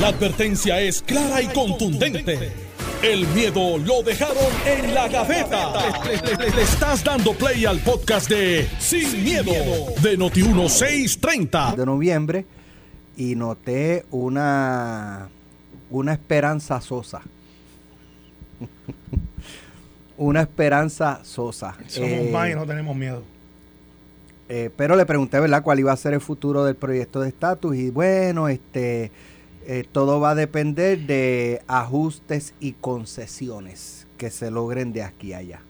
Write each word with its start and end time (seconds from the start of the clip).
La 0.00 0.08
advertencia 0.08 0.80
es 0.80 1.02
clara 1.02 1.40
y 1.42 1.46
contundente. 1.48 2.52
El 3.02 3.26
miedo 3.28 3.78
lo 3.78 4.02
dejaron 4.02 4.36
en 4.66 4.94
la 4.94 5.08
gaveta. 5.08 5.72
Le, 6.04 6.50
le 6.50 6.62
estás 6.62 7.04
dando 7.04 7.32
play 7.34 7.64
al 7.66 7.78
podcast 7.80 8.28
de 8.28 8.66
Sin, 8.78 9.22
miedo, 9.22 9.52
de 10.02 10.18
Noti1630. 10.18 11.76
de 11.76 11.86
noviembre 11.86 12.46
y 13.16 13.34
noté 13.36 14.04
una, 14.10 15.28
una 15.90 16.12
esperanza 16.12 16.80
sosa. 16.80 17.20
una 20.16 20.40
esperanza 20.40 21.20
sosa. 21.24 21.76
Somos 21.86 22.10
Eh, 22.10 22.30
más 22.32 22.50
y 22.50 22.54
no 22.54 22.66
tenemos 22.66 22.96
miedo. 22.96 23.22
eh, 24.48 24.70
pero 24.76 24.96
le 24.96 25.04
pregunté, 25.06 25.38
¿verdad?, 25.40 25.62
cuál 25.62 25.78
iba 25.78 25.92
a 25.92 25.96
ser 25.96 26.14
el 26.14 26.20
futuro 26.20 26.64
del 26.64 26.74
proyecto 26.74 27.20
de 27.20 27.28
estatus. 27.28 27.76
Y 27.76 27.90
bueno, 27.90 28.48
este 28.48 29.12
eh, 29.66 29.84
todo 29.90 30.20
va 30.20 30.30
a 30.30 30.34
depender 30.34 31.06
de 31.06 31.62
ajustes 31.66 32.54
y 32.60 32.72
concesiones 32.72 34.06
que 34.18 34.30
se 34.30 34.50
logren 34.50 34.92
de 34.92 35.02
aquí 35.02 35.32
a 35.32 35.38
allá. 35.38 35.60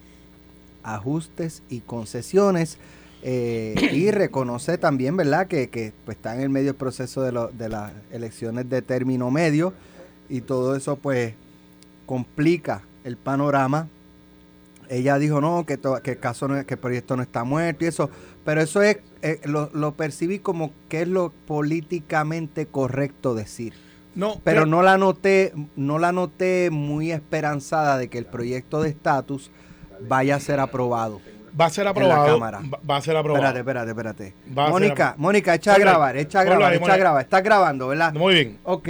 Ajustes 0.82 1.62
y 1.68 1.80
concesiones. 1.80 2.78
eh, 3.22 3.74
y 3.92 4.10
reconoce 4.12 4.76
también, 4.78 5.16
¿verdad?, 5.16 5.46
que, 5.46 5.70
que, 5.70 5.92
pues, 6.04 6.16
está 6.18 6.34
en 6.34 6.42
el 6.42 6.50
medio 6.50 6.76
proceso 6.76 7.22
de, 7.22 7.32
lo- 7.32 7.48
de 7.48 7.68
las 7.70 7.92
elecciones 8.12 8.68
de 8.68 8.82
término 8.82 9.30
medio. 9.30 9.72
Y 10.28 10.42
todo 10.42 10.76
eso, 10.76 10.96
pues, 10.96 11.34
complica 12.06 12.82
el 13.04 13.16
panorama. 13.16 13.88
Ella 14.90 15.18
dijo, 15.18 15.40
no, 15.40 15.64
que, 15.64 15.78
to- 15.78 16.02
que 16.02 16.12
el 16.12 16.18
caso 16.18 16.46
no 16.48 16.66
que 16.66 16.74
el 16.74 16.80
proyecto 16.80 17.16
no 17.16 17.22
está 17.22 17.44
muerto 17.44 17.84
y 17.84 17.88
eso. 17.88 18.10
Pero 18.44 18.60
eso 18.60 18.82
es, 18.82 18.98
eh, 19.22 19.40
lo, 19.44 19.70
lo 19.72 19.92
percibí 19.94 20.38
como 20.38 20.72
que 20.90 21.02
es 21.02 21.08
lo 21.08 21.32
políticamente 21.46 22.66
correcto 22.66 23.34
decir. 23.34 23.72
No, 24.14 24.40
Pero 24.44 24.62
creo- 24.62 24.66
no 24.66 24.82
la 24.82 24.96
noté, 24.98 25.52
no 25.76 25.98
la 25.98 26.12
noté 26.12 26.68
muy 26.70 27.10
esperanzada 27.12 27.98
de 27.98 28.08
que 28.08 28.18
el 28.18 28.26
proyecto 28.26 28.82
de 28.82 28.90
estatus 28.90 29.50
vaya 30.08 30.36
a 30.36 30.40
ser 30.40 30.60
aprobado. 30.60 31.20
va 31.58 31.66
a 31.66 31.70
ser 31.70 31.84
la 31.84 31.90
aprobado. 31.90 32.26
Cámara. 32.34 32.60
Va, 32.90 32.96
a 32.96 33.00
ser 33.00 33.16
aprobado. 33.16 33.44
Espérate, 33.44 33.60
espérate, 33.60 33.90
espérate. 33.90 34.34
Va 34.58 34.70
Mónica. 34.70 35.14
Mónica, 35.18 35.54
echa 35.54 35.74
a 35.74 35.78
grabar, 35.78 36.16
echa 36.16 36.40
a 36.40 36.44
grabar, 36.44 36.74
echa 36.74 36.92
a 36.94 36.96
grabar. 36.96 37.22
Estás 37.22 37.42
grabando, 37.44 37.88
¿verdad? 37.88 38.12
Muy 38.12 38.34
bien. 38.34 38.58
Ok. 38.64 38.88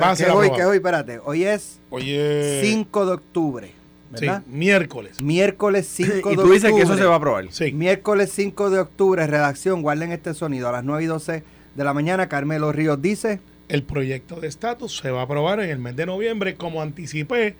Va 0.00 0.08
a 0.08 0.10
¿Qué 0.12 0.16
ser 0.18 0.28
es 0.28 0.34
hoy? 0.34 0.46
aprobado. 0.46 0.54
¿Qué 0.54 0.60
es 0.62 0.66
hoy? 0.68 0.76
Espérate. 0.76 1.20
Hoy 1.24 1.44
es 1.44 1.80
Oye. 1.90 2.60
5 2.62 3.06
de 3.06 3.12
octubre, 3.12 3.72
Sí, 4.14 4.24
¿verdad? 4.26 4.42
miércoles. 4.46 5.20
Miércoles 5.20 5.86
5 5.92 6.10
de 6.12 6.16
Y 6.16 6.18
octubre. 6.20 6.36
tú 6.46 6.52
dices 6.52 6.72
que 6.72 6.82
eso 6.82 6.96
se 6.96 7.04
va 7.04 7.14
a 7.14 7.16
aprobar. 7.16 7.46
Sí. 7.50 7.72
Miércoles 7.72 8.30
5 8.32 8.70
de 8.70 8.78
octubre, 8.78 9.26
redacción, 9.26 9.82
guarden 9.82 10.12
este 10.12 10.32
sonido. 10.34 10.68
A 10.68 10.72
las 10.72 10.84
9 10.84 11.02
y 11.02 11.06
12 11.06 11.42
de 11.74 11.84
la 11.84 11.92
mañana, 11.92 12.28
Carmelo 12.28 12.70
Ríos 12.70 13.02
dice, 13.02 13.40
El 13.70 13.84
proyecto 13.84 14.40
de 14.40 14.48
estatus 14.48 14.96
se 14.96 15.12
va 15.12 15.20
a 15.20 15.22
aprobar 15.22 15.60
en 15.60 15.70
el 15.70 15.78
mes 15.78 15.94
de 15.94 16.04
noviembre, 16.04 16.56
como 16.56 16.82
anticipé 16.82 17.54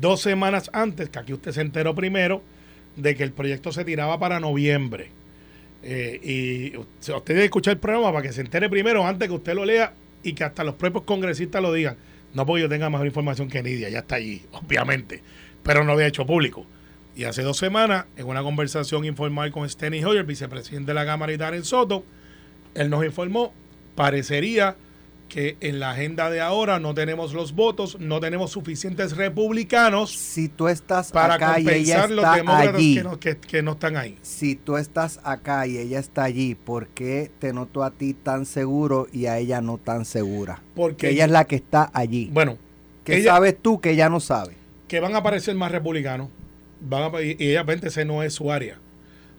dos 0.00 0.22
semanas 0.22 0.70
antes, 0.72 1.10
que 1.10 1.18
aquí 1.18 1.34
usted 1.34 1.52
se 1.52 1.60
enteró 1.60 1.94
primero, 1.94 2.42
de 2.96 3.14
que 3.14 3.24
el 3.24 3.32
proyecto 3.32 3.70
se 3.70 3.84
tiraba 3.84 4.18
para 4.18 4.40
noviembre. 4.40 5.10
Eh, 5.82 6.72
y 6.72 6.76
usted 6.78 7.34
debe 7.34 7.44
escuchar 7.44 7.74
el 7.74 7.78
programa 7.78 8.10
para 8.10 8.22
que 8.26 8.32
se 8.32 8.40
entere 8.40 8.70
primero, 8.70 9.06
antes 9.06 9.28
que 9.28 9.34
usted 9.34 9.52
lo 9.52 9.66
lea 9.66 9.92
y 10.22 10.32
que 10.32 10.44
hasta 10.44 10.64
los 10.64 10.76
propios 10.76 11.04
congresistas 11.04 11.60
lo 11.60 11.74
digan. 11.74 11.98
No 12.32 12.46
porque 12.46 12.62
yo 12.62 12.68
tenga 12.70 12.88
mejor 12.88 13.06
información 13.06 13.50
que 13.50 13.62
Nidia, 13.62 13.90
ya 13.90 13.98
está 13.98 14.14
allí, 14.14 14.40
obviamente, 14.52 15.20
pero 15.62 15.80
no 15.80 15.88
lo 15.88 15.92
había 15.92 16.06
hecho 16.06 16.24
público. 16.24 16.64
Y 17.14 17.24
hace 17.24 17.42
dos 17.42 17.58
semanas, 17.58 18.06
en 18.16 18.26
una 18.26 18.42
conversación 18.42 19.04
informal 19.04 19.52
con 19.52 19.68
Steny 19.68 20.02
Hoyer, 20.04 20.24
vicepresidente 20.24 20.92
de 20.92 20.94
la 20.94 21.04
Cámara 21.04 21.34
y 21.34 21.36
Darren 21.36 21.64
Soto, 21.64 22.02
él 22.74 22.88
nos 22.88 23.04
informó, 23.04 23.52
parecería 23.94 24.76
que 25.30 25.56
en 25.60 25.78
la 25.80 25.92
agenda 25.92 26.28
de 26.28 26.40
ahora 26.42 26.78
no 26.80 26.92
tenemos 26.92 27.32
los 27.32 27.54
votos, 27.54 27.98
no 28.00 28.20
tenemos 28.20 28.50
suficientes 28.50 29.16
republicanos 29.16 30.10
si 30.10 30.48
tú 30.48 30.68
estás 30.68 31.12
para 31.12 31.34
acá 31.34 31.58
y 31.60 31.62
ella 31.68 32.00
compensar 32.00 32.10
los 32.10 32.24
está 32.24 32.36
demócratas 32.36 32.74
allí, 32.74 32.94
que 32.96 33.02
no, 33.04 33.18
que- 33.20 33.36
que 33.38 33.62
no 33.62 33.70
están 33.72 33.96
ahí. 33.96 34.18
si 34.22 34.56
tú 34.56 34.76
estás 34.76 35.20
acá 35.24 35.66
y 35.66 35.78
ella 35.78 35.98
está 36.00 36.24
allí, 36.24 36.54
¿por 36.56 36.88
qué 36.88 37.30
te 37.38 37.52
noto 37.52 37.82
a 37.84 37.92
ti 37.92 38.12
tan 38.12 38.44
seguro 38.44 39.06
y 39.12 39.26
a 39.26 39.38
ella 39.38 39.60
no 39.62 39.78
tan 39.78 40.04
segura? 40.04 40.60
Porque 40.74 41.06
Que 41.06 41.10
ella 41.10 41.24
es 41.26 41.30
la 41.30 41.44
que 41.44 41.56
está 41.56 41.90
allí. 41.94 42.28
Bueno, 42.32 42.58
¿Qué 43.04 43.16
ella- 43.18 43.32
sabes 43.34 43.56
tú 43.62 43.80
que 43.80 43.92
ella 43.92 44.08
no 44.10 44.20
sabe? 44.20 44.54
que 44.88 44.98
van 44.98 45.14
a 45.14 45.18
aparecer 45.18 45.54
más 45.54 45.70
republicanos, 45.70 46.28
van 46.80 47.14
a, 47.14 47.22
y 47.22 47.36
ella, 47.38 47.62
vente, 47.62 47.86
ese 47.86 48.04
no 48.04 48.24
es 48.24 48.34
su 48.34 48.50
área. 48.50 48.76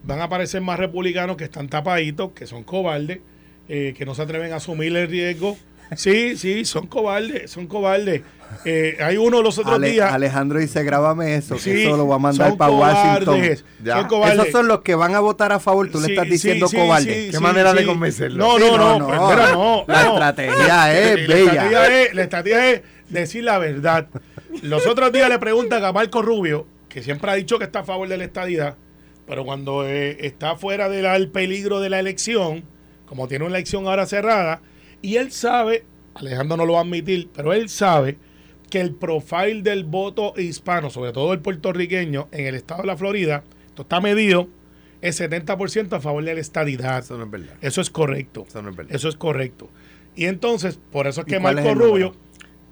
Van 0.06 0.22
a 0.22 0.24
aparecer 0.24 0.62
más 0.62 0.80
republicanos 0.80 1.36
que 1.36 1.44
están 1.44 1.68
tapaditos, 1.68 2.32
que 2.32 2.48
son 2.48 2.64
cobardes, 2.64 3.20
eh, 3.68 3.94
que 3.98 4.06
no 4.06 4.16
se 4.16 4.22
atreven 4.22 4.54
a 4.54 4.56
asumir 4.56 4.96
el 4.96 5.10
riesgo. 5.10 5.58
Sí, 5.96 6.38
sí, 6.38 6.66
son 6.66 6.88
cobardes, 6.88 7.52
son 7.52 7.68
cobardes. 7.68 8.22
Eh, 8.66 8.98
hay 9.02 9.16
uno 9.18 9.42
los 9.42 9.58
otros 9.58 9.76
Ale- 9.76 9.92
días. 9.92 10.12
Alejandro 10.14 10.60
dice, 10.60 10.84
grábame 10.84 11.36
eso, 11.36 11.58
Sí, 11.58 11.72
que 11.72 11.84
eso 11.86 11.96
lo 11.98 12.08
va 12.08 12.16
a 12.16 12.20
mandar 12.20 12.58
para 12.58 12.72
Washington. 12.72 13.42
Son 13.86 14.08
cobardes. 14.08 14.40
Esos 14.40 14.52
son 14.52 14.68
los 14.68 14.82
que 14.82 14.94
van 14.96 15.16
a 15.16 15.20
votar 15.22 15.52
a 15.54 15.60
favor, 15.60 15.90
tú 15.90 16.00
le 16.02 16.08
estás 16.08 16.26
diciendo 16.30 16.68
sí, 16.68 16.76
cobarde. 16.78 17.04
sí, 17.26 17.32
¿Qué 17.32 17.38
sí, 17.38 17.44
manera 17.44 17.74
de 17.74 17.86
convencerlo? 17.86 18.38
No, 18.46 18.58
Sí, 18.58 18.64
no, 18.72 18.78
no, 18.78 19.00
no, 19.00 19.08
no. 19.16 19.30
pero 19.30 19.52
no. 19.54 19.86
La 19.88 20.04
no. 20.04 20.10
estrategia 20.14 21.00
es 21.00 21.28
La 21.30 21.36
bella. 21.36 21.52
estrategia 21.52 22.02
es- 22.04 22.14
la 22.14 22.22
estrategia 22.24 22.72
es 22.72 22.82
decir 23.10 23.44
la 23.44 23.58
verdad. 23.58 24.08
Los 24.62 24.86
otros 24.86 25.12
días 25.14 25.30
le 25.30 25.40
preguntan 25.40 25.84
a 25.86 25.92
Marco 25.94 26.22
Rubio, 26.22 26.68
que 26.90 27.02
siempre 27.04 27.32
ha 27.32 27.36
dicho 27.36 27.58
que 27.58 27.64
está 27.66 27.80
a 27.80 27.84
favor 27.86 28.10
de 28.10 28.18
la 28.18 28.26
estadidad, 28.26 28.76
pero 29.26 29.46
cuando 29.46 29.88
eh, 29.88 30.18
está 30.26 30.58
fuera 30.58 30.90
del 30.90 31.30
peligro 31.30 31.80
de 31.80 31.90
la 31.90 32.00
elección, 32.00 32.64
como 33.06 33.30
tiene 33.30 33.46
una 33.46 33.56
elección 33.56 33.88
ahora 33.88 34.06
cerrada, 34.06 34.62
y 35.02 35.16
él 35.18 35.32
sabe, 35.32 35.86
Alejandro 36.16 36.58
no 36.58 36.66
lo 36.66 36.74
va 36.74 36.80
a 36.80 36.84
admitir, 36.84 37.30
pero 37.34 37.54
él 37.54 37.70
sabe 37.70 38.18
que 38.70 38.80
el 38.80 38.96
profile 38.96 39.62
del 39.62 39.84
voto 39.84 40.34
hispano, 40.38 40.90
sobre 40.90 41.12
todo 41.12 41.34
el 41.34 41.40
puertorriqueño, 41.40 42.30
en 42.32 42.46
el 42.48 42.56
estado 42.56 42.82
de 42.82 42.88
la 42.88 42.98
Florida, 42.98 43.44
esto 43.68 43.82
está 43.84 44.00
medido, 44.00 44.48
es 45.02 45.20
70% 45.20 45.94
a 45.94 46.00
favor 46.00 46.24
de 46.24 46.36
la 46.36 46.40
estadidad. 46.40 47.00
Eso 47.00 47.18
no 47.18 47.26
es 47.26 47.32
verdad. 47.32 47.56
Eso 47.62 47.82
es 47.82 47.90
correcto. 47.90 48.46
Eso 48.48 48.62
no 48.62 48.70
es 48.70 48.76
verdad. 48.76 48.96
Eso 48.96 49.10
es 49.10 49.16
correcto. 49.16 49.70
Y 50.16 50.26
entonces, 50.26 50.80
por 50.92 51.08
eso 51.08 51.22
es 51.22 51.28
¿Y 51.28 51.30
que 51.32 51.36
es 51.38 51.42
Marco 51.42 51.76
número? 51.76 52.14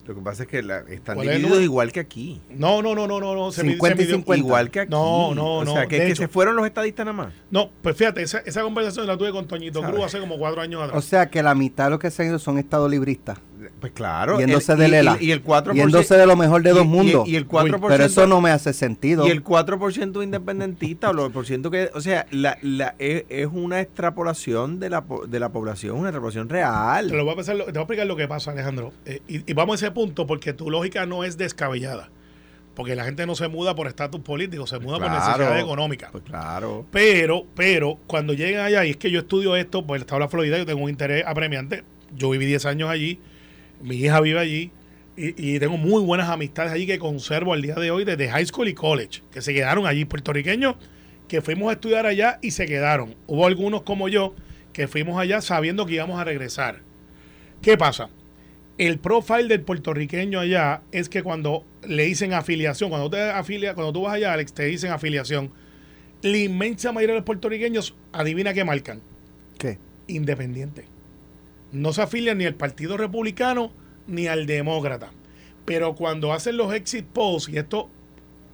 Lo 0.05 0.15
que 0.15 0.21
pasa 0.21 0.43
es 0.43 0.49
que 0.49 0.63
la- 0.63 0.79
están 0.89 1.15
¿Cuál 1.15 1.29
es 1.29 1.35
el 1.35 1.41
divididos 1.43 1.63
igual 1.63 1.91
que 1.91 1.99
aquí. 1.99 2.41
No, 2.49 2.81
no, 2.81 2.95
no, 2.95 3.05
no, 3.07 3.19
no, 3.19 3.35
no. 3.35 3.51
Se 3.51 3.61
mide- 3.63 3.73
50 3.73 4.01
y 4.01 4.05
se 4.05 4.11
midió- 4.11 4.15
50. 4.17 4.37
Igual 4.47 4.71
que 4.71 4.79
aquí. 4.81 4.91
No, 4.91 5.35
no, 5.35 5.57
O 5.57 5.65
no. 5.65 5.73
sea, 5.73 5.85
que, 5.87 5.97
que 5.99 6.15
se 6.15 6.27
fueron 6.27 6.55
los 6.55 6.65
estadistas 6.65 7.05
nada 7.05 7.15
más. 7.15 7.33
No, 7.51 7.69
pues 7.83 7.95
fíjate, 7.95 8.21
esa, 8.23 8.39
esa 8.39 8.61
conversación 8.63 9.05
la 9.05 9.17
tuve 9.17 9.31
con 9.31 9.47
Toñito. 9.47 9.81
Cruz 9.83 10.05
hace 10.05 10.19
como 10.19 10.37
cuatro 10.39 10.61
años 10.61 10.81
atrás. 10.81 10.97
O 10.97 11.01
sea 11.07 11.29
que 11.29 11.43
la 11.43 11.53
mitad 11.53 11.85
de 11.85 11.89
los 11.91 11.99
que 11.99 12.09
se 12.09 12.23
han 12.23 12.29
ido 12.29 12.39
son 12.39 12.57
estadolibristas. 12.57 13.37
Pues 13.79 13.91
claro. 13.93 14.39
Yéndose 14.39 14.71
el- 14.73 14.77
de 14.79 14.87
y- 14.87 14.91
Lela. 14.91 15.17
Y, 15.19 15.25
y 15.27 15.31
el 15.31 15.43
4%. 15.43 15.73
Yéndose 15.73 16.15
de 16.17 16.25
lo 16.25 16.35
mejor 16.35 16.63
de 16.63 16.71
dos 16.71 16.85
mundos. 16.85 17.27
Y, 17.27 17.35
el 17.35 17.47
4%. 17.47 17.87
Pero 17.87 18.03
eso 18.05 18.25
no 18.27 18.41
me 18.41 18.51
hace 18.51 18.73
sentido. 18.73 19.27
Y 19.27 19.31
el 19.31 19.43
4% 19.43 20.23
independentista, 20.23 21.09
o 21.09 21.13
lo 21.13 21.29
por 21.29 21.45
ciento 21.45 21.69
que, 21.71 21.89
o 21.93 22.01
sea, 22.01 22.25
la, 22.31 22.57
la, 22.61 22.95
es, 22.99 23.25
es 23.29 23.47
una 23.51 23.81
extrapolación 23.81 24.79
de 24.79 24.89
la, 24.89 25.03
de 25.27 25.39
la 25.39 25.49
población, 25.49 25.97
una 25.97 26.09
extrapolación 26.09 26.47
te, 26.47 26.53
lo 26.55 26.59
real. 26.59 27.09
voy 27.09 27.29
a 27.29 27.35
pasar- 27.35 27.57
te 27.57 27.63
voy 27.63 27.77
a 27.77 27.81
explicar 27.81 28.07
lo 28.07 28.15
que 28.15 28.27
pasa, 28.27 28.51
Alejandro. 28.51 28.93
Eh, 29.05 29.21
y, 29.27 29.49
y 29.49 29.53
vamos 29.53 29.81
a 29.81 29.85
ese 29.85 29.91
punto 29.93 30.25
porque 30.27 30.53
tu 30.53 30.69
lógica 30.69 31.05
no 31.05 31.23
es 31.23 31.37
descabellada. 31.37 32.09
Porque 32.75 32.95
la 32.95 33.03
gente 33.03 33.25
no 33.25 33.35
se 33.35 33.49
muda 33.49 33.75
por 33.75 33.87
estatus 33.87 34.21
político, 34.21 34.65
se 34.65 34.79
muda 34.79 34.99
por 34.99 35.11
necesidad 35.11 35.59
económica. 35.59 36.09
Pues 36.13 36.23
claro. 36.23 36.85
Pero, 36.91 37.43
pero, 37.53 37.97
cuando 38.07 38.31
llegan 38.31 38.63
allá, 38.65 38.85
y 38.85 38.91
es 38.91 38.97
que 38.97 39.11
yo 39.11 39.19
estudio 39.19 39.57
esto, 39.57 39.85
pues 39.85 39.99
el 39.99 40.03
estado 40.03 40.19
de 40.19 40.25
la 40.25 40.29
Florida, 40.29 40.57
yo 40.57 40.65
tengo 40.65 40.81
un 40.83 40.89
interés 40.89 41.25
apremiante. 41.27 41.83
Yo 42.15 42.29
viví 42.29 42.45
10 42.45 42.65
años 42.67 42.89
allí, 42.89 43.19
mi 43.81 43.95
hija 43.97 44.21
vive 44.21 44.39
allí, 44.39 44.71
y, 45.17 45.55
y 45.55 45.59
tengo 45.59 45.77
muy 45.77 46.01
buenas 46.03 46.29
amistades 46.29 46.71
allí 46.71 46.87
que 46.87 46.99
conservo 46.99 47.53
al 47.53 47.61
día 47.61 47.75
de 47.75 47.91
hoy 47.91 48.05
desde 48.05 48.29
high 48.29 48.45
school 48.45 48.67
y 48.67 48.73
college, 48.73 49.21
que 49.31 49.41
se 49.41 49.53
quedaron 49.53 49.85
allí, 49.85 50.05
puertorriqueños, 50.05 50.75
que 51.27 51.41
fuimos 51.41 51.69
a 51.69 51.73
estudiar 51.73 52.05
allá 52.05 52.39
y 52.41 52.51
se 52.51 52.65
quedaron. 52.65 53.15
Hubo 53.27 53.45
algunos 53.45 53.83
como 53.83 54.09
yo 54.09 54.33
que 54.73 54.87
fuimos 54.87 55.19
allá 55.19 55.41
sabiendo 55.41 55.85
que 55.85 55.95
íbamos 55.95 56.19
a 56.19 56.23
regresar. 56.23 56.81
¿Qué 57.61 57.77
pasa? 57.77 58.09
El 58.77 58.97
profile 58.97 59.49
del 59.49 59.61
puertorriqueño 59.61 60.39
allá 60.39 60.81
es 60.91 61.09
que 61.09 61.21
cuando 61.21 61.65
le 61.85 62.03
dicen 62.05 62.33
afiliación, 62.33 62.89
cuando 62.89 63.09
te 63.09 63.21
afilia, 63.21 63.73
cuando 63.73 63.91
tú 63.91 64.03
vas 64.03 64.13
allá, 64.13 64.33
Alex, 64.33 64.53
te 64.53 64.63
dicen 64.65 64.91
afiliación, 64.91 65.51
la 66.21 66.37
inmensa 66.37 66.91
mayoría 66.91 67.15
de 67.15 67.19
los 67.19 67.25
puertorriqueños, 67.25 67.95
adivina 68.13 68.53
qué 68.53 68.63
marcan, 68.63 69.01
¿Qué? 69.57 69.77
independiente. 70.07 70.85
No 71.71 71.93
se 71.93 72.01
afilian 72.01 72.37
ni 72.37 72.45
al 72.45 72.55
Partido 72.55 72.97
Republicano 72.97 73.71
ni 74.07 74.27
al 74.27 74.45
Demócrata. 74.45 75.11
Pero 75.65 75.95
cuando 75.95 76.33
hacen 76.33 76.57
los 76.57 76.73
exit 76.73 77.05
polls, 77.05 77.47
y 77.47 77.57
esto, 77.57 77.89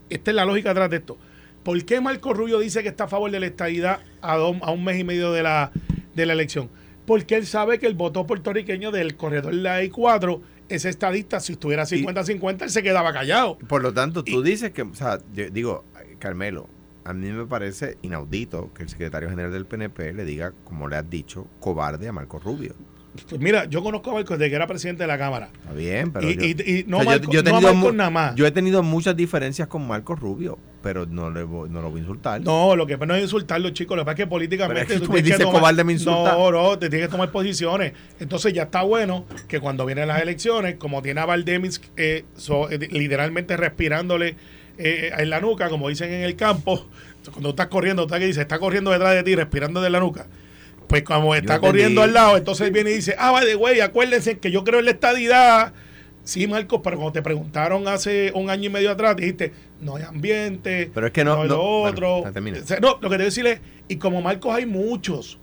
esta 0.10 0.32
es 0.32 0.36
la 0.36 0.46
lógica 0.46 0.72
atrás 0.72 0.90
de 0.90 0.98
esto, 0.98 1.18
¿por 1.64 1.84
qué 1.86 2.02
Marco 2.02 2.34
Rubio 2.34 2.60
dice 2.60 2.84
que 2.84 2.90
está 2.90 3.06
a 3.06 3.08
favor 3.08 3.32
de 3.32 3.40
la 3.40 3.46
estadidad 3.46 4.00
a, 4.22 4.34
a 4.34 4.72
un 4.72 4.84
mes 4.84 5.00
y 5.00 5.04
medio 5.04 5.32
de 5.32 5.44
la, 5.44 5.72
de 6.14 6.26
la 6.26 6.34
elección? 6.34 6.70
Porque 7.06 7.36
él 7.36 7.46
sabe 7.46 7.80
que 7.80 7.88
el 7.88 7.94
voto 7.94 8.26
puertorriqueño 8.26 8.92
del 8.92 9.16
corredor 9.16 9.56
de 9.56 9.62
la 9.62 9.82
I4, 9.84 10.42
ese 10.70 10.90
estadista, 10.90 11.40
si 11.40 11.54
estuviera 11.54 11.84
50-50, 11.84 12.64
él 12.64 12.70
se 12.70 12.84
quedaba 12.84 13.14
callado. 13.14 13.58
Por 13.60 13.82
lo 13.82 13.94
tanto, 13.94 14.24
tú 14.24 14.42
dices 14.42 14.72
que, 14.72 14.82
o 14.82 14.94
sea, 14.94 15.20
yo 15.34 15.50
digo, 15.52 15.86
Carmelo, 16.20 16.68
a 17.06 17.14
mí 17.14 17.32
me 17.32 17.46
parece 17.46 17.98
inaudito 18.02 18.74
que 18.74 18.84
el 18.84 18.90
secretario 18.90 19.30
general 19.30 19.52
del 19.52 19.68
PNP 19.68 20.14
le 20.14 20.26
diga, 20.26 20.54
como 20.64 20.88
le 20.88 20.96
has 20.98 21.08
dicho, 21.08 21.48
cobarde 21.60 22.08
a 22.08 22.12
Marco 22.12 22.40
Rubio. 22.40 22.74
Pues 23.30 23.42
mira, 23.42 23.66
yo 23.66 23.82
conozco 23.82 24.12
a 24.12 24.14
Marcos 24.16 24.38
desde 24.38 24.50
que 24.50 24.56
era 24.56 24.68
presidente 24.68 25.04
de 25.04 25.08
la 25.08 25.18
Cámara. 25.18 25.50
Está 25.62 25.74
bien, 25.74 26.12
pero 26.12 26.30
Y, 26.30 26.36
yo, 26.36 26.44
y- 26.44 26.80
y 26.80 26.84
no, 26.88 26.98
o 26.98 27.02
sea, 27.04 27.12
Marcos, 27.12 27.34
yo 27.34 27.44
no 27.44 27.56
a 27.58 27.62
Marcos 27.62 27.94
nada 27.96 28.10
más. 28.10 28.36
yo 28.36 28.46
he 28.46 28.52
tenido 28.52 28.84
muchas 28.84 29.16
diferencias 29.16 29.68
con 29.68 29.88
Marcos 29.88 30.20
Rubio, 30.20 30.58
pero 30.84 31.06
no, 31.06 31.30
le 31.32 31.44
voy- 31.44 31.70
no 31.70 31.82
lo 31.82 31.90
voy 31.90 32.00
a 32.00 32.02
insultar. 32.02 32.42
No, 32.42 32.76
lo 32.76 32.86
que 32.86 32.98
no 32.98 33.16
es 33.16 33.24
insultarlo, 33.24 33.70
chicos. 33.72 33.96
Lo 33.98 34.04
que 34.04 34.06
pasa 34.06 34.14
es 34.14 34.26
que 34.26 34.28
políticamente. 34.28 34.82
Es 34.84 34.88
que 34.88 34.94
tú 35.00 35.06
tú 35.06 35.12
me 35.14 35.22
tienes 35.22 35.24
que 35.24 35.38
dices 35.38 35.46
tomar- 35.46 35.60
cobarde, 35.62 35.84
me 35.84 35.94
insultas. 35.94 36.38
No, 36.38 36.52
no, 36.52 36.78
te 36.80 36.90
tienes 36.90 37.08
que 37.08 37.12
tomar 37.12 37.32
posiciones. 37.32 37.94
Entonces 38.20 38.54
ya 38.54 38.64
está 38.64 38.82
bueno 38.84 39.26
que 39.48 39.60
cuando 39.60 39.86
vienen 39.86 40.08
las 40.08 40.22
elecciones, 40.22 40.76
como 40.76 41.02
tiene 41.02 41.22
a 41.22 41.26
Valdemis 41.26 41.82
eh, 41.98 42.26
so- 42.36 42.70
eh, 42.70 42.78
literalmente 42.92 43.56
respirándole 43.58 44.36
eh, 44.78 45.12
en 45.18 45.30
la 45.30 45.40
nuca, 45.40 45.70
como 45.70 45.88
dicen 45.88 46.12
en 46.12 46.22
el 46.24 46.36
campo, 46.36 46.86
cuando 47.32 47.52
estás 47.52 47.68
corriendo, 47.68 48.04
está 48.04 48.20
que 48.20 48.26
dice, 48.26 48.42
está 48.42 48.60
corriendo 48.60 48.92
detrás 48.92 49.14
de 49.16 49.24
ti, 49.24 49.34
respirando 49.34 49.80
de 49.82 49.90
la 49.90 50.02
nuca. 50.02 50.28
Pues 51.04 51.04
como 51.20 51.36
está 51.36 51.60
corriendo 51.60 52.02
al 52.02 52.14
lado, 52.14 52.38
entonces 52.38 52.72
viene 52.72 52.92
y 52.92 52.96
dice, 52.96 53.16
ah, 53.18 53.32
vale, 53.32 53.56
güey, 53.56 53.82
acuérdense 53.82 54.38
que 54.40 54.50
yo 54.52 54.64
creo 54.64 54.80
en 54.80 54.86
la 54.86 54.92
estadidad. 54.92 55.74
Sí, 56.24 56.48
Marcos, 56.48 56.80
pero 56.84 56.96
cuando 56.98 57.12
te 57.14 57.22
preguntaron 57.22 57.88
hace 57.88 58.32
un 58.34 58.50
año 58.50 58.66
y 58.66 58.70
medio 58.70 58.92
atrás, 58.92 59.16
dijiste, 59.16 59.52
no 59.82 59.98
hay 59.98 60.04
ambiente, 60.04 60.90
Pero 60.94 61.08
es 61.08 61.14
que 61.14 61.24
no- 61.24 61.34
hay 61.42 61.48
no- 61.50 61.56
lo 61.56 61.58
bueno, 61.82 61.90
otro. 61.92 62.24
ya 62.24 62.32
termina. 62.32 62.60
O 62.60 62.66
sea, 62.66 62.80
no, 62.80 62.98
lo 63.02 63.02
que 63.02 63.10
te 63.10 63.16
voy 63.18 63.22
a 63.22 63.26
decir 63.26 63.46
es, 63.46 63.60
y 63.88 63.98
como 63.98 64.22
Marcos 64.22 64.56
hay 64.56 64.66
muchos, 64.66 65.38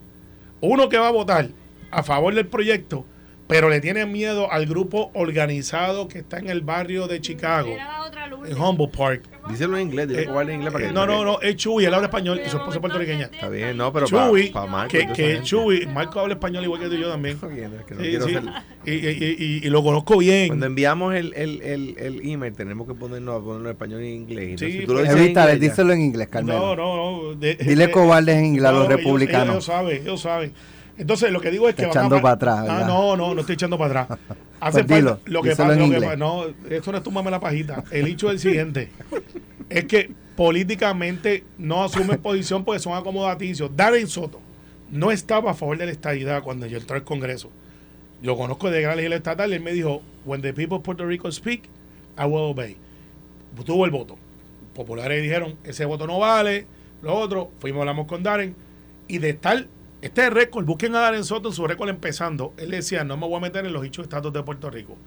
uno 0.61 0.89
que 0.89 0.97
va 0.99 1.09
a 1.09 1.13
votar 1.13 1.49
a 1.91 2.03
favor 2.03 2.35
del 2.35 2.47
proyecto, 2.47 3.05
pero 3.53 3.69
le 3.69 3.81
tiene 3.81 4.07
miedo 4.07 4.51
al 4.51 4.67
grupo 4.67 5.11
organizado 5.15 6.09
que 6.09 6.19
está 6.21 6.39
en 6.39 6.49
el 6.49 6.63
barrio 6.63 7.07
de 7.07 7.21
Chicago, 7.21 7.75
en 8.47 8.61
Humboldt 8.61 8.97
Park. 8.97 9.23
Díselo 9.51 9.77
en 9.77 9.89
inglés, 9.89 10.09
dile 10.09 10.23
Eh, 10.23 10.27
cobarde 10.27 10.53
en 10.55 10.61
inglés 10.61 10.73
para 10.73 10.85
Eh, 10.85 10.89
que 10.89 10.95
no, 10.95 11.05
no, 11.05 11.25
no, 11.25 11.41
es 11.41 11.57
Chuy, 11.57 11.85
él 11.85 11.93
habla 11.93 12.07
español 12.07 12.41
y 12.45 12.49
su 12.49 12.57
esposa 12.59 12.77
es 12.77 12.81
puertorriqueña. 12.81 13.25
Está 13.33 13.49
bien, 13.49 13.77
no, 13.77 13.93
pero 13.93 14.07
para 14.07 14.29
Chuy, 14.29 14.53
Marcos. 14.53 14.93
que, 14.93 15.07
yo 15.07 15.13
que 15.13 15.37
sé. 15.39 15.43
Chuy, 15.43 15.87
Marco 15.87 16.21
habla 16.21 16.35
español 16.35 16.63
igual 16.65 16.81
que 16.81 16.87
tú 16.89 16.95
y 16.95 17.01
yo 17.01 17.11
también. 17.11 17.39
Es 17.43 17.85
que 17.85 17.95
no 17.95 18.01
Sí, 18.03 18.09
quiero 18.11 18.27
sí. 18.29 18.33
ser- 18.35 18.43
Y, 18.85 18.91
y- 18.93 19.37
y- 19.39 19.67
y 19.67 19.71
lo 19.71 19.83
conozco 19.83 20.19
bien. 20.19 20.49
Cuando 20.49 20.67
enviamos 20.67 21.15
el, 21.15 21.33
el, 21.35 21.61
el, 21.63 21.95
el 21.99 22.21
email 22.31 22.53
tenemos 22.55 22.87
que 22.87 22.95
ponernos 22.95 23.41
a 23.41 23.45
ponerlo 23.45 23.69
en 23.69 23.73
español 23.75 24.03
y 24.03 24.09
en 24.09 24.15
inglés. 24.15 24.61
Sí, 24.61 24.73
si 24.73 24.87
tú 24.87 24.95
lo 24.95 25.01
pues- 25.01 25.11
en 25.11 25.25
inglés, 25.29 25.61
díselo 25.61 25.93
en 25.93 26.01
inglés, 26.03 26.29
No, 26.29 26.33
Carmelo. 26.33 26.77
no, 26.77 27.23
no. 27.23 27.35
de- 27.35 27.55
Dile 27.57 27.87
de- 27.87 27.93
cobardes 27.93 28.37
en 28.37 28.45
inglés 28.47 28.65
a 28.67 28.73
los 28.73 28.81
No, 28.81 28.85
ellos- 28.87 28.97
republicanos. 28.99 29.49
Ellos, 29.55 29.65
saben, 29.65 30.03
ellos 30.03 30.21
saben. 30.21 30.53
Entonces, 30.99 31.31
lo 31.33 31.41
que 31.41 31.51
digo 31.51 31.69
es 31.69 31.75
que 31.75 31.83
Está 31.83 32.01
echando 32.01 32.21
para 32.21 32.35
atrás, 32.35 32.67
Ah, 32.69 32.85
no, 32.87 33.17
no, 33.17 33.35
no 33.35 33.41
estoy 33.41 33.55
echando 33.55 33.79
para 33.79 34.03
atrás. 34.03 34.19
Hace 34.61 34.85
Pues 34.85 34.87
falta- 34.87 34.95
dilo, 34.97 35.21
lo 35.25 35.43
que 35.43 35.51
pasa, 35.51 35.75
lo 35.75 35.91
que 36.01 36.17
no, 36.17 36.45
esto 36.71 36.93
no 36.93 36.99
es 36.99 37.05
tumbarme 37.05 37.31
la 37.31 37.41
pajita. 37.41 37.83
El 37.91 38.07
hecho 38.07 38.29
es 38.29 38.35
el 38.35 38.39
siguiente. 38.51 38.91
es 39.69 39.85
que 39.87 40.11
políticamente 40.37 41.45
no 41.59 41.83
asumen 41.83 42.21
posición 42.21 42.65
porque 42.65 42.79
son 42.79 42.95
acomodaticios. 42.95 43.71
Darren 43.77 44.07
Soto 44.07 44.41
no 44.91 45.11
estaba 45.11 45.51
a 45.53 45.55
favor 45.55 45.79
de 45.79 45.87
la 45.87 45.93
estadidad 45.93 46.43
cuando 46.43 46.67
yo 46.67 46.79
entré 46.79 46.97
al 46.97 47.05
Congreso. 47.05 47.51
Yo 48.23 48.37
conozco 48.37 48.71
de 48.71 48.83
gran 48.83 48.97
legislador 48.97 49.17
estatal 49.19 49.51
y 49.51 49.55
él 49.55 49.63
me 49.63 49.73
dijo, 49.73 50.03
when 50.25 50.43
the 50.43 50.53
people 50.53 50.77
of 50.77 50.83
Puerto 50.83 51.05
Rico 51.07 51.33
speak, 51.33 51.63
I 52.19 52.25
will 52.27 52.51
obey. 52.53 52.77
Tuvo 53.65 53.85
el 53.85 53.91
voto. 53.91 54.17
Populares 54.75 55.23
dijeron, 55.23 55.57
ese 55.65 55.85
voto 55.87 56.07
no 56.07 56.19
vale, 56.21 56.67
lo 57.03 57.15
otro, 57.17 57.51
fuimos, 57.59 57.81
hablamos 57.81 58.07
con 58.07 58.23
Darren, 58.23 58.55
y 59.09 59.19
de 59.19 59.31
estar, 59.31 59.67
este 60.03 60.29
récord, 60.31 60.67
busquen 60.67 60.97
a 60.97 61.01
Darren 61.01 61.25
Soto 61.25 61.49
en 61.49 61.55
su 61.55 61.65
récord 61.65 61.89
empezando, 61.89 62.53
él 62.57 62.73
decía, 62.73 63.05
no 63.05 63.17
me 63.17 63.27
voy 63.27 63.37
a 63.37 63.41
meter 63.41 63.65
en 63.65 63.73
los 63.73 63.85
hechos 63.85 64.03
estatus 64.03 64.33
de 64.33 64.43
Puerto 64.43 64.69
Rico. 64.69 64.99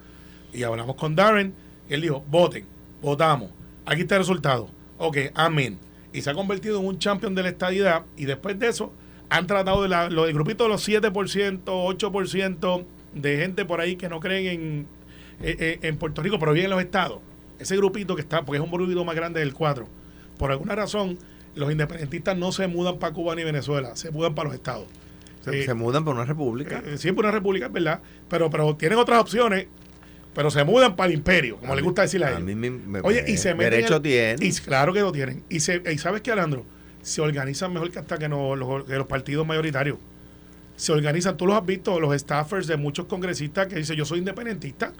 Y 0.53 0.63
hablamos 0.63 0.95
con 0.95 1.15
Darren, 1.15 1.53
y 1.89 1.93
él 1.93 2.01
dijo, 2.01 2.23
voten, 2.29 2.65
votamos, 3.01 3.51
aquí 3.85 4.01
está 4.01 4.15
el 4.15 4.21
resultado. 4.21 4.69
Ok, 4.97 5.17
amén. 5.35 5.77
Y 6.13 6.21
se 6.21 6.29
ha 6.29 6.33
convertido 6.33 6.79
en 6.79 6.87
un 6.87 6.97
champion 6.97 7.35
de 7.35 7.43
la 7.43 7.49
estadidad, 7.49 8.05
y 8.15 8.23
después 8.23 8.57
de 8.57 8.69
eso, 8.69 8.93
han 9.29 9.47
tratado 9.47 9.81
de 9.83 9.89
la, 9.89 10.09
lo, 10.09 10.27
el 10.27 10.33
grupito 10.33 10.63
de 10.63 10.69
los 10.69 10.87
7%, 10.87 11.63
8% 11.65 12.85
de 13.15 13.37
gente 13.37 13.65
por 13.65 13.81
ahí 13.81 13.97
que 13.97 14.07
no 14.07 14.21
creen 14.21 14.47
en, 14.47 14.87
eh, 15.41 15.57
eh, 15.59 15.79
en 15.81 15.97
Puerto 15.97 16.21
Rico, 16.21 16.39
pero 16.39 16.53
bien 16.53 16.65
en 16.65 16.71
los 16.71 16.81
estados. 16.81 17.19
Ese 17.59 17.75
grupito 17.75 18.15
que 18.15 18.21
está, 18.21 18.45
porque 18.45 18.59
es 18.59 18.63
un 18.63 18.71
grupito 18.71 19.03
más 19.03 19.15
grande 19.15 19.41
del 19.41 19.53
4. 19.53 19.87
Por 20.37 20.51
alguna 20.51 20.73
razón, 20.73 21.17
los 21.55 21.71
independentistas 21.71 22.37
no 22.37 22.51
se 22.51 22.67
mudan 22.67 22.97
para 22.99 23.13
Cuba 23.13 23.35
ni 23.35 23.43
Venezuela, 23.43 23.95
se 23.95 24.11
mudan 24.11 24.35
para 24.35 24.49
los 24.49 24.55
estados. 24.55 24.85
Se, 25.43 25.61
Eh, 25.61 25.65
se 25.65 25.73
mudan 25.73 26.03
por 26.03 26.15
una 26.15 26.25
república. 26.25 26.81
eh, 26.85 26.97
siempre 26.97 27.21
una 27.25 27.31
república, 27.31 27.67
es 27.67 27.71
verdad, 27.71 27.99
pero, 28.29 28.49
pero 28.49 28.75
tienen 28.75 28.97
otras 28.97 29.19
opciones, 29.21 29.67
pero 30.33 30.49
se 30.51 30.63
mudan 30.63 30.95
para 30.95 31.07
el 31.09 31.15
imperio, 31.15 31.57
como 31.57 31.73
A 31.73 31.75
mí- 31.75 31.81
gusta 31.81 32.01
decirle 32.01 32.25
a, 32.25 32.29
a 32.29 32.31
ellos. 32.33 32.43
mí 32.43 32.55
me- 32.55 32.69
me- 32.71 32.99
Oye, 33.01 33.23
y 33.27 33.37
se 33.37 33.53
meten 33.53 33.71
Derecho 33.71 34.01
tienen. 34.01 34.37
Y 34.41 34.51
claro 34.53 34.91
que 34.93 34.99
lo 35.01 35.11
tienen. 35.11 35.43
Y, 35.49 35.59
se, 35.61 35.81
y 35.91 35.97
sabes 35.97 36.21
que, 36.21 36.31
Alejandro, 36.31 36.65
se 37.01 37.21
organizan 37.21 37.71
mejor 37.71 37.91
que 37.91 37.99
hasta 37.99 38.17
que, 38.17 38.27
no, 38.27 38.55
los, 38.55 38.83
que 38.85 38.95
los 38.95 39.07
partidos 39.07 39.45
mayoritarios. 39.45 39.97
Se 40.75 40.91
organizan, 40.91 41.37
tú 41.37 41.45
los 41.45 41.55
has 41.55 41.65
visto, 41.65 41.99
los 42.01 42.13
staffers 42.19 42.67
de 42.67 42.75
muchos 42.75 43.05
congresistas 43.05 43.67
que 43.67 43.75
dicen 43.75 43.95
yo 43.95 44.03
soy 44.03 44.19
independentista. 44.19 44.91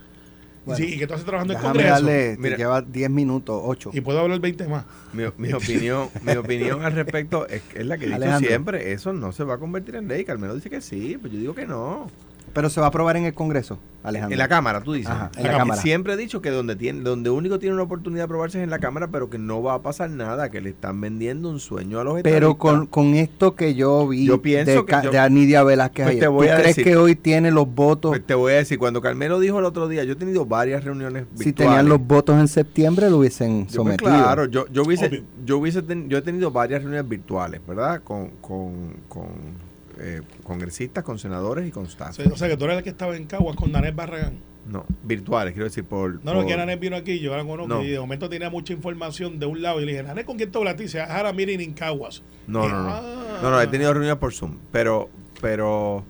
Y 0.66 0.70
Bueno, 0.70 0.78
sí, 0.84 0.96
y 0.96 0.98
que 0.98 1.06
tú 1.08 1.14
haces 1.14 1.26
trabajando 1.26 1.54
en 1.54 1.60
Congreso. 1.60 1.90
darle, 1.90 2.36
Mira. 2.40 2.58
lleva 2.58 2.82
10 2.82 3.10
minutos, 3.12 3.62
8. 3.64 3.92
Y 3.94 4.02
puedo 4.02 4.20
hablar 4.20 4.40
20 4.40 4.68
más. 4.68 4.86
Mi, 5.14 5.24
mi 5.38 5.54
opinión, 5.54 6.10
mi 6.24 6.34
opinión 6.34 6.84
al 6.84 6.94
respecto 6.94 7.48
es, 7.48 7.62
es 7.76 7.86
la 7.86 7.98
que 7.98 8.06
he 8.06 8.08
dicho 8.08 8.16
Alejandro. 8.18 8.48
siempre. 8.50 8.92
Eso 8.94 9.14
no 9.14 9.32
se 9.32 9.44
va 9.44 9.56
a 9.56 9.58
convertir 9.60 9.96
en 9.96 10.08
ley. 10.08 10.26
Carmelo 10.26 10.56
dice 10.56 10.70
que 10.72 10.82
sí, 10.82 11.18
pues 11.22 11.32
yo 11.32 11.40
digo 11.40 11.54
que 11.56 11.68
no. 11.68 12.10
Pero 12.56 12.70
se 12.70 12.80
va 12.80 12.86
a 12.88 12.90
aprobar 12.90 13.18
en 13.18 13.26
el 13.26 13.34
Congreso, 13.34 13.78
Alejandro. 14.02 14.34
En 14.34 14.40
la 14.40 14.48
Cámara, 14.48 14.80
tú 14.82 14.94
dices. 14.94 15.12
Ajá, 15.12 15.30
en 15.36 15.44
la 15.44 15.54
Y 15.54 15.58
Cámara. 15.58 15.82
Siempre 15.82 16.14
he 16.14 16.18
dicho 16.18 16.42
que 16.42 16.52
donde 16.52 16.78
tiene, 16.78 17.02
donde 17.02 17.30
único 17.30 17.60
tiene 17.60 17.74
una 17.76 17.84
oportunidad 17.84 18.22
de 18.22 18.24
aprobarse 18.24 18.60
es 18.60 18.64
en 18.64 18.70
la 18.70 18.80
Cámara, 18.80 19.10
pero 19.12 19.30
que 19.30 19.38
no 19.38 19.62
va 19.62 19.74
a 19.74 19.82
pasar 19.82 20.10
nada, 20.10 20.50
que 20.50 20.62
le 20.62 20.70
están 20.70 21.02
vendiendo 21.02 21.50
un 21.50 21.60
sueño 21.60 22.00
a 22.00 22.06
los 22.06 22.22
Pero 22.24 22.58
con, 22.58 22.88
con 22.88 23.14
esto 23.16 23.56
que 23.56 23.76
yo 23.76 24.08
vi 24.08 24.26
Yo 24.26 24.42
pienso 24.42 24.72
de, 24.72 24.86
que 24.86 24.96
yo- 25.04 25.12
de 25.12 25.20
Anidia 25.20 25.64
Velázquez 25.64 26.06
Pues 26.06 26.16
ayer, 26.16 26.30
¿tú 26.30 26.38
crees 26.40 26.64
decir- 26.78 26.84
que 26.86 26.96
hoy 26.96 27.16
tiene 27.18 27.52
los 27.52 27.68
votos? 27.68 28.12
Pues 28.12 28.26
te 28.26 28.36
voy 28.36 28.54
a 28.54 28.56
decir, 28.56 28.80
cuando 28.80 29.02
Carmelo 29.02 29.42
dijo 29.42 29.60
el 29.60 29.66
otro 29.66 29.90
día, 29.90 30.06
yo 30.06 30.14
he 30.14 30.16
tenido 30.16 30.46
varias 30.46 30.86
reuniones 30.86 31.26
si 31.36 31.44
virtuales. 31.46 31.56
tenían 31.56 31.90
los 31.90 32.00
votos 32.08 32.40
en 32.40 32.48
septiembre, 32.48 33.10
lo 33.10 33.18
hubiesen 33.18 33.68
Yo, 33.68 33.84
pues, 33.84 33.98
sometido. 33.98 34.10
claro, 34.12 34.46
yo, 34.46 34.66
yo 34.72 34.84
hubiese, 34.84 35.08
Obvio. 35.08 35.24
yo 35.46 35.58
hubiese 35.58 35.82
ten- 35.82 36.08
yo 36.08 36.18
he 36.18 36.22
tenido 36.22 36.52
varias 36.52 36.82
reuniones 36.84 37.10
virtuales, 37.10 37.60
¿verdad? 37.68 38.02
Con, 38.02 38.30
con, 38.40 38.72
con 39.10 39.65
eh, 40.00 40.22
congresistas, 40.44 41.04
con 41.04 41.20
senadores 41.20 41.68
y 41.68 41.72
con 41.72 41.84
O 41.84 41.88
staff. 41.88 42.16
sea, 42.16 42.26
o 42.32 42.36
sea, 42.38 42.48
que 42.48 42.58
tú 42.58 42.66
eres 42.66 42.78
el 42.78 42.84
que 42.84 42.90
estaba 42.90 43.16
en 43.16 43.26
Caguas 43.26 43.56
con 43.56 43.72
Danés 43.72 43.96
Barragán. 43.96 44.38
No, 44.68 44.84
virtuales, 45.04 45.54
quiero 45.54 45.66
decir, 45.66 45.84
por... 45.84 46.16
No, 46.24 46.34
no, 46.34 46.40
por- 46.40 46.48
que 46.48 46.58
Nanés 46.58 46.80
vino 46.80 46.96
aquí, 46.96 47.20
yo 47.20 47.36
la 47.38 47.44
conozco 47.44 47.68
No. 47.76 47.84
y 47.84 47.90
de 47.90 48.00
momento 48.00 48.28
tenía 48.30 48.50
mucha 48.50 48.74
información 48.74 49.38
de 49.40 49.46
un 49.46 49.62
lado 49.62 49.80
y 49.80 49.86
le 49.86 49.92
dije, 49.92 50.04
Nanés, 50.04 50.26
¿con 50.26 50.38
quién 50.38 50.52
te 50.52 50.58
hablaste? 50.58 50.84
Y 50.84 50.86
dice, 50.88 51.02
ahora 51.02 51.32
miren 51.34 51.62
en 51.62 51.74
Caguas. 51.74 52.24
No, 52.48 52.68
no, 52.68 52.82
no. 52.84 52.90
ah. 52.90 53.40
No, 53.44 53.52
no, 53.52 53.62
he 53.62 53.68
tenido 53.68 53.94
reuniones 53.94 54.18
por 54.20 54.34
Zoom, 54.34 54.58
pero, 54.72 55.10
pero, 55.42 56.04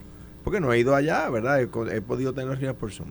porque 0.44 0.60
no 0.62 0.72
he 0.72 0.80
ido 0.80 0.96
allá, 0.96 1.30
¿verdad? 1.30 1.60
He, 1.62 1.68
podido 2.02 2.34
tener 2.34 2.50
reuniones 2.52 2.78
por 2.80 2.92
Zoom. 2.92 3.10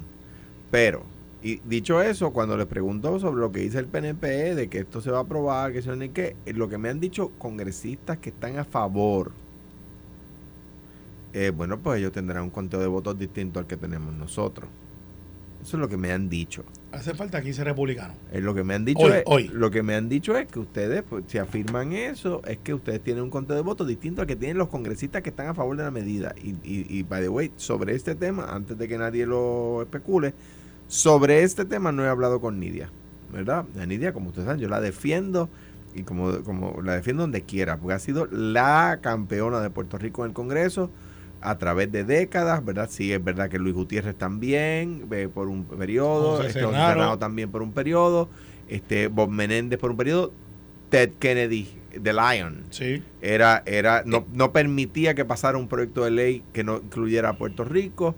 Pero, 0.70 1.04
y 1.42 1.56
dicho 1.64 2.00
eso, 2.00 2.32
cuando 2.32 2.56
les 2.56 2.66
pregunto 2.66 3.18
sobre 3.20 3.40
lo 3.40 3.52
que 3.52 3.60
dice 3.60 3.78
el 3.78 3.86
PNP, 3.86 4.54
de 4.54 4.68
que 4.68 4.78
esto 4.78 5.00
se 5.02 5.10
va 5.10 5.18
a 5.18 5.22
aprobar, 5.22 5.72
que 5.72 5.80
eso 5.80 5.94
ni 5.94 6.08
qué, 6.08 6.36
lo 6.46 6.68
que 6.70 6.78
me 6.78 6.88
han 6.88 7.00
dicho 7.00 7.32
congresistas 7.38 8.16
que 8.18 8.30
están 8.30 8.56
a 8.58 8.64
favor, 8.64 9.32
eh, 11.34 11.50
bueno, 11.50 11.80
pues 11.80 11.98
ellos 11.98 12.12
tendrán 12.12 12.44
un 12.44 12.50
conteo 12.50 12.80
de 12.80 12.86
votos 12.86 13.18
distinto 13.18 13.58
al 13.58 13.66
que 13.66 13.76
tenemos 13.76 14.14
nosotros. 14.14 14.70
Eso 15.60 15.76
es 15.78 15.80
lo 15.80 15.88
que 15.88 15.96
me 15.96 16.12
han 16.12 16.28
dicho. 16.28 16.62
Hace 16.92 17.14
falta 17.14 17.42
15 17.42 17.64
republicanos. 17.64 18.16
Eh, 18.30 18.40
lo 18.40 18.54
que 18.54 18.62
me 18.62 18.74
han 18.74 18.84
dicho 18.84 19.00
Hoy, 19.00 19.12
es, 19.12 19.22
hoy. 19.26 19.48
lo 19.48 19.70
que 19.70 19.82
me 19.82 19.94
han 19.96 20.08
dicho 20.08 20.36
es 20.36 20.46
que 20.46 20.60
ustedes, 20.60 21.02
pues, 21.02 21.24
si 21.26 21.38
afirman 21.38 21.92
eso, 21.92 22.40
es 22.46 22.58
que 22.58 22.72
ustedes 22.72 23.00
tienen 23.02 23.24
un 23.24 23.30
conteo 23.30 23.56
de 23.56 23.62
votos 23.62 23.88
distinto 23.88 24.20
al 24.20 24.28
que 24.28 24.36
tienen 24.36 24.58
los 24.58 24.68
congresistas 24.68 25.22
que 25.22 25.30
están 25.30 25.48
a 25.48 25.54
favor 25.54 25.76
de 25.76 25.82
la 25.82 25.90
medida. 25.90 26.34
Y, 26.40 26.50
y, 26.62 26.86
y 26.88 27.02
by 27.02 27.22
the 27.22 27.28
way, 27.28 27.50
sobre 27.56 27.94
este 27.94 28.14
tema, 28.14 28.46
antes 28.50 28.78
de 28.78 28.86
que 28.86 28.96
nadie 28.96 29.26
lo 29.26 29.82
especule, 29.82 30.34
sobre 30.86 31.42
este 31.42 31.64
tema 31.64 31.90
no 31.90 32.04
he 32.04 32.08
hablado 32.08 32.40
con 32.40 32.60
Nidia, 32.60 32.90
¿verdad? 33.32 33.64
A 33.80 33.86
Nidia, 33.86 34.12
como 34.12 34.28
ustedes 34.28 34.46
saben, 34.46 34.60
yo 34.60 34.68
la 34.68 34.80
defiendo 34.80 35.48
y 35.94 36.02
como, 36.02 36.42
como 36.42 36.80
la 36.82 36.94
defiendo 36.94 37.22
donde 37.22 37.42
quiera, 37.42 37.78
porque 37.78 37.94
ha 37.94 37.98
sido 37.98 38.26
la 38.30 38.98
campeona 39.00 39.60
de 39.60 39.70
Puerto 39.70 39.96
Rico 39.98 40.24
en 40.24 40.30
el 40.30 40.34
Congreso 40.34 40.90
a 41.44 41.58
través 41.58 41.92
de 41.92 42.04
décadas, 42.04 42.64
¿verdad? 42.64 42.88
Sí, 42.90 43.12
es 43.12 43.22
verdad 43.22 43.48
que 43.50 43.58
Luis 43.58 43.74
Gutiérrez 43.74 44.16
también, 44.16 45.06
eh, 45.12 45.28
por 45.32 45.48
un 45.48 45.64
periodo, 45.64 46.36
José 46.38 46.48
este, 46.48 46.62
también 47.18 47.50
por 47.50 47.62
un 47.62 47.72
periodo, 47.72 48.28
este 48.68 49.08
Bob 49.08 49.30
Menéndez 49.30 49.78
por 49.78 49.90
un 49.90 49.96
periodo, 49.96 50.32
Ted 50.88 51.10
Kennedy, 51.18 51.68
The 52.02 52.12
Lion, 52.12 52.64
Sí. 52.70 53.02
era, 53.20 53.62
era, 53.66 54.02
no, 54.06 54.24
no 54.32 54.52
permitía 54.52 55.14
que 55.14 55.24
pasara 55.24 55.58
un 55.58 55.68
proyecto 55.68 56.04
de 56.04 56.10
ley 56.10 56.42
que 56.52 56.64
no 56.64 56.76
incluyera 56.76 57.28
a 57.30 57.38
Puerto 57.38 57.64
Rico 57.64 58.14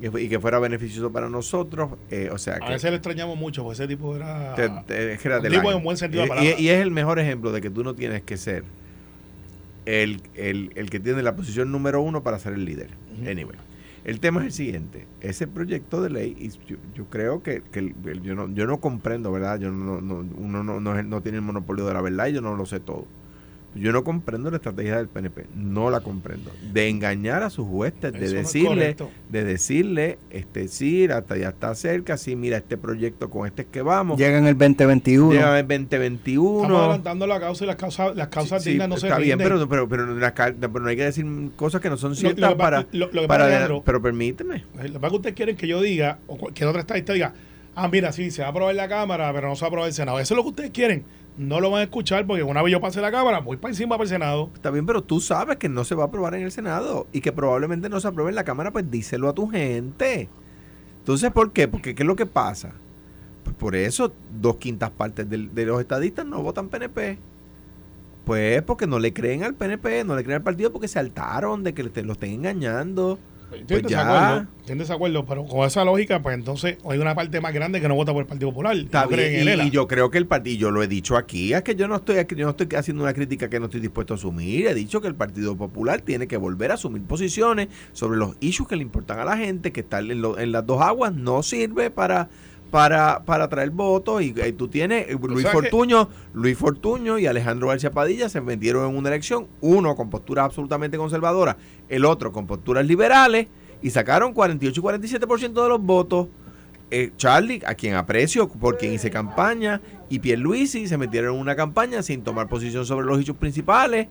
y, 0.00 0.28
que 0.28 0.38
fuera 0.38 0.58
beneficioso 0.58 1.10
para 1.10 1.28
nosotros, 1.30 1.90
eh, 2.10 2.28
o 2.30 2.36
sea 2.38 2.56
A 2.56 2.60
que 2.60 2.72
veces 2.72 2.90
le 2.90 2.96
extrañamos 2.96 3.38
mucho, 3.38 3.62
porque 3.64 3.74
ese 3.82 3.88
tipo 3.88 4.14
era... 4.14 4.54
Ted- 4.54 5.12
es 5.12 5.20
que 5.22 5.28
era 5.28 5.40
un 5.40 5.48
tipo 5.48 5.72
en 5.72 5.82
buen 5.82 5.96
sentido 5.96 6.24
de 6.24 6.28
Y- 6.28 6.34
la 6.34 6.44
y, 6.60 6.64
y 6.64 6.68
es 6.68 6.80
el 6.82 6.90
mejor 6.90 7.18
ejemplo 7.18 7.50
de 7.52 7.60
que 7.62 7.70
tú 7.70 7.82
no 7.82 7.94
tienes 7.94 8.22
que 8.22 8.36
ser 8.36 8.64
el, 9.86 10.20
el, 10.34 10.72
el 10.74 10.90
que 10.90 11.00
tiene 11.00 11.22
la 11.22 11.34
posición 11.36 11.72
número 11.72 12.00
uno 12.02 12.22
para 12.22 12.38
ser 12.38 12.52
el 12.52 12.64
líder. 12.64 12.90
Anyway, 13.26 13.56
el 14.04 14.20
tema 14.20 14.40
es 14.40 14.46
el 14.46 14.52
siguiente. 14.52 15.06
Ese 15.20 15.46
proyecto 15.48 16.02
de 16.02 16.10
ley, 16.10 16.36
y 16.38 16.48
yo, 16.68 16.76
yo 16.94 17.06
creo 17.08 17.42
que, 17.42 17.62
que 17.62 17.94
yo, 18.22 18.34
no, 18.34 18.48
yo 18.52 18.66
no 18.66 18.80
comprendo, 18.80 19.32
¿verdad? 19.32 19.58
Yo 19.58 19.70
no, 19.70 20.00
no- 20.00 20.24
uno 20.36 20.62
no, 20.62 20.80
no 20.80 21.22
tiene 21.22 21.38
el 21.38 21.42
monopolio 21.42 21.86
de 21.86 21.94
la 21.94 22.02
verdad 22.02 22.26
y 22.26 22.34
yo 22.34 22.40
no 22.40 22.54
lo 22.56 22.66
sé 22.66 22.80
todo. 22.80 23.06
Yo 23.76 23.92
no 23.92 24.02
comprendo 24.04 24.50
la 24.50 24.56
estrategia 24.56 24.96
del 24.96 25.08
PNP, 25.08 25.46
no 25.54 25.90
la 25.90 26.00
comprendo. 26.00 26.50
De 26.72 26.88
engañar 26.88 27.42
a 27.42 27.50
sus 27.50 27.66
huestes, 27.68 28.12
de 28.12 28.24
Eso 28.24 28.34
decirle, 28.34 28.96
de 29.28 29.44
decirle, 29.44 30.18
este 30.30 30.68
sí, 30.68 31.04
hasta 31.06 31.36
ya 31.36 31.50
está 31.50 31.74
cerca, 31.74 32.16
sí, 32.16 32.36
mira 32.36 32.56
este 32.56 32.76
proyecto 32.76 33.30
con 33.30 33.46
este 33.46 33.62
es 33.62 33.68
que 33.68 33.82
vamos. 33.82 34.18
Llega 34.18 34.38
en 34.38 34.46
el 34.46 34.56
2021. 34.56 35.32
Llega 35.32 35.58
el 35.58 35.70
Estamos 35.70 35.90
2021. 35.90 36.78
adelantando 36.78 37.26
la 37.26 37.40
causa 37.40 37.64
y 37.64 37.66
las 37.66 37.76
causas, 37.76 38.16
las 38.16 38.28
causas 38.28 38.62
Sí, 38.62 38.70
dignas 38.70 38.88
no 38.88 38.96
se 38.96 39.06
está 39.08 39.18
bien, 39.18 39.38
pero, 39.38 39.68
pero, 39.68 39.88
pero, 39.88 40.06
la 40.14 40.34
pero 40.34 40.80
no 40.80 40.88
hay 40.88 40.96
que 40.96 41.04
decir 41.04 41.26
cosas 41.56 41.80
que 41.80 41.90
no 41.90 41.96
son 41.96 42.16
ciertas 42.16 42.50
lo 42.50 42.56
para, 42.56 42.86
lo- 42.92 43.10
lo 43.12 43.22
que 43.22 43.28
para 43.28 43.46
pero 43.84 44.00
permíteme. 44.02 44.64
Lo 44.76 44.82
que 44.82 44.88
pasa 44.92 45.06
es 45.06 45.10
que 45.10 45.16
ustedes 45.16 45.34
quieren 45.36 45.56
que 45.56 45.66
yo 45.68 45.80
diga, 45.82 46.18
o 46.26 46.36
cualquier 46.36 46.68
otra 46.68 46.80
estadista 46.80 47.12
diga, 47.12 47.34
ah, 47.74 47.88
mira, 47.88 48.12
sí, 48.12 48.30
se 48.30 48.42
va 48.42 48.48
a 48.48 48.50
aprobar 48.50 48.74
la 48.74 48.88
Cámara, 48.88 49.32
pero 49.32 49.48
no 49.48 49.54
se 49.56 49.60
va 49.62 49.66
a 49.66 49.68
aprobar 49.68 49.88
el 49.88 49.94
Senado. 49.94 50.18
Eso 50.18 50.34
es 50.34 50.36
lo 50.36 50.42
que 50.44 50.48
ustedes 50.50 50.70
quieren. 50.70 51.04
No 51.38 51.60
lo 51.60 51.70
van 51.70 51.80
a 51.80 51.84
escuchar 51.84 52.26
porque 52.26 52.42
una 52.42 52.62
vez 52.62 52.72
yo 52.72 52.80
pase 52.80 53.00
la 53.02 53.10
Cámara, 53.10 53.40
voy 53.40 53.58
para 53.58 53.72
encima 53.72 53.96
para 53.96 54.04
el 54.04 54.08
Senado. 54.08 54.50
Está 54.54 54.70
bien, 54.70 54.86
pero 54.86 55.02
tú 55.02 55.20
sabes 55.20 55.56
que 55.58 55.68
no 55.68 55.84
se 55.84 55.94
va 55.94 56.04
a 56.04 56.06
aprobar 56.06 56.34
en 56.34 56.42
el 56.42 56.50
Senado 56.52 57.06
y 57.12 57.20
que 57.20 57.30
probablemente 57.32 57.88
no 57.90 58.00
se 58.00 58.08
apruebe 58.08 58.30
en 58.30 58.36
la 58.36 58.44
Cámara, 58.44 58.70
pues 58.72 58.90
díselo 58.90 59.28
a 59.28 59.34
tu 59.34 59.46
gente. 59.48 60.28
Entonces, 61.00 61.30
¿por 61.32 61.52
qué? 61.52 61.68
Porque 61.68 61.94
¿qué 61.94 62.02
es 62.02 62.06
lo 62.06 62.16
que 62.16 62.24
pasa? 62.26 62.72
Pues 63.44 63.54
por 63.54 63.76
eso 63.76 64.12
dos 64.40 64.56
quintas 64.56 64.90
partes 64.90 65.28
del- 65.28 65.54
de, 65.54 65.66
los 65.66 65.78
estadistas 65.80 66.24
no 66.26 66.42
votan 66.42 66.68
PNP. 66.68 67.18
Pues 68.24 68.62
porque 68.62 68.86
no 68.86 68.98
le 68.98 69.12
creen 69.12 69.44
al 69.44 69.54
PNP, 69.54 70.04
no 70.04 70.16
le 70.16 70.24
creen 70.24 70.38
al 70.38 70.42
partido 70.42 70.72
porque 70.72 70.88
se 70.88 70.94
saltaron 70.94 71.62
de 71.62 71.74
que 71.74 71.84
le- 71.84 72.02
lo 72.02 72.12
estén 72.14 72.32
engañando. 72.32 73.18
Estoy 73.52 73.60
en 73.60 73.66
Pues 73.66 73.82
ya. 73.92 73.98
desacuerdo, 74.04 74.46
estoy 74.58 74.72
en 74.72 74.78
desacuerdo, 74.78 75.24
pero 75.24 75.46
con 75.46 75.66
esa 75.66 75.84
lógica, 75.84 76.20
pues 76.20 76.34
entonces 76.34 76.78
hay 76.88 76.98
una 76.98 77.14
parte 77.14 77.40
más 77.40 77.54
grande 77.54 77.80
que 77.80 77.86
no 77.88 77.94
vota 77.94 78.12
por 78.12 78.22
el 78.22 78.26
Partido 78.26 78.50
Popular. 78.50 78.76
Está 78.76 79.02
no 79.04 79.08
creen 79.10 79.44
bien, 79.46 79.60
en 79.60 79.66
y, 79.68 79.70
yo 79.70 79.86
creo 79.86 80.10
que 80.10 80.18
el 80.18 80.26
partido, 80.26 80.56
yo 80.58 80.70
lo 80.72 80.82
he 80.82 80.88
dicho 80.88 81.16
aquí, 81.16 81.52
es 81.52 81.62
que 81.62 81.76
yo 81.76 81.86
no 81.86 81.96
estoy 81.96 82.16
yo 82.36 82.44
no 82.44 82.50
estoy 82.50 82.68
haciendo 82.76 83.04
una 83.04 83.14
crítica 83.14 83.48
que 83.48 83.60
no 83.60 83.66
estoy 83.66 83.80
dispuesto 83.80 84.14
a 84.14 84.16
asumir. 84.16 84.66
He 84.66 84.74
dicho 84.74 85.00
que 85.00 85.06
el 85.08 85.14
Partido 85.14 85.56
Popular 85.56 86.00
tiene 86.00 86.26
que 86.26 86.36
volver 86.36 86.72
a 86.72 86.74
asumir 86.74 87.02
posiciones 87.02 87.68
sobre 87.92 88.18
los 88.18 88.36
issues 88.40 88.68
que 88.68 88.74
le 88.76 88.82
importan 88.82 89.20
a 89.20 89.24
la 89.24 89.36
gente, 89.36 89.70
que 89.72 89.80
estar 89.80 90.02
en, 90.02 90.20
lo- 90.20 90.38
en 90.38 90.50
las 90.50 90.66
dos 90.66 90.82
aguas 90.82 91.12
no 91.14 91.42
sirve 91.44 91.90
para 91.90 92.28
para, 92.70 93.24
para 93.24 93.48
traer 93.48 93.70
votos 93.70 94.22
y, 94.22 94.34
y 94.44 94.52
tú 94.52 94.68
tienes 94.68 95.08
eh, 95.08 95.18
Luis 95.20 95.48
Fortuño, 95.48 96.08
Luis 96.34 96.58
Fortuño 96.58 97.18
y 97.18 97.26
Alejandro 97.26 97.68
García 97.68 97.90
Padilla 97.90 98.28
se 98.28 98.40
metieron 98.40 98.90
en 98.90 98.96
una 98.96 99.08
elección, 99.08 99.46
uno 99.60 99.94
con 99.96 100.10
posturas 100.10 100.46
absolutamente 100.46 100.96
conservadoras, 100.98 101.56
el 101.88 102.04
otro 102.04 102.32
con 102.32 102.46
posturas 102.46 102.86
liberales 102.86 103.48
y 103.82 103.90
sacaron 103.90 104.32
48 104.32 104.80
y 104.80 104.82
47% 104.82 105.62
de 105.62 105.68
los 105.68 105.80
votos. 105.80 106.28
Eh, 106.90 107.10
Charlie, 107.16 107.62
a 107.66 107.74
quien 107.74 107.94
aprecio 107.94 108.48
por 108.48 108.78
quien 108.78 108.92
hice 108.92 109.10
campaña, 109.10 109.80
y 110.08 110.20
Pierluisi 110.20 110.86
se 110.86 110.96
metieron 110.96 111.34
en 111.34 111.40
una 111.40 111.56
campaña 111.56 112.02
sin 112.02 112.22
tomar 112.22 112.48
posición 112.48 112.86
sobre 112.86 113.06
los 113.06 113.20
hechos 113.20 113.36
principales 113.36 114.06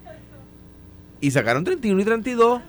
y 1.22 1.32
sacaron 1.32 1.64
31 1.64 2.02
y 2.02 2.06
32. 2.06 2.62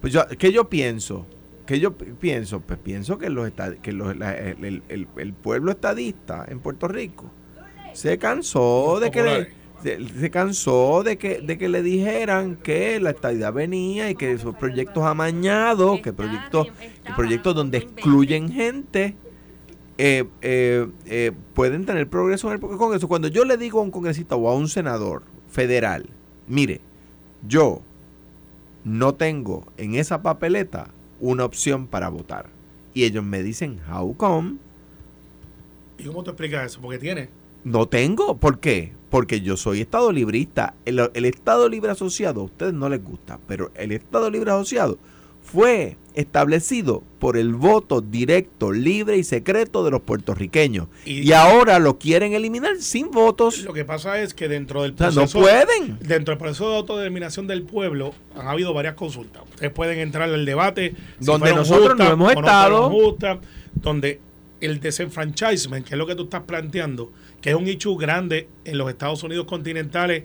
Pues 0.00 0.12
yo, 0.12 0.26
¿qué 0.38 0.50
yo 0.50 0.68
pienso? 0.70 1.26
¿Qué 1.70 1.78
yo 1.78 1.96
pi- 1.96 2.06
pienso? 2.18 2.58
Pues 2.58 2.80
pienso 2.80 3.16
que, 3.16 3.30
los 3.30 3.48
que 3.80 3.92
los- 3.92 4.16
la- 4.16 4.34
el, 4.36 4.64
el- 4.64 4.82
el- 4.88 5.06
el 5.16 5.32
pueblo 5.34 5.70
estadista 5.70 6.44
en 6.48 6.58
Puerto 6.58 6.88
Rico 6.88 7.30
se 7.92 8.18
cansó 8.18 8.98
de 8.98 9.12
que 9.12 9.22
le, 9.22 9.52
se, 9.80 10.18
se 10.18 10.30
cansó 10.32 11.04
de 11.04 11.16
que, 11.16 11.40
de 11.40 11.58
que 11.58 11.68
le 11.68 11.84
dijeran 11.84 12.56
que 12.56 12.98
la 12.98 13.10
estadidad 13.10 13.52
venía 13.52 14.10
y 14.10 14.16
que 14.16 14.32
esos 14.32 14.56
proyectos 14.56 15.04
amañados, 15.04 16.00
que 16.00 16.12
proyectos, 16.12 16.66
que 17.06 17.12
proyectos 17.14 17.54
donde 17.54 17.78
excluyen 17.78 18.50
gente, 18.50 19.14
eh, 19.96 20.24
eh, 20.42 20.88
eh, 21.06 21.30
pueden 21.54 21.86
tener 21.86 22.08
progreso 22.08 22.48
en 22.48 22.54
el 22.54 22.60
Congreso. 22.78 23.06
Cuando 23.06 23.28
yo 23.28 23.44
le 23.44 23.56
digo 23.56 23.78
a 23.78 23.84
un 23.84 23.92
congresista 23.92 24.34
o 24.34 24.48
a 24.48 24.56
un 24.56 24.68
senador 24.68 25.22
federal, 25.48 26.06
mire, 26.48 26.80
yo 27.46 27.80
no 28.82 29.14
tengo 29.14 29.66
en 29.76 29.94
esa 29.94 30.20
papeleta 30.20 30.88
una 31.20 31.44
opción 31.44 31.86
para 31.86 32.08
votar. 32.08 32.46
Y 32.94 33.04
ellos 33.04 33.24
me 33.24 33.42
dicen, 33.42 33.80
how 33.90 34.16
come? 34.16 34.56
¿Y 35.98 36.04
cómo 36.04 36.24
te 36.24 36.30
explicas 36.30 36.66
eso? 36.66 36.80
Porque 36.80 36.98
tiene. 36.98 37.28
No 37.62 37.86
tengo. 37.86 38.36
¿Por 38.38 38.58
qué? 38.58 38.92
Porque 39.10 39.40
yo 39.40 39.56
soy 39.56 39.80
Estado 39.80 40.12
librista. 40.12 40.74
El, 40.84 41.10
el 41.14 41.24
Estado 41.24 41.68
libre 41.68 41.90
asociado 41.92 42.40
a 42.40 42.44
ustedes 42.44 42.72
no 42.72 42.88
les 42.88 43.04
gusta, 43.04 43.38
pero 43.46 43.70
el 43.74 43.92
Estado 43.92 44.30
libre 44.30 44.50
asociado 44.50 44.98
fue 45.42 45.96
establecido 46.14 47.02
por 47.18 47.36
el 47.36 47.54
voto 47.54 48.00
directo, 48.00 48.72
libre 48.72 49.16
y 49.18 49.24
secreto 49.24 49.84
de 49.84 49.90
los 49.90 50.00
puertorriqueños. 50.00 50.88
Y- 51.04 51.28
Y, 51.28 51.32
ahora 51.32 51.78
lo 51.78 51.98
quieren 51.98 52.32
eliminar 52.32 52.76
sin 52.78 53.10
votos. 53.10 53.62
Lo 53.62 53.72
que 53.72 53.84
pasa 53.84 54.20
es 54.20 54.34
que 54.34 54.48
dentro 54.48 54.82
del 54.82 54.92
O 54.92 54.96
sea, 54.96 55.08
no 55.08 55.14
proceso. 55.26 55.40
pueden. 55.40 55.98
Dentro 56.00 56.32
del 56.32 56.38
proceso 56.38 56.70
de 56.70 56.76
autodeterminación 56.76 57.46
del 57.46 57.62
pueblo 57.62 58.14
han 58.36 58.48
habido 58.48 58.72
varias 58.74 58.94
consultas. 58.94 59.42
Ustedes 59.50 59.72
pueden 59.72 59.98
entrar 59.98 60.28
al 60.28 60.44
debate 60.44 60.94
Donde 61.18 61.54
nosotros 61.54 61.96
no 61.98 62.04
hemos 62.12 62.34
no 62.34 62.40
estado. 62.40 62.90
justas, 62.90 63.38
donde 63.74 64.20
el 64.60 64.80
desenfranchisement, 64.80 65.86
que 65.86 65.94
es 65.94 65.98
lo 65.98 66.06
que 66.06 66.14
tú 66.14 66.24
estás 66.24 66.42
planteando, 66.42 67.12
que 67.40 67.50
es 67.50 67.56
un 67.56 67.66
issue 67.68 67.96
grande 67.96 68.48
en 68.64 68.76
los 68.78 68.88
Estados 68.90 69.22
Unidos 69.22 69.46
continentales 69.46 70.24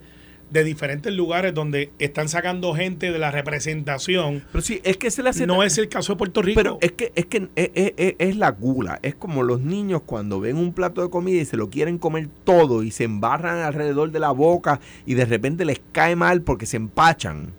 de 0.55 0.63
diferentes 0.63 1.13
lugares 1.13 1.53
donde 1.53 1.91
están 1.99 2.29
sacando 2.29 2.73
gente 2.73 3.11
de 3.11 3.19
la 3.19 3.29
representación. 3.29 4.43
Pero 4.51 4.61
sí, 4.61 4.79
es 4.83 4.97
que 4.97 5.11
se 5.11 5.21
le 5.21 5.29
hace 5.29 5.45
No 5.45 5.63
es 5.63 5.77
el 5.77 5.89
caso 5.89 6.13
de 6.13 6.17
Puerto 6.17 6.41
Rico. 6.41 6.55
Pero 6.57 6.77
es 6.81 6.93
que, 6.93 7.11
es, 7.15 7.25
que 7.25 7.49
es, 7.55 7.71
es- 7.73 7.93
es- 7.97 8.15
es 8.19 8.35
la 8.37 8.51
gula. 8.51 8.99
Es 9.01 9.15
como 9.15 9.43
los 9.43 9.59
niños 9.61 10.01
cuando 10.05 10.39
ven 10.39 10.55
un 10.57 10.71
plato 10.73 11.01
de 11.01 11.09
comida 11.09 11.41
y 11.41 11.45
se 11.45 11.57
lo 11.57 11.69
quieren 11.69 11.97
comer 11.97 12.29
todo 12.45 12.83
y 12.83 12.91
se 12.91 13.03
embarran 13.03 13.59
alrededor 13.59 14.11
de 14.11 14.19
la 14.19 14.31
boca 14.31 14.79
y 15.05 15.13
de 15.15 15.25
repente 15.25 15.65
les 15.65 15.81
cae 15.91 16.15
mal 16.15 16.41
porque 16.41 16.65
se 16.65 16.77
empachan. 16.77 17.51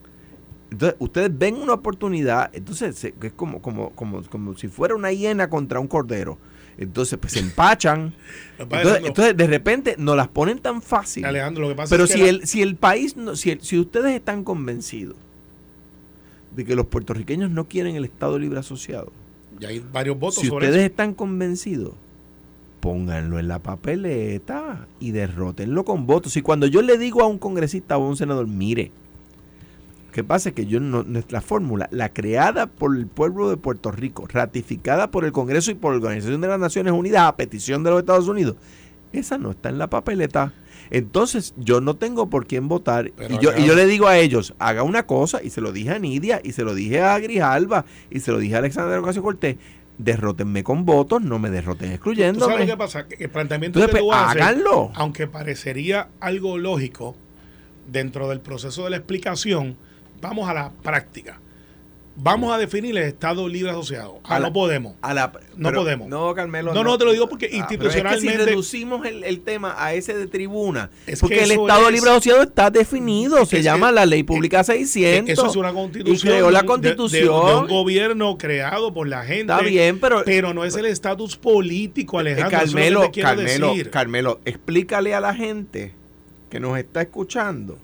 Entonces, 0.71 0.97
ustedes 0.99 1.31
ven 1.39 1.57
una 1.57 1.75
oportunidad, 1.75 2.51
entonces 2.55 3.05
es 3.05 3.33
como, 3.35 3.63
como, 3.63 3.91
como, 3.91 4.23
como 4.23 4.57
si 4.57 4.69
fuera 4.69 4.95
una 4.95 5.13
hiena 5.13 5.49
contra 5.49 5.79
un 5.81 5.87
cordero. 5.87 6.39
Entonces, 6.79 7.19
pues 7.19 7.33
se 7.33 7.39
empachan. 7.41 8.13
Entonces, 8.59 9.37
de 9.37 9.47
repente, 9.47 9.95
nos 9.99 10.17
las 10.17 10.29
ponen 10.29 10.59
tan 10.59 10.83
fácil. 10.83 11.25
Alejandro, 11.25 11.63
lo 11.63 11.69
que 11.71 11.75
pasa 11.75 11.91
Pero 11.91 12.05
es 12.05 12.11
que 12.11 12.17
si 12.19 12.23
la- 12.25 12.29
el, 12.29 12.47
si 12.47 12.63
el 12.63 12.77
país, 12.77 13.17
no, 13.17 13.35
si, 13.37 13.51
el- 13.51 13.63
si 13.63 13.79
ustedes 13.79 14.15
están 14.15 14.45
convencidos 14.45 15.17
de 16.55 16.65
que 16.65 16.75
los 16.77 16.87
puertorriqueños 16.87 17.51
no 17.51 17.65
quieren 17.67 17.97
el 17.97 18.05
Estado 18.05 18.39
Libre 18.39 18.59
Asociado, 18.59 19.11
ya 19.59 19.69
hay 19.69 19.79
varios 19.93 20.19
votos 20.19 20.41
si 20.43 20.49
sobre 20.49 20.67
ustedes 20.67 20.83
eso. 20.85 20.91
estan 20.91 21.15
convencidos, 21.15 21.93
pónganlo 22.81 23.39
en 23.39 23.49
la 23.49 23.59
papeleta 23.59 24.87
y 25.01 25.11
derrótenlo 25.13 25.85
con 25.85 26.07
votos. 26.07 26.37
Y 26.37 26.43
cuando 26.43 26.67
yo 26.67 26.83
le 26.83 26.99
digo 26.99 27.23
a 27.23 27.27
un 27.27 27.39
congresista 27.39 27.97
o 27.97 28.05
a 28.05 28.09
un 28.09 28.17
senador, 28.19 28.47
mire, 28.47 28.91
¿qué 30.17 30.25
pasa? 30.25 30.49
Es 30.49 30.55
que 30.55 30.65
yo 30.65 30.81
no, 30.81 31.03
nuestra 31.03 31.43
fórmula, 31.43 31.91
la 31.93 32.09
creada 32.09 32.69
por 32.69 32.97
el 32.97 33.07
pueblo 33.07 33.51
de 33.51 33.59
Puerto 33.59 33.91
Rico, 33.93 34.27
ratificada 34.27 35.11
por 35.11 35.27
el 35.27 35.33
Congreso 35.33 35.71
y 35.71 35.75
por 35.75 35.93
la 35.93 35.99
Organización 35.99 36.41
de 36.41 36.49
las 36.49 36.59
Naciones 36.59 36.95
Unidas 36.95 37.29
a 37.29 37.37
petición 37.37 37.85
de 37.85 37.91
los 37.91 37.99
Estados 37.99 38.27
Unidos, 38.27 38.57
esa 39.13 39.37
no 39.37 39.51
está 39.51 39.69
en 39.69 39.77
la 39.77 39.91
papeleta. 39.91 40.55
Entonces, 40.89 41.53
yo 41.59 41.83
no 41.83 41.97
tengo 41.97 42.31
por 42.31 42.47
quién 42.47 42.67
votar. 42.67 43.13
Pero 43.15 43.35
y, 43.35 43.39
yo, 43.41 43.51
y 43.59 43.67
yo 43.67 43.75
le 43.75 43.85
digo 43.85 44.07
a 44.07 44.17
ellos, 44.17 44.55
haga 44.59 44.85
una 44.85 45.05
cosa, 45.05 45.43
y 45.43 45.51
se 45.51 45.61
lo 45.61 45.71
dije 45.71 45.91
a 45.91 45.99
Nidia, 45.99 46.41
y 46.43 46.53
se 46.53 46.63
lo 46.63 46.75
dije 46.75 47.03
a 47.03 47.19
Grijalba, 47.19 47.85
y 48.11 48.21
se 48.21 48.33
lo 48.33 48.39
dije 48.39 48.55
a 48.55 48.59
Alexander 48.61 48.99
Ocasio 48.99 49.23
Cortés, 49.23 49.57
derrótenme 49.99 50.65
con 50.65 50.87
votos, 50.87 51.21
no 51.21 51.39
me 51.39 51.51
derroten 51.51 51.89
¿Tú 51.89 51.95
excluyéndome. 51.95 52.55
sabes 52.55 52.71
que 52.71 52.77
pasa? 52.79 53.07
Que 53.07 53.23
el 53.23 53.29
planteamiento 53.29 53.81
Entonces, 53.81 53.95
que 53.95 54.01
tú 54.01 54.09
pues, 54.09 54.19
haces, 54.19 54.41
háganlo. 54.41 54.93
aunque 54.95 55.27
parecería 55.27 56.09
algo 56.21 56.57
lógico, 56.57 57.17
dentro 57.87 58.31
del 58.31 58.41
proceso 58.41 58.85
de 58.85 58.91
la 58.91 58.97
explicación, 58.97 59.77
vamos 60.21 60.49
a 60.49 60.55
la 60.55 60.71
práctica. 60.83 61.41
Vamos 62.19 62.51
a 62.51 62.57
definir 62.57 62.97
el 62.97 63.03
Estado 63.03 63.47
Libre 63.47 63.73
Asociado. 63.73 64.21
Ah, 64.25 64.37
A 64.37 64.41
la- 64.41 64.47
no 64.47 64.53
podemos. 64.55 64.95
A 65.03 65.13
la- 65.13 65.31
No 65.55 65.71
podemos. 65.71 66.09
No, 66.09 66.35
Carmelo. 66.35 66.73
No, 66.73 66.83
no, 66.83 66.97
te 66.97 67.05
lo 67.05 67.13
digo 67.13 67.29
porque 67.29 67.49
pero 67.49 67.59
institucionalmente- 67.59 68.15
es 68.27 68.33
que 68.39 68.39
si 68.45 68.49
reducimos 68.51 69.05
el, 69.05 69.23
el 69.23 69.41
tema 69.43 69.75
a 69.77 69.93
ese 69.93 70.17
de 70.17 70.27
tribuna, 70.27 70.89
Es 71.07 71.21
porque 71.21 71.37
que 71.37 71.45
el 71.45 71.51
Estado 71.51 71.89
es- 71.89 71.93
Libre 71.93 72.09
Asociado 72.11 72.43
está 72.43 72.71
definido, 72.71 73.45
se 73.45 73.63
llama 73.63 73.93
la 73.93 74.07
Ley 74.07 74.23
Pública 74.23 74.65
600. 74.65 75.31
Eso 75.31 75.47
es 75.47 75.57
una 75.57 75.75
constitución. 75.75 76.17
Y 76.17 76.19
creó 76.37 76.51
la 76.51 76.63
de- 76.63 76.67
constitución. 76.67 77.47
De, 77.47 77.53
de 77.53 77.59
un 77.59 77.67
gobierno 77.69 78.39
creado 78.39 78.95
por 78.95 79.07
la 79.09 79.23
gente. 79.25 79.53
Está 79.53 79.61
bien, 79.61 79.99
pero- 80.01 80.23
Pero 80.25 80.55
no 80.55 80.65
es 80.65 80.75
el 80.75 80.87
estatus 80.87 81.37
político, 81.37 82.17
Eh, 82.17 82.21
Alejandro. 82.33 82.81
es 82.81 82.93
lo 82.93 83.13
que 83.13 83.21
Carmelo, 83.21 83.45
Carmelo, 83.45 83.69
decir. 83.69 83.91
Carmelo, 83.91 84.41
explícale 84.47 85.15
a 85.15 85.21
la 85.21 85.35
gente 85.35 85.93
que 86.49 86.61
nos 86.61 86.79
está 86.79 87.03
escuchando 87.03 87.77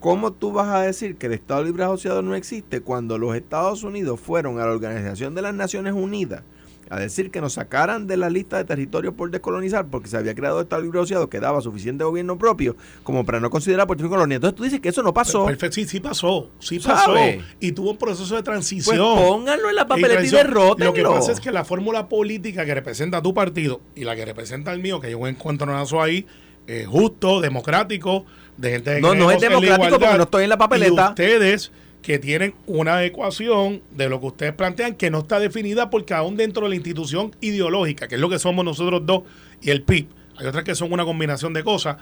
cómo 0.00 0.32
tú 0.32 0.52
vas 0.52 0.68
a 0.68 0.82
decir 0.82 1.16
que 1.16 1.26
el 1.26 1.32
Estado 1.32 1.64
Libre 1.64 1.84
Asociado 1.84 2.22
no 2.22 2.34
existe 2.34 2.80
cuando 2.80 3.18
los 3.18 3.34
Estados 3.34 3.82
Unidos 3.82 4.20
fueron 4.20 4.58
a 4.60 4.66
la 4.66 4.72
Organización 4.72 5.34
de 5.34 5.42
las 5.42 5.54
Naciones 5.54 5.92
Unidas 5.94 6.42
a 6.90 6.98
decir 6.98 7.30
que 7.30 7.42
nos 7.42 7.52
sacaran 7.52 8.06
de 8.06 8.16
la 8.16 8.30
lista 8.30 8.56
de 8.56 8.64
territorios 8.64 9.12
por 9.12 9.30
descolonizar 9.30 9.88
porque 9.88 10.08
se 10.08 10.16
había 10.16 10.34
creado 10.34 10.58
el 10.58 10.62
Estado 10.62 10.80
Libre 10.80 11.00
Asociado 11.00 11.28
que 11.28 11.38
daba 11.38 11.60
suficiente 11.60 12.02
gobierno 12.02 12.38
propio 12.38 12.76
como 13.02 13.26
para 13.26 13.40
no 13.40 13.50
considerar 13.50 13.84
a 13.84 13.86
Puerto 13.86 14.04
Rico 14.04 14.14
colonia. 14.14 14.36
Entonces 14.36 14.56
tú 14.56 14.62
dices 14.64 14.80
que 14.80 14.88
eso 14.88 15.02
no 15.02 15.12
pasó. 15.12 15.44
Perfecto, 15.44 15.74
sí, 15.74 15.84
sí 15.84 16.00
pasó. 16.00 16.50
Sí 16.60 16.78
pasó. 16.78 17.14
¿Sabe? 17.14 17.42
Y 17.60 17.72
tuvo 17.72 17.90
un 17.90 17.98
proceso 17.98 18.34
de 18.34 18.42
Pues 18.42 18.44
transición. 18.44 18.96
pónganlo 19.18 19.68
en 19.68 19.76
la 19.76 19.86
papeleta 19.86 20.24
y 20.24 20.30
derrótenlo. 20.30 20.92
Lo 20.92 20.94
que 20.94 21.02
pasa 21.02 21.32
es 21.32 21.40
que 21.40 21.52
la 21.52 21.64
fórmula 21.64 22.08
política 22.08 22.64
que 22.64 22.74
representa 22.74 23.18
a 23.18 23.22
tu 23.22 23.34
partido 23.34 23.82
y 23.94 24.04
la 24.04 24.16
que 24.16 24.24
representa 24.24 24.72
el 24.72 24.80
mío, 24.80 24.98
que 24.98 25.10
yo 25.10 25.26
encuentro 25.26 25.76
ahí, 26.00 26.26
eh, 26.68 26.84
justo, 26.86 27.40
democrático, 27.40 28.24
de 28.56 28.70
gente 28.72 28.94
que 28.96 29.00
No, 29.00 29.14
no 29.14 29.30
es 29.30 29.40
democrático 29.40 29.98
porque 29.98 30.16
no 30.16 30.22
estoy 30.24 30.44
en 30.44 30.50
la 30.50 30.54
Y 30.54 30.58
papeleta. 30.58 31.08
ustedes 31.08 31.72
que 32.02 32.18
tienen 32.18 32.54
una 32.66 33.02
ecuación 33.04 33.82
de 33.90 34.08
lo 34.08 34.20
que 34.20 34.26
ustedes 34.26 34.52
plantean 34.52 34.94
que 34.94 35.10
no 35.10 35.18
está 35.18 35.40
definida 35.40 35.90
porque 35.90 36.14
aún 36.14 36.36
dentro 36.36 36.62
de 36.62 36.68
la 36.70 36.74
institución 36.76 37.34
ideológica, 37.40 38.06
que 38.06 38.14
es 38.14 38.20
lo 38.20 38.28
que 38.28 38.38
somos 38.38 38.64
nosotros 38.64 39.04
dos 39.04 39.22
y 39.60 39.70
el 39.70 39.82
PIB, 39.82 40.06
hay 40.36 40.46
otras 40.46 40.62
que 40.62 40.74
son 40.76 40.92
una 40.92 41.04
combinación 41.04 41.52
de 41.52 41.64
cosas. 41.64 41.96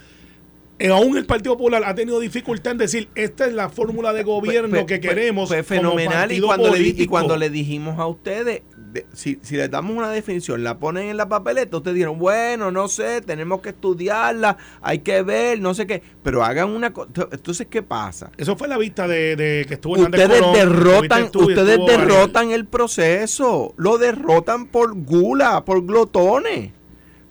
Eh, 0.79 0.89
aún 0.89 1.17
el 1.17 1.27
Partido 1.27 1.57
Popular 1.57 1.83
ha 1.87 1.95
tenido 1.95 2.21
dificultad 2.21 2.73
en 2.73 2.79
decir 2.79 3.09
esta 3.15 3.47
es 3.47 3.53
la 3.55 3.69
fórmula 3.71 4.13
de 4.13 4.23
gobierno 4.25 4.71
Pues- 4.71 4.85
que 4.87 5.01
queremos. 5.01 5.49
pues 5.49 5.63
como 5.67 5.81
fenomenal. 5.81 6.31
Y 6.33 6.41
cuando, 6.41 6.71
le, 6.75 6.81
y 6.81 7.07
cuando 7.07 7.37
le 7.37 7.49
dijimos 7.51 7.99
a 7.99 8.07
ustedes, 8.07 8.63
de- 8.93 9.07
si, 9.13 9.39
si 9.43 9.57
les 9.57 9.71
damos 9.71 9.97
una 9.97 10.11
definición, 10.11 10.63
la 10.65 10.79
ponen 10.79 11.09
en 11.09 11.17
la 11.17 11.29
papeleta, 11.29 11.77
ustedes 11.79 11.95
dijeron, 11.95 12.19
bueno, 12.19 12.71
no 12.71 12.89
sé, 12.89 13.21
tenemos 13.21 13.61
que 13.61 13.71
estudiarla, 13.71 14.57
hay 14.83 14.99
que 15.01 15.23
ver, 15.23 15.61
no 15.61 15.75
sé 15.75 15.87
qué. 15.87 16.03
Pero 16.23 16.45
hagan 16.45 16.71
una 16.71 16.93
cosa. 16.93 17.11
Entonces, 17.33 17.67
¿qué 17.71 17.83
pasa? 17.83 18.31
Eso 18.37 18.57
fue 18.57 18.69
la 18.69 18.79
vista 18.79 19.07
de, 19.09 19.37
de 19.37 19.65
que 19.67 19.75
estuvo 19.75 19.95
Ustedes 19.95 20.29
Colón, 20.41 20.55
derrotan, 20.55 21.31
ustedes 21.35 21.79
derrotan 21.87 22.51
el 22.51 22.67
proceso, 22.67 23.75
lo 23.77 23.99
derrotan 23.99 24.67
por 24.67 24.95
gula, 24.95 25.65
por 25.65 25.85
glotones. 25.85 26.73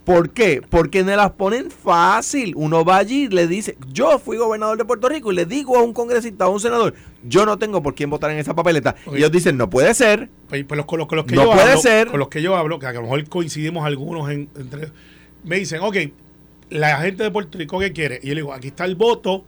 ¿Por 0.05 0.29
qué? 0.29 0.62
Porque 0.62 1.03
me 1.03 1.15
las 1.15 1.31
ponen 1.31 1.71
fácil. 1.71 2.53
Uno 2.55 2.85
va 2.85 2.97
allí 2.97 3.24
y 3.24 3.27
le 3.27 3.47
dice, 3.47 3.75
yo 3.91 4.19
fui 4.19 4.38
gobernador 4.38 4.77
de 4.77 4.85
Puerto 4.85 5.09
Rico 5.09 5.31
y 5.31 5.35
le 5.35 5.45
digo 5.47 5.77
a 5.77 5.81
un 5.81 5.93
congresista, 5.93 6.45
a 6.45 6.50
un 6.50 6.59
senador, 6.59 6.93
yo 7.24 7.43
no 7.47 7.57
tengo 7.57 7.81
por 7.81 7.95
quién 7.95 8.12
votar 8.12 8.29
en 8.29 8.38
esa 8.38 8.53
papeleta. 8.53 8.95
Y 9.12 9.17
ellos 9.17 9.31
dicen, 9.31 9.57
no 9.57 9.67
puede 9.67 9.95
ser. 9.95 10.29
Pues, 10.47 10.63
pues 10.63 10.77
los, 10.77 10.85
con 10.85 11.00
los, 11.00 11.07
con 11.07 11.17
los 11.17 11.25
que 11.25 11.35
No 11.35 11.45
yo 11.45 11.51
puede 11.51 11.69
hablo, 11.69 11.81
ser. 11.81 12.07
Con 12.09 12.19
los 12.19 12.29
que 12.29 12.43
yo 12.43 12.55
hablo, 12.55 12.77
que 12.77 12.85
a 12.85 12.93
lo 12.93 13.01
mejor 13.01 13.27
coincidimos 13.27 13.83
algunos 13.83 14.29
en, 14.29 14.47
entre. 14.55 14.91
Me 15.43 15.57
dicen, 15.57 15.79
ok, 15.81 15.97
la 16.69 16.97
gente 16.97 17.24
de 17.24 17.31
Puerto 17.31 17.57
Rico, 17.57 17.79
¿qué 17.79 17.91
quiere? 17.91 18.19
Y 18.21 18.27
yo 18.27 18.35
le 18.35 18.41
digo, 18.41 18.53
aquí 18.53 18.67
está 18.67 18.85
el 18.85 18.95
voto. 18.95 19.43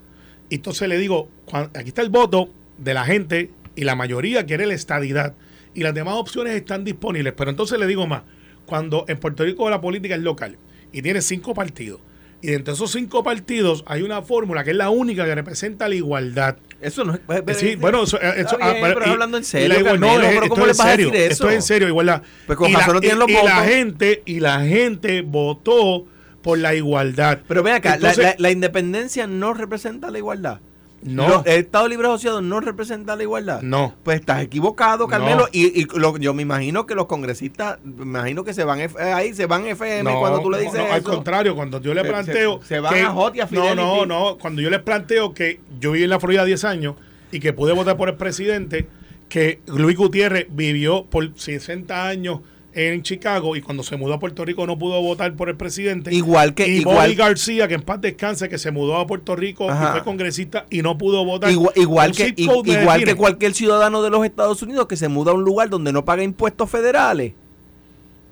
Y 0.50 0.56
entonces 0.56 0.90
le 0.90 0.98
digo, 0.98 1.30
aquí 1.52 1.90
está 1.90 2.02
el 2.02 2.10
voto 2.10 2.50
de 2.80 2.96
la 2.96 3.06
gente 3.06 3.52
y 3.76 3.84
la 3.84 3.96
mayoría 3.96 4.48
quiere 4.48 4.66
la 4.66 4.74
estadidad. 4.74 5.36
Y 5.76 5.82
las 5.82 5.94
demás 5.94 6.16
opciones 6.16 6.56
están 6.56 6.84
disponibles. 6.84 7.34
Pero 7.38 7.52
entonces 7.52 7.80
le 7.80 7.86
digo 7.86 8.08
más, 8.08 8.24
cuando 8.68 9.06
en 9.08 9.18
Puerto 9.18 9.44
Rico 9.44 9.68
la 9.72 9.82
política 9.82 10.14
es 10.14 10.22
local 10.22 10.58
y 10.92 11.02
tiene 11.02 11.22
cinco 11.24 11.56
partidos. 11.56 12.02
Y 12.40 12.48
dentro 12.52 12.72
de 12.72 12.76
esos 12.76 12.92
cinco 12.92 13.24
partidos 13.24 13.84
hay 13.88 14.04
una 14.04 14.22
fórmula 14.22 14.64
que 14.64 14.70
es 14.70 14.76
la 14.78 14.92
única 14.92 15.26
que 15.26 15.34
representa 15.34 15.90
la 15.90 15.96
igualdad. 15.96 16.58
Eso 16.80 17.04
no 17.04 17.16
es... 17.16 17.58
Sí, 17.58 17.76
bueno, 17.76 18.04
eso, 18.04 18.22
eh, 18.22 18.34
eso- 18.42 18.58
bien, 18.58 18.76
pero 18.80 19.08
y- 19.08 19.10
hablando 19.10 19.38
en 19.38 19.44
serio, 19.44 19.70
la 19.70 19.80
igual- 19.80 20.00
no, 20.00 20.06
Carmelo, 20.08 20.24
es- 20.28 20.34
pero 20.34 20.44
esto 20.44 20.50
¿cómo 20.54 20.62
es 20.66 20.68
les 20.68 20.78
vas 20.78 20.86
a 20.88 20.92
serio, 20.92 21.10
decir 21.10 21.32
Esto 21.32 21.44
eso? 21.46 21.50
es 21.50 21.56
en 21.56 21.62
serio, 21.64 21.88
igualdad. 21.88 22.22
Pues 22.46 22.58
con 22.60 22.70
y 22.70 22.74
la, 22.74 22.86
no 22.88 23.00
tienen 23.00 23.18
los 23.20 23.30
y 23.30 23.34
la 23.34 23.64
gente 23.64 24.22
y 24.26 24.40
la 24.40 24.60
gente 24.62 25.22
votó 25.22 26.06
por 26.44 26.60
la 26.60 26.76
igualdad. 26.76 27.40
Pero 27.48 27.64
ven 27.64 27.74
acá, 27.74 27.90
la- 27.90 27.96
Entonces, 28.12 28.24
la, 28.24 28.36
la 28.38 28.52
independencia 28.52 29.26
no 29.26 29.56
representa 29.56 30.12
la 30.12 30.20
igualdad. 30.20 30.60
No. 31.04 31.28
Los- 31.28 31.46
el 31.46 31.60
Estado 31.62 31.88
Libre 31.88 32.08
Asociado 32.08 32.42
no 32.42 32.60
representa 32.60 33.16
la 33.16 33.24
igualdad. 33.24 33.62
No. 33.62 33.96
Pues 34.04 34.20
estás 34.20 34.42
equivocado, 34.42 35.08
Carmelo. 35.08 35.42
No. 35.44 35.48
Y, 35.52 35.82
y 35.82 35.86
lo- 35.96 36.18
yo 36.18 36.34
me 36.34 36.42
imagino 36.42 36.86
que 36.86 36.96
los 36.96 37.06
congresistas, 37.06 37.78
me 37.84 38.04
imagino 38.04 38.44
que 38.44 38.54
se 38.54 38.64
van 38.64 38.80
F- 38.82 38.98
eh, 39.00 39.14
ahí, 39.14 39.34
se 39.34 39.46
van 39.46 39.66
FM 39.68 40.12
no, 40.12 40.20
cuando 40.20 40.42
tú 40.42 40.50
le 40.50 40.58
no, 40.58 40.64
dices 40.64 40.80
no, 40.80 40.92
al 40.92 41.00
eso. 41.02 41.10
contrario, 41.12 41.56
cuando 41.56 41.80
yo 41.82 41.94
le 41.94 42.02
Se- 42.02 42.08
planteo. 42.10 42.60
se- 42.62 42.68
se 42.68 42.80
van 42.80 42.94
que- 42.94 43.02
a 43.02 43.12
Hot 43.12 43.36
y 43.36 43.40
a 43.42 43.44
No, 43.44 43.50
Fidelity. 43.50 43.76
no, 43.76 44.06
no. 44.06 44.38
Cuando 44.40 44.62
yo 44.62 44.70
les 44.70 44.82
planteo 44.82 45.34
que 45.34 45.60
yo 45.80 45.92
viví 45.92 46.04
en 46.04 46.10
la 46.10 46.20
Florida 46.20 46.44
10 46.46 46.64
años 46.64 46.96
y 47.32 47.40
que 47.40 47.54
pude 47.54 47.74
votar 47.74 47.96
por 47.96 48.10
el 48.10 48.16
presidente, 48.16 48.88
que 49.30 49.60
Luis 49.68 49.98
Gutiérrez 49.98 50.48
vivió 50.50 51.06
por 51.06 51.38
60 51.38 52.08
años 52.08 52.40
en 52.78 53.02
Chicago 53.02 53.56
y 53.56 53.62
cuando 53.62 53.82
se 53.82 53.98
mudó 53.98 54.14
a 54.14 54.20
Puerto 54.20 54.46
Rico 54.46 54.68
no 54.68 54.78
pudo 54.78 55.02
votar 55.02 55.34
por 55.36 55.50
el 55.50 55.56
presidente. 55.58 56.14
Igual 56.14 56.54
que- 56.54 56.68
y 56.68 56.78
igual- 56.82 56.98
Bobby 57.08 57.16
García, 57.16 57.68
que 57.68 57.74
en 57.74 57.82
paz 57.82 58.00
descanse, 58.02 58.50
que 58.50 58.58
se 58.60 58.70
mudó 58.72 58.98
a 58.98 59.08
Puerto 59.08 59.36
Rico 59.36 59.70
Ajá. 59.70 59.90
y 59.90 59.92
fue 59.94 60.04
congresista 60.04 60.66
y 60.70 60.82
no 60.84 60.98
pudo 60.98 61.26
votar. 61.26 61.50
Igual, 61.52 61.74
que, 62.12 62.34
igual 62.38 63.04
que 63.04 63.16
cualquier 63.16 63.54
ciudadano 63.56 64.04
de 64.04 64.10
los 64.12 64.24
Estados 64.24 64.62
Unidos 64.62 64.86
que 64.88 64.96
se 64.96 65.08
muda 65.08 65.32
a 65.32 65.34
un 65.34 65.44
lugar 65.44 65.70
donde 65.70 65.92
no 65.92 66.06
paga 66.06 66.22
impuestos 66.24 66.70
federales, 66.70 67.34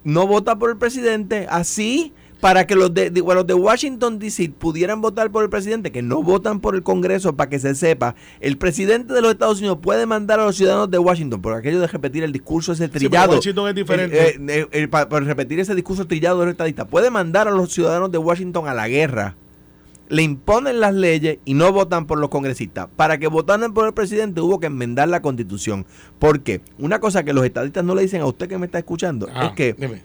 no 0.04 0.28
vota 0.28 0.56
por 0.58 0.70
el 0.70 0.78
presidente. 0.78 1.48
Así, 1.50 2.14
para 2.42 2.68
que 2.68 2.76
los 2.76 2.94
de, 2.94 3.10
de- 3.10 3.22
los 3.22 3.48
de 3.48 3.54
Washington 3.54 4.20
DC 4.20 4.52
pudieran 4.58 5.02
votar 5.02 5.32
por 5.32 5.44
el 5.44 5.50
presidente, 5.50 5.92
que 5.92 6.02
no 6.02 6.22
votan 6.22 6.60
por 6.60 6.76
el 6.76 6.84
Congreso, 6.84 7.36
para 7.36 7.50
que 7.50 7.60
se 7.60 7.74
sepa, 7.76 8.16
el 8.40 8.58
presidente 8.58 9.14
de 9.14 9.22
los 9.22 9.32
Estados 9.32 9.60
Unidos 9.60 9.80
puede 9.82 10.06
mandar 10.06 10.40
a 10.40 10.46
los 10.46 10.56
ciudadanos 10.56 10.92
de 10.92 10.98
Washington, 11.00 11.42
por 11.42 11.54
aquello 11.54 11.80
de 11.80 11.88
repetir 11.88 12.24
el 12.24 12.32
discurso 12.32 12.74
ese 12.74 12.88
trillado. 12.90 13.34
Washington 13.36 13.70
es 13.70 13.76
diferente. 13.76 14.30
Eh, 14.30 14.38
eh, 14.48 14.68
eh, 14.72 14.88
pa- 14.88 15.10
por 15.10 15.24
repetir 15.24 15.60
ese 15.60 15.74
discurso 15.76 16.06
trillado 16.06 16.40
de 16.40 16.46
los 16.46 16.52
estadistas, 16.54 16.88
puede 16.88 17.10
mandar 17.10 17.48
a 17.48 17.52
los 17.52 17.72
ciudadanos 17.74 18.12
de 18.12 18.18
Washington 18.18 18.68
a 18.68 18.74
la 18.74 18.88
guerra 18.88 19.36
le 20.08 20.22
imponen 20.22 20.80
las 20.80 20.94
leyes 20.94 21.40
y 21.46 21.56
no 21.56 21.72
votan 21.72 22.06
por 22.06 22.20
los 22.20 22.30
congresistas. 22.30 22.88
Para 22.96 23.18
que 23.18 23.26
votaran 23.26 23.74
por 23.74 23.88
el 23.88 23.94
presidente 23.96 24.40
hubo 24.40 24.60
que 24.60 24.68
enmendar 24.68 25.08
la 25.10 25.24
constitución. 25.24 25.88
Porque 26.20 26.62
una 26.78 27.00
cosa 27.00 27.24
que 27.24 27.34
los 27.34 27.44
estadistas 27.44 27.84
no 27.84 27.96
le 27.96 28.04
dicen 28.04 28.22
a 28.22 28.28
usted 28.28 28.48
que 28.48 28.60
me 28.60 28.68
está 28.68 28.78
escuchando 28.78 29.28
Ah, 29.34 29.48
es 29.48 29.54
que 29.54 29.74
dime. 29.74 30.04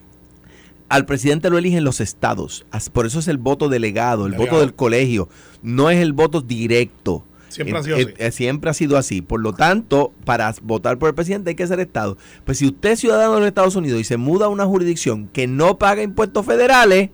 Al 0.90 1.06
presidente 1.06 1.48
lo 1.48 1.56
eligen 1.56 1.84
los 1.84 2.00
estados. 2.00 2.66
Por 2.92 3.06
eso 3.06 3.20
es 3.20 3.28
el 3.28 3.38
voto 3.38 3.68
delegado, 3.70 4.26
el 4.26 4.32
Delegado. 4.32 4.56
voto 4.56 4.60
del 4.66 4.74
colegio. 4.74 5.28
No 5.62 5.88
es 5.88 5.98
el 6.00 6.12
voto 6.12 6.42
directo. 6.42 7.24
Siempre 7.48 7.78
ha 7.78 7.82
sido 7.82 7.96
eh, 7.96 8.02
así. 8.02 8.14
eh, 8.18 8.30
siempre 8.32 8.70
ha 8.70 8.74
sido 8.74 8.96
así. 8.98 9.22
Por 9.22 9.40
lo 9.40 9.52
tanto, 9.52 10.12
para 10.24 10.54
votar 10.62 10.98
por 10.98 11.08
el 11.08 11.14
presidente 11.14 11.50
hay 11.50 11.56
que 11.56 11.66
ser 11.66 11.80
Estado. 11.80 12.16
Pues 12.44 12.58
si 12.58 12.66
usted 12.66 12.90
es 12.90 13.00
ciudadano 13.00 13.34
de 13.34 13.40
los 13.40 13.48
Estados 13.48 13.76
Unidos 13.76 14.00
y 14.00 14.04
se 14.04 14.16
muda 14.18 14.46
a 14.46 14.48
una 14.50 14.66
jurisdicción 14.66 15.28
que 15.32 15.46
no 15.46 15.78
paga 15.78 16.02
impuestos 16.02 16.44
federales, 16.44 17.10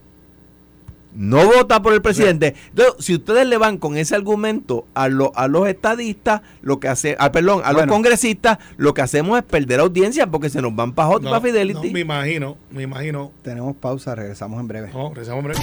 no 1.17 1.45
vota 1.47 1.83
por 1.83 1.93
el 1.95 2.03
presidente. 2.03 2.55
Entonces, 2.69 3.05
si 3.05 3.15
ustedes 3.15 3.47
le 3.47 3.57
van 3.59 3.79
con 3.79 3.97
ese 3.97 4.15
argumento 4.15 4.87
a, 4.95 5.09
lo- 5.09 5.33
a 5.37 5.49
los 5.49 5.67
estadistas, 5.69 6.43
lo 6.63 6.79
que 6.81 6.89
hace, 6.89 7.17
ah, 7.19 7.33
perdón, 7.33 7.63
a 7.65 7.73
Bueno. 7.73 7.87
los 7.87 7.95
congresistas, 7.95 8.59
lo 8.77 8.95
que 8.95 9.03
hacemos 9.03 9.39
es 9.39 9.45
perder 9.45 9.81
audiencia 9.81 10.27
porque 10.27 10.51
se 10.51 10.61
nos 10.63 10.75
van 10.77 10.93
para 10.93 11.09
Hot 11.09 11.23
y 11.23 11.25
No, 11.25 11.31
para 11.31 11.43
Fidelity. 11.43 11.87
no, 11.89 11.93
me 11.93 12.01
imagino, 12.01 12.57
me 12.71 12.83
imagino. 12.83 13.33
Tenemos 13.43 13.75
pausa, 13.77 14.15
regresamos 14.15 14.61
en 14.61 14.69
breve. 14.69 14.91
No, 14.93 15.09
regresamos, 15.11 15.39
hombre. 15.45 15.55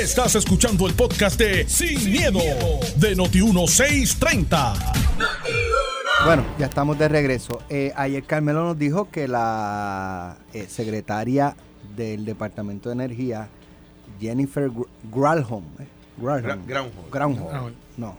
Estás 0.00 0.34
escuchando 0.34 0.86
el 0.86 0.94
podcast 0.94 1.38
de 1.38 1.68
Sin, 1.68 2.10
miedo, 2.10 2.38
de 2.96 3.16
Noti1630. 3.16 4.74
Bueno, 6.24 6.44
ya 6.58 6.66
estamos 6.66 6.98
de 6.98 7.08
regreso. 7.08 7.62
Eh, 7.68 7.92
ayer 7.96 8.22
Carmelo 8.24 8.64
nos 8.64 8.78
dijo 8.78 9.08
que 9.10 9.28
la 9.28 10.36
eh, 10.52 10.66
secretaria 10.68 11.54
del 11.96 12.24
Departamento 12.24 12.88
de 12.88 12.94
Energía, 12.94 13.48
Jennifer 14.20 14.70
Gr- 14.70 14.86
Granholm, 15.12 15.64
eh, 15.78 15.86
Granholm, 16.20 16.66
Gra- 16.66 17.72
no, 17.96 18.14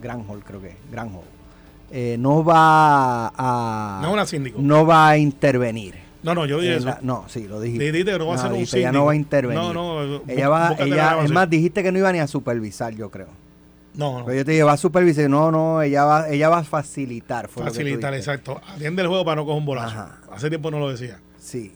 Granholm 0.00 0.40
creo 0.40 0.60
que, 0.60 0.76
Granholm, 0.90 1.24
eh, 1.90 2.16
no 2.18 2.42
va 2.44 3.28
a, 3.36 3.98
No 4.02 4.08
es 4.08 4.12
una 4.14 4.26
síndico. 4.26 4.58
no 4.60 4.86
va 4.86 5.08
a 5.10 5.18
intervenir. 5.18 5.94
No, 6.22 6.34
no, 6.34 6.44
yo 6.46 6.58
dije 6.58 6.76
eso. 6.76 6.86
la- 6.86 6.98
no, 7.02 7.24
sí, 7.28 7.46
lo 7.46 7.60
dijiste. 7.60 7.92
Dijiste 7.92 8.12
que 8.12 8.18
no 8.18 8.26
va 8.26 8.34
a 8.34 8.38
ser 8.38 8.46
un 8.48 8.52
dijiste, 8.54 8.78
Ella 8.78 8.88
síndico. 8.88 9.00
no 9.00 9.06
va 9.06 9.12
a 9.12 9.16
intervenir. 9.16 9.62
No, 9.62 9.72
no, 9.72 10.20
ella 10.26 10.48
va, 10.48 10.74
ella, 10.78 11.22
es 11.22 11.30
más, 11.30 11.48
dijiste 11.48 11.82
que 11.82 11.92
no 11.92 11.98
iba 11.98 12.10
ni 12.12 12.18
a 12.18 12.26
supervisar, 12.26 12.92
yo 12.94 13.10
creo. 13.10 13.28
No, 13.94 14.18
no. 14.18 14.24
Pero 14.26 14.38
yo 14.38 14.44
te 14.44 14.50
dije, 14.50 14.62
va 14.64 14.72
a 14.72 14.76
supervisar. 14.76 15.30
No, 15.30 15.50
no, 15.50 15.80
ella 15.82 16.04
va, 16.04 16.28
ella 16.28 16.48
va 16.48 16.58
a 16.58 16.64
facilitar. 16.64 17.48
Fue 17.48 17.62
Facilitar, 17.62 18.12
exacto. 18.12 18.60
Atiende 18.68 19.00
el 19.02 19.08
juego 19.08 19.24
para 19.24 19.36
no 19.36 19.44
coger 19.46 19.58
un 19.58 19.64
bolazo. 19.66 19.88
Ajá. 19.88 20.18
Hace 20.32 20.48
tiempo 20.50 20.70
no 20.70 20.80
lo 20.80 20.90
decía. 20.90 21.18
Sí. 21.38 21.72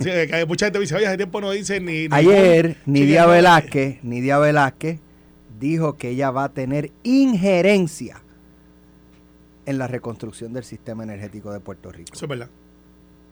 Sí, 0.00 0.10
mucha 0.46 0.66
gente 0.66 0.78
dice, 0.78 0.94
oye, 0.94 1.06
hace 1.06 1.16
tiempo 1.16 1.40
no 1.40 1.50
dice 1.50 1.80
ni. 1.80 2.08
ni 2.08 2.08
Ayer, 2.10 2.76
Nidia 2.86 3.24
sí, 3.24 3.30
Velázquez, 3.30 4.02
Nidia 4.04 4.38
Velázquez 4.38 5.00
dijo 5.58 5.96
que 5.98 6.10
ella 6.10 6.30
va 6.30 6.44
a 6.44 6.48
tener 6.50 6.90
injerencia 7.02 8.22
en 9.66 9.78
la 9.78 9.86
reconstrucción 9.86 10.52
del 10.52 10.64
sistema 10.64 11.02
energético 11.02 11.52
de 11.52 11.60
Puerto 11.60 11.92
Rico. 11.92 12.12
Eso 12.14 12.24
es 12.24 12.28
verdad. 12.28 12.48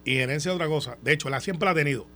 Y 0.05 0.19
herencia 0.19 0.51
es 0.51 0.55
otra 0.55 0.69
cosa. 0.69 0.97
De 1.03 1.13
hecho, 1.13 1.31
la 1.31 1.41
siempre 1.41 1.65
la 1.67 1.71
ha 1.73 1.75
tenido. 1.75 2.07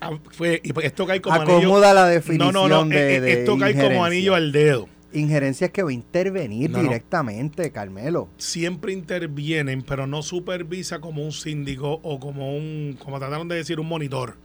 Ah, 0.00 0.10
Fue, 0.30 0.60
pues 0.74 0.86
esto 0.86 1.06
cae 1.06 1.20
como 1.20 1.36
anillo. 1.40 1.58
Acomoda 1.58 1.94
la 1.94 2.06
definición 2.06 2.52
No, 2.52 2.68
no, 2.68 2.84
no. 2.84 2.90
de, 2.90 3.20
de 3.20 3.32
esto 3.32 3.58
cae 3.58 3.72
como 3.72 3.84
injerencia. 3.84 4.06
anillo 4.06 4.34
al 4.34 4.52
dedo. 4.52 4.88
Injerencia 5.12 5.66
es 5.66 5.72
que 5.72 5.82
va 5.82 5.90
a 5.90 5.92
intervenir 5.92 6.70
No, 6.70 6.78
no. 6.78 6.84
directamente, 6.84 7.70
Carmelo. 7.70 8.28
Siempre 8.38 8.92
intervienen, 8.92 9.82
pero 9.82 10.06
no 10.06 10.22
supervisa 10.22 11.00
como 11.00 11.22
un 11.22 11.32
síndico 11.32 12.00
o 12.02 12.18
como 12.18 12.56
un, 12.56 12.96
como 12.98 13.18
trataron 13.18 13.48
de 13.48 13.56
decir, 13.56 13.78
un 13.78 13.88
monitor. 13.88 14.36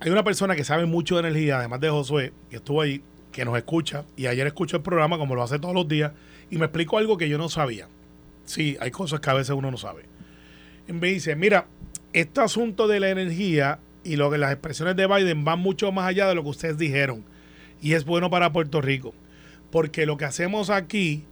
Hay 0.00 0.10
una 0.10 0.24
persona 0.24 0.56
que 0.56 0.64
sabe 0.64 0.86
mucho 0.86 1.14
de 1.16 1.20
energía, 1.28 1.58
además 1.58 1.80
de 1.80 1.88
Josué, 1.88 2.32
que 2.50 2.56
estuvo 2.56 2.82
ahí, 2.82 3.02
que 3.32 3.44
nos 3.44 3.56
escucha, 3.56 4.04
y 4.16 4.26
ayer 4.26 4.46
escuchó 4.46 4.76
el 4.76 4.82
programa 4.82 5.18
como 5.18 5.34
lo 5.34 5.42
hace 5.42 5.58
todos 5.58 5.74
los 5.74 5.88
días, 5.88 6.12
y 6.50 6.58
me 6.58 6.66
explicó 6.66 6.98
algo 6.98 7.16
que 7.16 7.28
yo 7.28 7.38
no 7.38 7.48
sabía. 7.48 7.88
Sí, 8.44 8.76
hay 8.80 8.90
cosas 8.90 9.20
que 9.20 9.30
a 9.30 9.34
veces 9.34 9.54
uno 9.56 9.70
no 9.70 9.76
sabe. 9.78 10.02
Y 10.86 10.92
me 10.92 11.08
dice, 11.08 11.34
mira, 11.36 11.66
este 12.12 12.40
asunto 12.42 12.86
de 12.86 13.00
la 13.00 13.08
energía 13.08 13.78
y 14.04 14.16
lo 14.16 14.30
que 14.30 14.36
las 14.36 14.52
expresiones 14.52 14.96
de 14.96 15.06
Biden 15.06 15.44
van 15.44 15.58
mucho 15.60 15.90
más 15.90 16.06
allá 16.06 16.28
de 16.28 16.34
lo 16.34 16.42
que 16.42 16.50
ustedes 16.50 16.76
dijeron. 16.76 17.24
Y 17.84 17.92
es 17.92 18.06
bueno 18.06 18.30
para 18.30 18.50
Puerto 18.50 18.80
Rico. 18.80 19.14
Porque 19.70 20.06
lo 20.06 20.16
que 20.16 20.24
hacemos 20.24 20.70
aquí, 20.70 21.26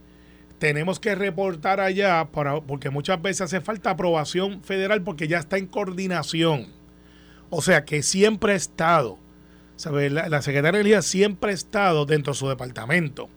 tenemos 0.59 0.99
que 0.99 1.15
reportar 1.15 1.79
allá, 1.79 2.29
para, 2.31 2.61
porque 2.61 2.91
muchas 2.91 3.19
veces 3.19 3.41
hace 3.41 3.59
falta 3.59 3.89
aprobación 3.89 4.61
federal 4.61 5.01
porque 5.01 5.27
ya 5.27 5.39
está 5.39 5.57
en 5.57 5.65
coordinación. 5.65 6.67
O 7.49 7.63
sea 7.63 7.85
que 7.85 8.03
siempre 8.03 8.53
ha 8.53 8.55
estado. 8.55 9.17
¿Sabe? 9.77 10.11
La, 10.11 10.29
la 10.29 10.43
Secretaría 10.43 10.73
de 10.73 10.81
Energía 10.81 11.01
siempre 11.01 11.49
ha 11.49 11.53
estado 11.55 12.05
dentro 12.05 12.33
de 12.33 12.37
su 12.37 12.47
departamento 12.47 13.29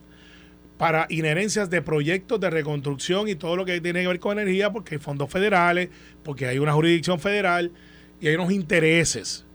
para 0.77 1.07
inherencias 1.09 1.71
de 1.71 1.81
proyectos 1.81 2.39
de 2.39 2.51
reconstrucción 2.51 3.29
y 3.29 3.35
todo 3.35 3.57
lo 3.57 3.65
que 3.65 3.81
tiene 3.81 4.03
que 4.03 4.09
ver 4.09 4.21
con 4.21 4.39
energía, 4.39 4.71
porque 4.71 4.97
hay 4.97 5.01
fondos 5.01 5.31
federales, 5.31 5.89
porque 6.23 6.47
hay 6.49 6.59
una 6.59 6.75
jurisdicción 6.75 7.19
federal 7.19 7.73
y 8.21 8.29
hay 8.29 8.35
unos 8.35 8.53
intereses. 8.53 9.46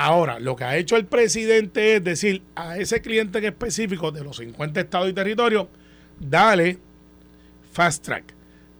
Ahora, 0.00 0.38
lo 0.38 0.54
que 0.54 0.62
ha 0.62 0.76
hecho 0.76 0.94
el 0.94 1.06
presidente 1.06 1.96
es 1.96 2.04
decir 2.04 2.44
a 2.54 2.78
ese 2.78 3.02
cliente 3.02 3.38
en 3.38 3.46
específico 3.46 4.12
de 4.12 4.22
los 4.22 4.36
50 4.36 4.78
estados 4.78 5.10
y 5.10 5.12
territorios, 5.12 5.66
dale 6.20 6.78
fast 7.72 8.04
track. 8.04 8.32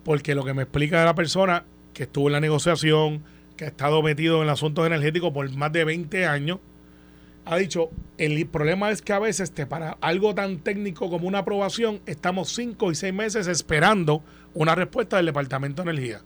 Porque 0.04 0.36
lo 0.36 0.44
que 0.44 0.54
me 0.54 0.62
explica 0.62 1.04
la 1.04 1.16
persona 1.16 1.64
que 1.92 2.04
estuvo 2.04 2.28
en 2.28 2.34
la 2.34 2.40
negociación, 2.40 3.24
que 3.56 3.64
ha 3.64 3.66
estado 3.66 4.00
metido 4.00 4.44
en 4.44 4.48
asuntos 4.48 4.86
energéticos 4.86 5.32
por 5.32 5.50
más 5.50 5.72
de 5.72 5.84
20 5.84 6.24
años, 6.24 6.60
ha 7.46 7.56
dicho, 7.56 7.90
el 8.16 8.46
problema 8.46 8.92
es 8.92 9.02
que 9.02 9.12
a 9.12 9.18
veces 9.18 9.52
para 9.68 9.98
algo 10.00 10.36
tan 10.36 10.58
técnico 10.58 11.10
como 11.10 11.26
una 11.26 11.38
aprobación, 11.38 12.00
estamos 12.06 12.50
5 12.50 12.92
y 12.92 12.94
6 12.94 13.12
meses 13.12 13.48
esperando 13.48 14.22
una 14.54 14.76
respuesta 14.76 15.16
del 15.16 15.26
Departamento 15.26 15.82
de 15.82 15.90
Energía. 15.90 16.20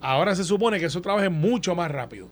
Ahora 0.00 0.36
se 0.36 0.44
supone 0.44 0.78
que 0.78 0.86
eso 0.86 1.02
trabaje 1.02 1.28
mucho 1.28 1.74
más 1.74 1.90
rápido. 1.90 2.28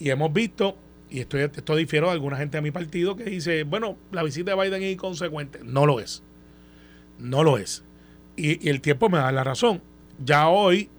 Y 0.00 0.10
hemos 0.10 0.32
visto, 0.32 0.76
y 1.14 1.20
estoy, 1.20 1.42
esto 1.42 1.76
difiero 1.76 2.08
de 2.08 2.14
alguna 2.14 2.36
gente 2.36 2.56
de 2.56 2.62
mi 2.62 2.72
partido 2.72 3.14
que 3.14 3.22
dice, 3.22 3.62
bueno, 3.62 3.96
la 4.10 4.24
visita 4.24 4.50
de 4.50 4.60
Biden 4.60 4.82
es 4.82 4.94
inconsecuente. 4.94 5.60
No 5.62 5.86
lo 5.86 6.00
es. 6.00 6.24
No 7.20 7.44
lo 7.44 7.56
es. 7.56 7.84
Y, 8.34 8.68
el 8.68 8.80
tiempo 8.80 9.08
me 9.08 9.18
da 9.18 9.30
la 9.30 9.44
razón. 9.44 9.80
Ya 10.18 10.48
hoy, 10.48 10.90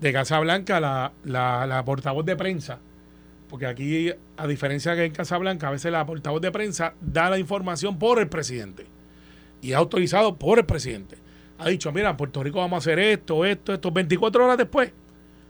de 0.00 0.12
Casa 0.12 0.38
Blanca, 0.38 0.78
la, 0.78 1.14
la, 1.24 1.66
la 1.66 1.84
portavoz 1.84 2.24
de 2.24 2.36
prensa, 2.36 2.78
porque 3.48 3.66
aquí, 3.66 4.12
a 4.36 4.46
diferencia 4.46 4.94
que 4.94 5.06
en 5.06 5.12
Casablanca, 5.12 5.66
a 5.66 5.72
veces 5.72 5.90
la 5.90 6.06
portavoz 6.06 6.40
de 6.40 6.52
prensa 6.52 6.94
da 7.00 7.28
la 7.28 7.40
información 7.40 7.98
por 7.98 8.20
el 8.20 8.28
presidente 8.28 8.86
y 9.60 9.72
es 9.72 9.76
autorizado 9.76 10.36
por 10.36 10.60
el 10.60 10.64
presidente. 10.64 11.18
Ha 11.58 11.68
dicho, 11.70 11.90
mira, 11.90 12.10
en 12.10 12.16
Puerto 12.16 12.40
Rico 12.40 12.60
vamos 12.60 12.76
a 12.76 12.78
hacer 12.78 13.00
esto, 13.00 13.44
esto, 13.44 13.74
esto, 13.74 13.90
24 13.90 14.44
horas 14.44 14.58
después. 14.58 14.92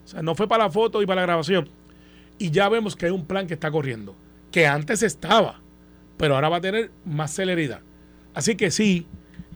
O 0.06 0.08
sea, 0.08 0.22
no 0.22 0.34
fue 0.34 0.48
para 0.48 0.64
la 0.64 0.70
foto 0.70 1.02
y 1.02 1.06
para 1.06 1.20
la 1.20 1.26
grabación. 1.26 1.68
Y 2.38 2.50
ya 2.50 2.68
vemos 2.68 2.96
que 2.96 3.06
hay 3.06 3.12
un 3.12 3.26
plan 3.26 3.46
que 3.46 3.54
está 3.54 3.70
corriendo, 3.70 4.14
que 4.50 4.66
antes 4.66 5.02
estaba, 5.02 5.60
pero 6.16 6.34
ahora 6.34 6.48
va 6.48 6.58
a 6.58 6.60
tener 6.60 6.90
más 7.04 7.34
celeridad. 7.34 7.80
Así 8.34 8.56
que 8.56 8.70
sí, 8.70 9.06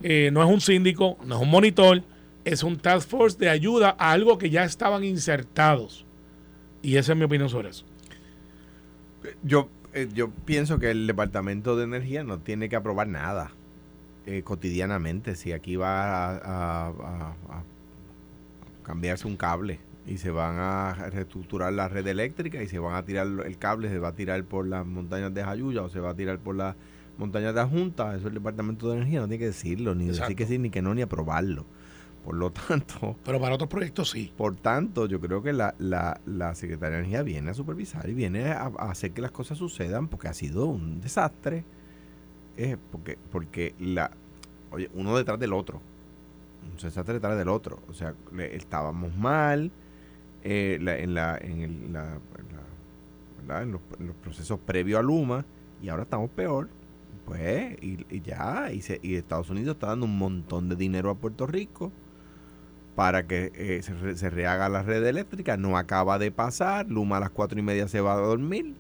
eh, 0.03 0.31
no 0.33 0.43
es 0.43 0.49
un 0.49 0.61
síndico, 0.61 1.19
no 1.25 1.37
es 1.37 1.43
un 1.43 1.51
monitor, 1.51 2.03
es 2.45 2.63
un 2.63 2.79
task 2.79 3.09
force 3.09 3.39
de 3.39 3.51
ayuda 3.51 3.97
a 3.99 4.13
algo 4.13 4.39
que 4.39 4.51
ya 4.51 4.65
estaban 4.65 5.05
insertados. 5.05 6.07
Y 6.83 6.97
esa 6.97 7.13
es 7.13 7.19
mi 7.19 7.25
opinión 7.25 7.51
sobre 7.51 7.71
eso. 7.71 7.85
Yo, 9.43 9.69
eh, 9.93 10.09
yo 10.15 10.31
pienso 10.31 10.79
que 10.79 10.91
el 10.91 11.07
Departamento 11.07 11.77
de 11.77 11.85
Energía 11.85 12.25
no 12.25 12.39
tiene 12.39 12.69
que 12.69 12.77
aprobar 12.77 13.09
nada 13.09 13.53
eh, 14.27 14.43
cotidianamente. 14.43 15.37
Si 15.37 15.53
aquí 15.53 15.77
va 15.77 16.37
a, 16.37 17.25
cambiarse 18.83 19.27
un 19.27 19.37
cable 19.37 19.79
y 20.07 20.19
se 20.19 20.31
van 20.31 20.57
a 20.59 20.95
reestructurar 21.11 21.73
la 21.73 21.89
red 21.89 22.07
eléctrica 22.07 22.63
y 22.63 22.69
se 22.69 22.79
van 22.79 22.95
a 22.95 23.05
tirar 23.05 23.27
el 23.27 23.59
cable, 23.59 23.89
se 23.89 23.99
va 23.99 24.09
a 24.09 24.15
tirar 24.15 24.43
por 24.45 24.67
las 24.67 24.85
montañas 24.87 25.33
de 25.35 25.45
Jayuya 25.45 25.83
o 25.83 25.89
se 25.89 26.01
va 26.01 26.11
a 26.11 26.15
tirar 26.15 26.39
por 26.39 26.57
las 26.57 26.75
montañas 27.19 27.55
de 27.55 27.63
Junta, 27.65 28.17
eso 28.17 28.29
el 28.29 28.35
Departamento 28.35 28.89
de 28.89 28.97
Energía 28.97 29.21
no 29.21 29.27
tiene 29.29 29.39
que 29.39 29.47
decirlo, 29.47 29.95
ni 29.95 30.07
decir 30.07 30.35
que 30.35 30.47
sí, 30.47 30.59
ni 30.59 30.71
que 30.71 30.81
no, 30.83 30.95
ni 30.95 31.03
aprobarlo. 31.03 31.67
Por 32.25 32.35
lo 32.35 32.51
tanto, 32.53 33.17
Pero 33.25 33.41
para 33.41 33.55
otros 33.55 33.71
proyectos 33.71 34.11
sí. 34.11 34.31
por 34.37 34.55
tanto, 34.57 35.07
yo 35.07 35.21
creo 35.21 35.43
que 35.43 35.53
la, 35.55 35.75
la, 35.79 36.21
la 36.27 36.55
Secretaría 36.55 36.97
de 36.97 36.99
Energía 36.99 37.23
viene 37.23 37.51
a 37.51 37.55
supervisar 37.55 38.09
y 38.11 38.15
viene 38.15 38.51
a, 38.53 38.71
a 38.79 38.91
hacer 38.91 39.13
que 39.13 39.23
las 39.23 39.31
cosas 39.31 39.57
sucedan 39.57 40.09
porque 40.09 40.29
ha 40.29 40.35
sido 40.35 40.67
un 40.67 41.01
desastre. 41.01 41.65
Eh, 42.59 42.77
porque 42.93 43.17
porque 43.33 43.75
la 43.79 44.11
oye, 44.71 44.91
uno 44.95 45.17
detrás 45.17 45.39
del 45.39 45.55
otro. 45.55 45.81
Un 46.71 46.77
desastre 46.77 47.15
detrás 47.15 47.39
del 47.39 47.49
otro. 47.49 47.81
O 47.89 47.95
sea, 47.95 48.15
le- 48.35 48.55
estábamos 48.55 49.17
mal 49.17 49.71
eh, 50.45 50.79
la- 50.81 50.99
en, 50.99 51.15
la, 51.15 51.39
en, 51.39 51.61
el- 51.63 51.93
la- 51.93 52.21
en 53.63 53.73
los, 53.73 53.81
procesos 54.23 54.59
previos 54.61 55.01
a 55.01 55.03
Luma 55.03 55.45
y 55.83 55.89
ahora 55.89 56.05
estamos 56.05 56.31
peor. 56.31 56.69
Pues, 57.25 57.77
y, 57.81 58.21
ya, 58.23 58.71
y, 58.73 58.83
se- 58.83 59.01
y 59.03 59.15
Estados 59.15 59.51
Unidos 59.51 59.75
está 59.77 59.89
dando 59.89 60.07
un 60.07 60.19
montón 60.19 60.69
de 60.69 60.77
dinero 60.77 61.11
a 61.11 61.15
Puerto 61.17 61.47
Rico 61.47 61.93
para 62.95 63.27
que 63.27 63.53
eh, 63.55 63.83
se, 63.83 64.17
se 64.17 64.31
rehaga 64.31 64.69
la 64.69 64.83
red 64.83 65.05
eléctrica. 65.07 65.57
No 65.57 65.77
acaba 65.77 66.19
de 66.19 66.31
pasar. 66.31 66.89
Luma 66.89 67.17
a 67.19 67.21
las 67.21 67.31
cuatro 67.31 67.59
y 67.59 67.63
media 67.63 67.89
se 67.89 68.01
va 68.01 68.15
a 68.15 68.17
dormir. 68.17 68.75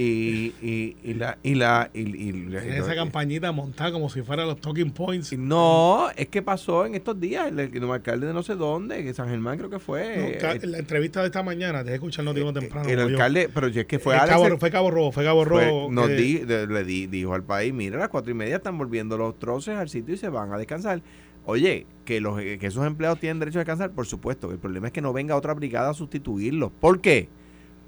Y, 0.00 0.54
y, 0.62 0.96
y 1.02 1.14
la 1.14 1.38
y 1.42 1.54
la 1.56 1.90
y, 1.92 2.02
y- 2.02 2.32
Tiene 2.32 2.78
esa 2.78 2.94
campañita 2.94 3.50
montada 3.50 3.90
como 3.90 4.08
si 4.08 4.22
fuera 4.22 4.44
los 4.46 4.60
talking 4.60 4.92
points. 4.92 5.32
no 5.36 6.08
es 6.16 6.28
que 6.28 6.40
pasó 6.40 6.86
en 6.86 6.94
estos 6.94 7.18
días 7.18 7.48
el, 7.48 7.58
el 7.58 7.90
alcalde 7.90 8.28
de 8.28 8.32
no 8.32 8.44
sé 8.44 8.54
dónde 8.54 9.02
que 9.02 9.12
San 9.12 9.28
Germán 9.28 9.58
creo 9.58 9.70
que 9.70 9.80
fue 9.80 10.16
No, 10.16 10.48
eh, 10.52 10.60
la 10.68 10.78
entrevista 10.78 11.20
de 11.20 11.26
esta 11.26 11.42
mañana, 11.42 11.82
dejé 11.82 11.96
escuchar 11.96 12.20
el 12.22 12.26
noticiero 12.26 12.52
temprano. 12.52 12.88
el 12.88 12.96
como 12.96 13.08
yo. 13.08 13.16
alcalde 13.16 13.50
pero 13.52 13.66
es 13.66 13.86
que 13.86 13.98
fue 13.98 14.14
Eh, 14.14 14.18
Alex 14.18 14.30
Cabo, 14.34 14.46
el- 14.46 14.58
fue 14.58 14.70
Cabo 14.70 14.90
Rojo, 14.92 15.10
fue 15.12 15.24
Cabo 15.24 15.44
Rojo. 15.44 15.88
nos 15.90 16.08
di- 16.08 16.44
le 16.46 16.84
di- 16.84 17.06
dijo 17.08 17.34
al 17.34 17.42
país 17.42 17.74
mira 17.74 17.96
a 17.96 18.00
las 18.00 18.08
cuatro 18.08 18.30
y 18.30 18.34
media 18.34 18.56
están 18.56 18.78
volviendo 18.78 19.16
los 19.18 19.36
troces 19.38 19.74
al 19.76 19.88
sitio 19.88 20.14
y 20.14 20.16
se 20.16 20.28
van 20.28 20.52
a 20.52 20.58
descansar 20.58 21.02
Oye, 21.44 21.86
que, 22.04 22.20
los, 22.20 22.38
que 22.38 22.58
esos 22.60 22.86
empleados 22.86 23.20
tienen 23.20 23.38
derecho 23.38 23.58
a 23.58 23.60
descansar, 23.60 23.90
por 23.92 24.04
supuesto. 24.06 24.50
El 24.52 24.58
problema 24.58 24.88
es 24.88 24.92
que 24.92 25.00
no 25.00 25.14
venga 25.14 25.34
otra 25.34 25.54
brigada 25.54 25.88
a 25.88 25.94
sustituirlos. 25.94 26.70
¿Por 26.78 27.00
qué? 27.00 27.30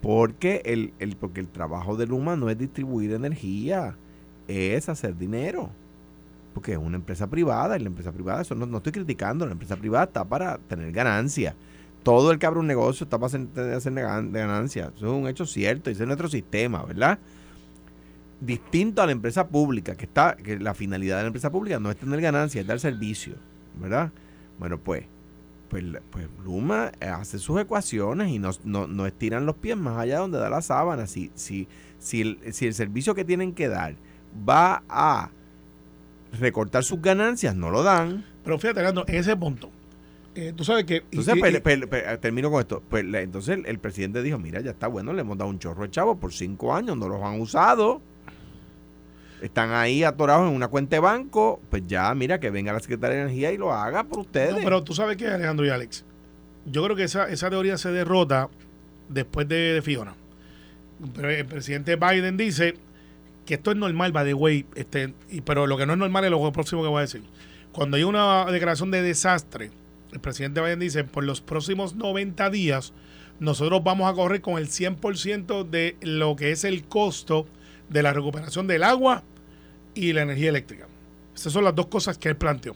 Porque 0.03 0.63
el, 0.65 0.95
el, 0.99 1.17
porque 1.17 1.41
el 1.41 1.49
trabajo 1.49 1.97
de 1.97 2.07
Luma 2.07 2.37
no 2.37 2.49
es 2.49 2.57
distribuir 2.57 3.13
energía, 3.13 3.97
es 4.49 4.89
hacer 4.89 5.17
dinero. 5.17 5.71
Porque 6.55 6.73
es 6.73 6.79
una 6.79 6.97
empresa 6.97 7.29
privada 7.29 7.77
y 7.77 7.81
la 7.81 7.89
empresa 7.89 8.11
privada, 8.11 8.43
eso 8.43 8.55
no, 8.55 8.67
no 8.67 8.79
estoy 8.79 8.93
criticando, 8.93 9.47
la 9.47 9.53
empresa 9.53 9.77
privada 9.77 10.05
está 10.05 10.25
para 10.25 10.59
tener 10.59 10.91
ganancia. 10.93 11.55
Todo 12.03 12.33
el 12.33 12.39
que 12.39 12.47
abre 12.47 12.61
un 12.61 12.67
negocio 12.67 13.05
está 13.05 13.19
para 13.19 13.27
hacer, 13.27 13.75
hacer 13.75 13.93
ganancia. 13.93 14.91
Eso 14.97 15.07
es 15.07 15.13
un 15.13 15.29
hecho 15.29 15.45
cierto 15.45 15.91
ese 15.91 16.03
es 16.03 16.07
nuestro 16.07 16.29
sistema, 16.29 16.83
¿verdad? 16.85 17.19
Distinto 18.41 19.03
a 19.03 19.07
la 19.07 19.13
empresa 19.13 19.49
pública, 19.49 19.95
que 19.95 20.07
está, 20.07 20.35
que 20.35 20.59
la 20.59 20.73
finalidad 20.73 21.19
de 21.19 21.25
la 21.25 21.27
empresa 21.27 21.51
pública 21.51 21.79
no 21.79 21.91
es 21.91 21.97
tener 21.99 22.21
ganancia, 22.23 22.63
es 22.63 22.67
dar 22.67 22.81
servicio, 22.81 23.35
¿verdad? 23.79 24.11
Bueno, 24.59 24.79
pues, 24.79 25.05
pues, 25.71 25.85
pues 26.11 26.29
Luma 26.45 26.93
hace 27.01 27.39
sus 27.39 27.59
ecuaciones 27.61 28.29
y 28.29 28.39
no, 28.39 28.51
no, 28.65 28.87
no 28.87 29.07
estiran 29.07 29.47
los 29.47 29.55
pies 29.57 29.77
más 29.79 29.97
allá 29.97 30.19
donde 30.19 30.39
da 30.39 30.51
la 30.51 30.61
sábana. 30.61 31.07
Si, 31.07 31.31
si, 31.35 31.67
si, 31.99 32.21
el, 32.21 32.39
si 32.53 32.67
el 32.67 32.75
servicio 32.75 33.15
que 33.15 33.25
tienen 33.25 33.55
que 33.55 33.69
dar 33.69 33.95
va 34.47 34.83
a 34.89 35.31
recortar 36.39 36.85
sus 36.85 37.01
ganancias, 37.01 37.55
no 37.57 37.71
lo 37.71 37.83
dan. 37.83 38.25
Pero 38.45 38.59
fíjate, 38.59 38.83
Leandro, 38.83 39.05
en 39.07 39.15
ese 39.15 39.37
punto, 39.37 39.71
eh, 40.35 40.53
tú 40.55 40.65
sabes 40.65 40.85
que. 40.85 40.97
Entonces, 41.11 41.37
y- 41.37 41.41
pues, 41.41 41.61
pues, 41.61 41.87
pues, 41.89 42.21
termino 42.21 42.51
con 42.51 42.61
esto. 42.61 42.83
Pues, 42.89 43.05
entonces 43.15 43.59
el, 43.59 43.67
el 43.67 43.79
presidente 43.79 44.23
dijo, 44.23 44.39
mira, 44.39 44.61
ya 44.61 44.71
está 44.73 44.87
bueno, 44.89 45.13
le 45.13 45.23
hemos 45.23 45.39
dado 45.39 45.51
un 45.51 45.59
chorro 45.59 45.83
de 45.85 45.91
chavos 45.91 46.19
por 46.19 46.33
cinco 46.33 46.75
años, 46.75 46.97
no 46.97 47.09
los 47.09 47.23
han 47.23 47.41
usado. 47.41 48.01
Están 49.42 49.72
ahí 49.72 50.05
atorados 50.05 50.48
en 50.48 50.55
una 50.55 50.68
cuenta 50.68 50.96
de 50.96 51.00
banco, 51.00 51.61
pues 51.70 51.83
ya, 51.87 52.14
mira, 52.14 52.40
que 52.40 52.50
venga 52.50 52.72
la 52.72 52.81
Secretaría 52.81 53.16
de 53.16 53.22
Energía 53.22 53.53
y 53.53 53.57
lo 53.57 53.72
haga 53.72 54.05
por 54.05 54.20
ustedes. 54.20 54.53
No, 54.53 54.59
pero 54.62 54.83
tú 54.83 54.94
sabes 54.94 55.16
que, 55.16 55.26
Alejandro 55.26 55.64
y 55.64 55.70
Alex, 55.70 56.05
yo 56.66 56.85
creo 56.85 56.96
que 56.96 57.05
esa, 57.05 57.29
esa 57.29 57.48
teoría 57.48 57.79
se 57.79 57.90
derrota 57.90 58.48
después 59.09 59.48
de, 59.48 59.74
de 59.74 59.83
Fiona. 59.83 60.14
Pero 61.14 61.31
el 61.31 61.46
presidente 61.46 61.96
Biden 61.96 62.37
dice 62.37 62.74
que 63.46 63.55
esto 63.55 63.70
es 63.70 63.76
normal, 63.76 64.12
by 64.12 64.24
the 64.24 64.35
way, 64.35 64.66
este, 64.74 65.14
y, 65.31 65.40
pero 65.40 65.66
lo 65.66 65.76
que 65.76 65.87
no 65.87 65.94
es 65.94 65.98
normal 65.98 66.24
es 66.24 66.31
lo 66.31 66.53
próximo 66.53 66.83
que 66.83 66.88
voy 66.88 66.98
a 66.98 67.03
decir. 67.03 67.22
Cuando 67.72 67.96
hay 67.96 68.03
una 68.03 68.44
declaración 68.46 68.90
de 68.90 69.03
desastre, 69.03 69.70
el 70.12 70.20
presidente 70.20 70.61
Biden 70.61 70.81
dice, 70.81 71.05
por 71.05 71.24
los 71.24 71.40
próximos 71.40 71.94
90 71.94 72.50
días, 72.50 72.92
nosotros 73.38 73.83
vamos 73.83 74.11
a 74.11 74.14
correr 74.14 74.40
con 74.40 74.59
el 74.59 74.68
100% 74.68 75.68
de 75.68 75.96
lo 76.03 76.37
que 76.37 76.53
es 76.53 76.64
el 76.64 76.85
costo 76.85 77.46
de 77.90 78.03
la 78.03 78.12
recuperación 78.14 78.66
del 78.66 78.83
agua 78.83 79.22
y 79.94 80.12
la 80.14 80.22
energía 80.22 80.48
eléctrica. 80.48 80.87
Esas 81.35 81.53
son 81.53 81.64
las 81.64 81.74
dos 81.74 81.87
cosas 81.87 82.16
que 82.16 82.29
él 82.31 82.37
planteó. 82.37 82.74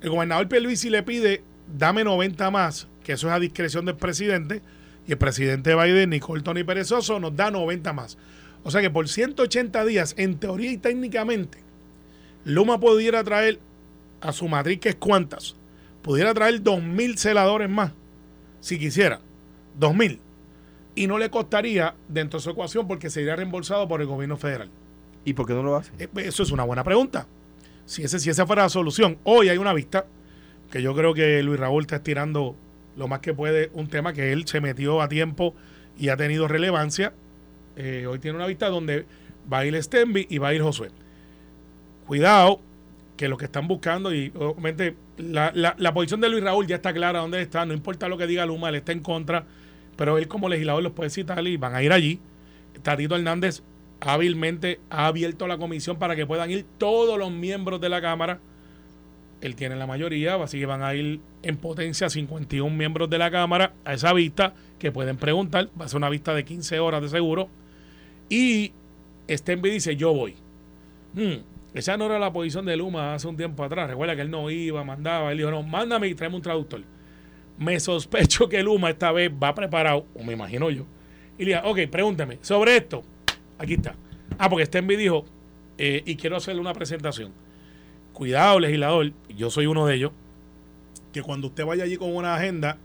El 0.00 0.10
gobernador 0.10 0.48
Pierluisi 0.48 0.90
le 0.90 1.02
pide, 1.02 1.42
dame 1.78 2.02
90 2.02 2.50
más, 2.50 2.88
que 3.04 3.12
eso 3.12 3.28
es 3.28 3.32
a 3.32 3.38
discreción 3.38 3.84
del 3.84 3.96
presidente, 3.96 4.62
y 5.06 5.12
el 5.12 5.18
presidente 5.18 5.74
Biden, 5.74 6.10
Nicole 6.10 6.42
Tony 6.42 6.64
Perezoso, 6.64 7.20
nos 7.20 7.36
da 7.36 7.50
90 7.50 7.92
más. 7.92 8.16
O 8.62 8.70
sea 8.70 8.80
que 8.80 8.90
por 8.90 9.08
180 9.08 9.84
días, 9.84 10.14
en 10.16 10.38
teoría 10.38 10.72
y 10.72 10.78
técnicamente, 10.78 11.58
Luma 12.44 12.80
pudiera 12.80 13.22
traer 13.22 13.58
a 14.20 14.32
su 14.32 14.48
matriz, 14.48 14.80
que 14.80 14.90
es 14.90 14.94
cuántas, 14.94 15.54
pudiera 16.02 16.32
traer 16.32 16.62
2.000 16.62 17.16
celadores 17.16 17.68
más, 17.68 17.92
si 18.60 18.78
quisiera, 18.78 19.20
2.000. 19.78 20.18
Y 20.94 21.06
no 21.06 21.18
le 21.18 21.30
costaría 21.30 21.94
dentro 22.08 22.38
de 22.38 22.44
su 22.44 22.50
ecuación 22.50 22.86
porque 22.86 23.10
sería 23.10 23.36
reembolsado 23.36 23.88
por 23.88 24.00
el 24.00 24.06
gobierno 24.06 24.36
federal. 24.36 24.70
¿Y 25.24 25.34
por 25.34 25.46
qué 25.46 25.54
no 25.54 25.62
lo 25.62 25.76
hace? 25.76 25.90
Eh, 25.98 26.08
Eso 26.16 26.42
es 26.42 26.50
una 26.50 26.64
buena 26.64 26.84
pregunta. 26.84 27.26
Si, 27.86 28.02
ese, 28.02 28.18
si 28.18 28.30
esa 28.30 28.46
fuera 28.46 28.62
la 28.62 28.68
solución, 28.68 29.18
hoy 29.24 29.48
hay 29.48 29.58
una 29.58 29.72
vista 29.72 30.06
que 30.70 30.82
yo 30.82 30.94
creo 30.94 31.14
que 31.14 31.42
Luis 31.42 31.58
Raúl 31.60 31.82
está 31.82 31.96
estirando 31.96 32.54
lo 32.96 33.08
más 33.08 33.20
que 33.20 33.34
puede 33.34 33.70
un 33.74 33.88
tema 33.88 34.12
que 34.12 34.32
él 34.32 34.46
se 34.46 34.60
metió 34.60 35.00
a 35.02 35.08
tiempo 35.08 35.54
y 35.98 36.08
ha 36.08 36.16
tenido 36.16 36.48
relevancia. 36.48 37.12
Eh, 37.76 38.06
hoy 38.08 38.18
tiene 38.20 38.36
una 38.36 38.46
vista 38.46 38.68
donde 38.68 39.04
va 39.52 39.58
a 39.58 39.66
ir 39.66 39.80
Stenby 39.82 40.26
y 40.30 40.38
va 40.38 40.48
a 40.48 40.54
ir 40.54 40.62
Josué. 40.62 40.90
Cuidado, 42.06 42.60
que 43.16 43.28
lo 43.28 43.36
que 43.36 43.46
están 43.46 43.66
buscando, 43.66 44.14
y 44.14 44.32
obviamente 44.36 44.94
la, 45.18 45.52
la, 45.54 45.74
la 45.78 45.94
posición 45.94 46.20
de 46.20 46.28
Luis 46.28 46.42
Raúl 46.44 46.66
ya 46.66 46.76
está 46.76 46.92
clara 46.92 47.20
dónde 47.20 47.40
está, 47.40 47.64
no 47.64 47.72
importa 47.72 48.08
lo 48.08 48.18
que 48.18 48.26
diga 48.26 48.44
Luma, 48.46 48.68
él 48.68 48.76
está 48.76 48.92
en 48.92 49.00
contra, 49.00 49.44
pero 49.96 50.18
él 50.18 50.28
como 50.28 50.48
legislador 50.48 50.82
los 50.82 50.92
puede 50.92 51.10
citar 51.10 51.46
y 51.46 51.56
van 51.56 51.74
a 51.74 51.82
ir 51.82 51.92
allí. 51.92 52.20
Tatito 52.82 53.16
Hernández 53.16 53.62
hábilmente 54.00 54.80
ha 54.90 55.06
abierto 55.06 55.46
la 55.46 55.58
comisión 55.58 55.98
para 55.98 56.16
que 56.16 56.26
puedan 56.26 56.50
ir 56.50 56.64
todos 56.78 57.18
los 57.18 57.30
miembros 57.30 57.80
de 57.80 57.88
la 57.88 58.00
Cámara. 58.00 58.40
Él 59.40 59.56
tiene 59.56 59.76
la 59.76 59.86
mayoría, 59.86 60.34
así 60.36 60.58
que 60.58 60.66
van 60.66 60.82
a 60.82 60.94
ir 60.94 61.20
en 61.42 61.56
potencia 61.56 62.08
51 62.08 62.74
miembros 62.74 63.10
de 63.10 63.18
la 63.18 63.30
Cámara 63.30 63.74
a 63.84 63.94
esa 63.94 64.12
vista 64.12 64.54
que 64.78 64.90
pueden 64.90 65.16
preguntar. 65.16 65.68
Va 65.78 65.84
a 65.84 65.88
ser 65.88 65.98
una 65.98 66.08
vista 66.08 66.34
de 66.34 66.44
15 66.44 66.80
horas 66.80 67.02
de 67.02 67.08
seguro. 67.08 67.48
Y 68.28 68.72
Stenby 69.28 69.70
dice, 69.70 69.96
yo 69.96 70.14
voy. 70.14 70.34
Hmm, 71.12 71.42
esa 71.74 71.96
no 71.96 72.06
era 72.06 72.18
la 72.18 72.32
posición 72.32 72.64
de 72.64 72.76
Luma 72.76 73.14
hace 73.14 73.28
un 73.28 73.36
tiempo 73.36 73.64
atrás. 73.64 73.88
Recuerda 73.88 74.16
que 74.16 74.22
él 74.22 74.30
no 74.30 74.50
iba, 74.50 74.82
mandaba. 74.82 75.30
Él 75.30 75.38
dijo, 75.38 75.50
no, 75.50 75.62
mándame 75.62 76.08
y 76.08 76.14
tráeme 76.14 76.36
un 76.36 76.42
traductor. 76.42 76.80
Me 77.58 77.78
sospecho 77.80 78.48
que 78.48 78.62
Luma 78.62 78.90
esta 78.90 79.12
vez 79.12 79.30
va 79.30 79.54
preparado, 79.54 80.06
o 80.14 80.24
me 80.24 80.32
imagino 80.32 80.70
yo. 80.70 80.84
Y 81.38 81.44
le 81.44 81.50
diga, 81.50 81.62
ok, 81.64 81.80
pregúnteme, 81.90 82.38
sobre 82.42 82.76
esto, 82.76 83.02
aquí 83.58 83.74
está. 83.74 83.94
Ah, 84.38 84.48
porque 84.48 84.66
Stenby 84.66 84.96
dijo, 84.96 85.24
eh, 85.78 86.02
y 86.04 86.16
quiero 86.16 86.36
hacerle 86.36 86.60
una 86.60 86.72
presentación. 86.72 87.32
Cuidado, 88.12 88.60
legislador, 88.60 89.12
yo 89.36 89.50
soy 89.50 89.66
uno 89.66 89.86
de 89.86 89.96
ellos, 89.96 90.12
que 91.12 91.22
cuando 91.22 91.48
usted 91.48 91.64
vaya 91.64 91.84
allí 91.84 91.96
con 91.96 92.14
una 92.14 92.34
agenda 92.34 92.78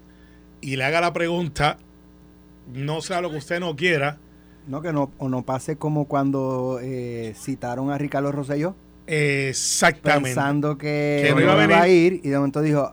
y 0.62 0.76
le 0.76 0.84
haga 0.84 1.02
la 1.02 1.14
pregunta, 1.14 1.78
no 2.74 3.02
sea 3.02 3.22
lo 3.22 3.32
que 3.32 3.38
usted 3.38 3.60
no 3.60 3.76
quiera. 3.76 4.18
No, 4.68 4.82
que 4.82 4.94
no, 4.94 5.12
o 5.18 5.30
no 5.30 5.44
pase 5.44 5.78
como 5.78 6.06
cuando 6.06 6.80
eh, 6.82 7.34
citaron 7.36 7.90
a 7.90 7.98
Ricardo 7.98 8.32
Rosselló. 8.32 8.76
Exactamente. 9.08 10.30
Pensando 10.30 10.78
que, 10.78 11.24
Que 11.26 11.34
no 11.34 11.42
iba 11.42 11.60
a 11.60 11.66
iba, 11.66 11.82
a 11.82 11.88
ir 11.88 12.22
y 12.24 12.30
de 12.30 12.38
momento 12.38 12.62
dijo, 12.62 12.92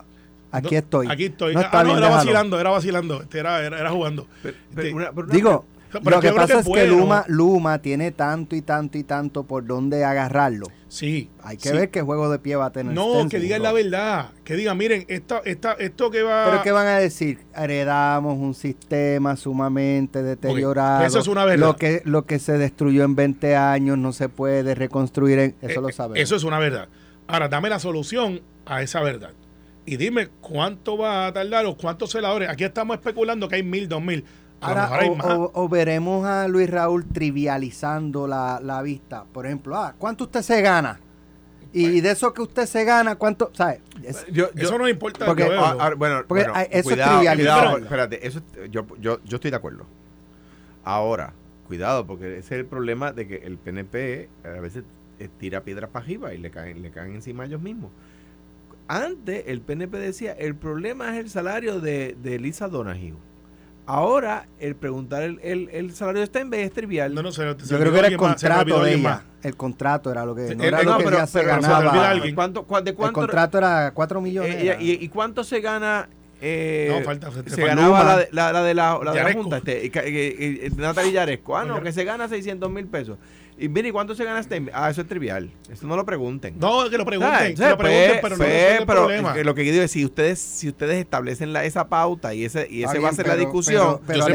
aquí 0.56 0.74
No, 0.74 0.78
estoy. 0.78 1.06
Aquí 1.10 1.24
estoy. 1.26 1.54
No, 1.54 1.60
ah, 1.60 1.70
no, 1.72 1.84
bien, 1.84 1.96
era 1.98 2.06
déjalo. 2.06 2.16
vacilando, 2.16 2.60
era 2.60 2.70
vacilando. 2.70 3.22
Este 3.22 3.38
era, 3.38 3.64
era, 3.64 3.78
era 3.78 3.90
jugando. 3.90 4.26
Pero- 4.42 4.56
pero 4.74 4.82
Este, 4.88 4.94
una- 4.94 5.12
pero 5.12 5.26
una- 5.26 5.34
Digo, 5.34 5.64
Pero 5.92 6.16
lo 6.16 6.20
que 6.20 6.32
pasa 6.32 6.54
que 6.54 6.60
es 6.60 6.68
que. 6.68 6.86
Luma, 6.88 7.24
Luma 7.28 7.78
tiene 7.80 8.10
tanto 8.10 8.54
y 8.56 8.60
tanto 8.62 8.98
y 8.98 9.04
tanto 9.04 9.44
por 9.44 9.64
dónde 9.64 10.04
agarrarlo. 10.04 10.66
Sí. 10.88 11.30
Hay 11.42 11.56
que 11.56 11.70
sí. 11.70 11.74
ver 11.76 11.90
qué 11.90 12.02
juego 12.02 12.28
de 12.30 12.38
pie 12.38 12.56
va 12.56 12.66
a 12.66 12.70
tener. 12.72 12.92
No, 12.94 13.04
Stenson. 13.10 13.28
que 13.30 13.38
digan 13.40 13.62
la 13.62 13.72
verdad. 13.72 14.30
Que 14.44 14.56
digan, 14.56 14.76
miren, 14.76 15.04
esta, 15.08 15.38
esta, 15.44 15.72
esto 15.74 16.10
que 16.10 16.22
va. 16.22 16.46
Pero 16.50 16.62
¿qué 16.62 16.72
van 16.72 16.86
a 16.86 16.98
decir? 16.98 17.38
Heredamos 17.54 18.36
un 18.36 18.52
sistema 18.54 19.36
sumamente 19.36 20.22
deteriorado. 20.22 21.04
eso 21.06 21.18
es 21.20 21.28
una 21.28 21.44
verdad. 21.44 21.66
Lo 21.66 21.76
que, 21.76 22.02
lo 22.04 22.26
que 22.26 22.38
se 22.40 22.58
destruyó 22.58 23.04
en 23.04 23.14
20 23.14 23.56
años 23.56 23.96
no 23.96 24.12
se 24.12 24.28
puede 24.28 24.74
reconstruir. 24.74 25.38
En, 25.38 25.54
eso 25.62 25.80
Eh, 25.80 25.82
lo 25.82 25.88
eh, 25.88 25.92
sabemos. 25.92 26.18
Eso 26.18 26.36
es 26.36 26.44
una 26.44 26.58
verdad. 26.58 26.88
Ahora, 27.26 27.48
dame 27.48 27.68
la 27.70 27.78
solución 27.78 28.40
a 28.66 28.82
esa 28.82 29.00
verdad. 29.00 29.30
Y 29.86 29.96
dime 29.96 30.28
cuánto 30.40 30.98
va 30.98 31.28
a 31.28 31.32
tardar 31.32 31.64
o 31.66 31.76
cuántos 31.76 32.10
celadores. 32.10 32.48
Aquí 32.48 32.64
estamos 32.64 32.96
especulando 32.96 33.48
que 33.48 33.56
hay 33.56 33.62
mil, 33.62 33.88
dos 33.88 34.02
mil. 34.02 34.24
A 34.60 34.72
lo 34.74 34.80
Ahora, 34.80 34.82
mejor 34.82 35.00
hay 35.00 35.08
o, 35.08 35.14
más. 35.14 35.26
o- 35.38 35.50
o 35.54 35.68
veremos 35.68 36.26
a 36.26 36.48
Luis 36.48 36.68
Raúl 36.68 37.06
trivializando 37.06 38.26
la, 38.26 38.58
la 38.62 38.82
vista. 38.82 39.24
Por 39.32 39.46
ejemplo, 39.46 39.76
ah, 39.76 39.94
¿cuánto 39.98 40.24
usted 40.24 40.42
se 40.42 40.60
gana? 40.62 40.98
Y 41.72 42.00
de 42.00 42.10
eso 42.12 42.32
que 42.32 42.40
usted 42.40 42.64
se 42.64 42.84
gana, 42.84 43.16
¿cuánto? 43.16 43.50
¿Sabes? 43.52 43.80
Es- 44.02 44.24
yo- 44.32 44.50
yo- 44.54 44.64
eso 44.66 44.78
no 44.78 44.88
importa. 44.88 45.26
porque- 45.26 45.42
yo 45.44 45.50
veo. 45.50 45.60
Ah, 45.62 45.76
ah, 45.78 45.94
bueno, 45.94 46.24
Porque 46.26 46.44
bueno, 46.44 46.58
eso 46.58 46.70
es 46.72 46.82
cuidado, 46.84 47.76
espérate, 47.78 48.26
eso, 48.26 48.38
es- 48.38 48.70
yo, 48.70 48.86
yo, 48.98 49.20
yo 49.24 49.34
estoy 49.36 49.50
de 49.50 49.56
acuerdo. 49.58 49.84
Ahora, 50.84 51.34
cuidado, 51.66 52.06
porque 52.06 52.38
ese 52.38 52.54
es 52.54 52.60
el 52.60 52.66
problema 52.66 53.12
de 53.12 53.26
que 53.28 53.36
el 53.44 53.58
PNP 53.58 54.28
a 54.44 54.60
veces 54.60 54.84
eh, 55.18 55.28
tira 55.38 55.62
piedras 55.62 55.90
para 55.90 56.04
arriba 56.04 56.32
y 56.34 56.38
le 56.38 56.50
caen, 56.50 56.80
le 56.82 56.90
caen 56.90 57.14
encima 57.14 57.42
a 57.42 57.46
ellos 57.46 57.60
mismos. 57.60 57.90
Antes 58.88 59.44
el 59.46 59.60
PNP 59.60 59.98
decía, 59.98 60.32
el 60.32 60.54
problema 60.54 61.14
es 61.14 61.20
el 61.24 61.30
salario 61.30 61.80
de, 61.80 62.16
de 62.22 62.38
Lisa 62.38 62.68
Donahue. 62.68 63.14
Ahora, 63.88 64.48
el 64.58 64.74
preguntar 64.74 65.22
el, 65.22 65.38
el, 65.44 65.68
el 65.72 65.94
salario 65.94 66.20
de 66.20 66.26
Steinbeck 66.26 66.60
es 66.60 66.72
trivial. 66.72 67.14
no, 67.14 67.22
no, 67.22 67.30
se, 67.30 67.42
se 67.60 67.66
yo 67.68 67.78
creo 67.78 67.92
que 67.92 67.98
era 68.00 68.08
el 68.08 68.16
contrato 68.16 68.82
de 68.82 68.94
ella. 68.94 69.22
El 69.42 69.56
contrato 69.56 70.10
era 70.10 70.26
lo 70.26 70.34
que. 70.34 70.54
No 70.56 70.64
Eh, 70.64 70.66
era 70.66 70.80
eh, 70.80 70.84
lo 70.84 70.90
no, 70.92 70.98
que 70.98 71.04
pero- 71.04 71.16
ella 71.18 71.26
se 71.28 71.38
pero 71.40 71.50
se 71.54 71.56
le 71.60 71.62
ganaba. 71.68 72.20
¿Cuánto, 72.34 72.62
cuán- 72.64 72.82
¿De 72.84 72.90
el 72.90 72.96
cuánto? 72.96 73.20
contrato 73.20 73.58
era 73.58 73.92
4 73.94 74.20
millones. 74.20 74.56
Eh, 74.56 74.66
era. 74.70 74.82
y 74.82 75.08
cuánto 75.08 75.44
se 75.44 75.60
gana? 75.60 76.08
Eh, 76.40 76.88
No, 76.90 77.04
falta- 77.04 77.30
se 77.30 77.42
falta 77.42 77.64
ganaba 77.64 78.04
la 78.04 78.16
de 78.18 78.28
la, 78.32 78.52
la 78.52 78.62
de 78.62 78.74
la, 78.74 78.92
la 78.92 78.98
de 78.98 79.04
la 79.04 79.14
Yaresco. 79.14 79.42
Junta, 79.42 79.56
este, 79.58 79.84
y 79.86 79.90
eh, 79.94 80.66
eh, 80.66 80.70
Natalia 80.76 81.12
Yaresco. 81.12 81.56
Ah, 81.56 81.64
no, 81.64 81.82
que 81.82 81.92
se 81.92 82.04
gana 82.04 82.28
600 82.28 82.70
mil 82.70 82.86
pesos. 82.86 83.18
Y 83.58 83.70
mire, 83.70 83.88
¿y 83.88 83.90
cuánto 83.90 84.14
se 84.14 84.22
gana 84.22 84.38
este? 84.38 84.66
Ah, 84.74 84.90
eso 84.90 85.00
es 85.00 85.08
trivial. 85.08 85.50
Eso 85.72 85.86
no 85.86 85.96
lo 85.96 86.04
pregunten. 86.04 86.56
No, 86.58 86.90
que 86.90 86.98
lo 86.98 87.06
pregunten, 87.06 87.34
Ah, 87.34 87.38
que 87.38 87.46
entonces, 87.46 87.70
lo 87.70 87.78
pregunten, 87.78 88.10
pues, 88.10 88.20
pero 88.20 88.36
no 88.36 88.44
pues, 88.44 88.70
el 88.72 88.76
pero 88.86 88.86
problema. 89.00 89.32
que 89.32 89.44
lo 89.44 89.54
que 89.54 89.62
digo 89.62 89.82
es 89.82 89.90
si 89.90 90.04
ustedes 90.04 90.38
si 90.38 90.68
ustedes 90.68 90.98
establecen 90.98 91.54
la, 91.54 91.64
esa 91.64 91.88
pauta 91.88 92.34
y 92.34 92.44
ese 92.44 92.66
y 92.70 92.82
ese 92.84 92.98
va 92.98 93.08
a 93.08 93.12
ser 93.14 93.26
la 93.28 93.36
discusión. 93.36 94.00
pero- 94.06 94.26
si 94.26 94.32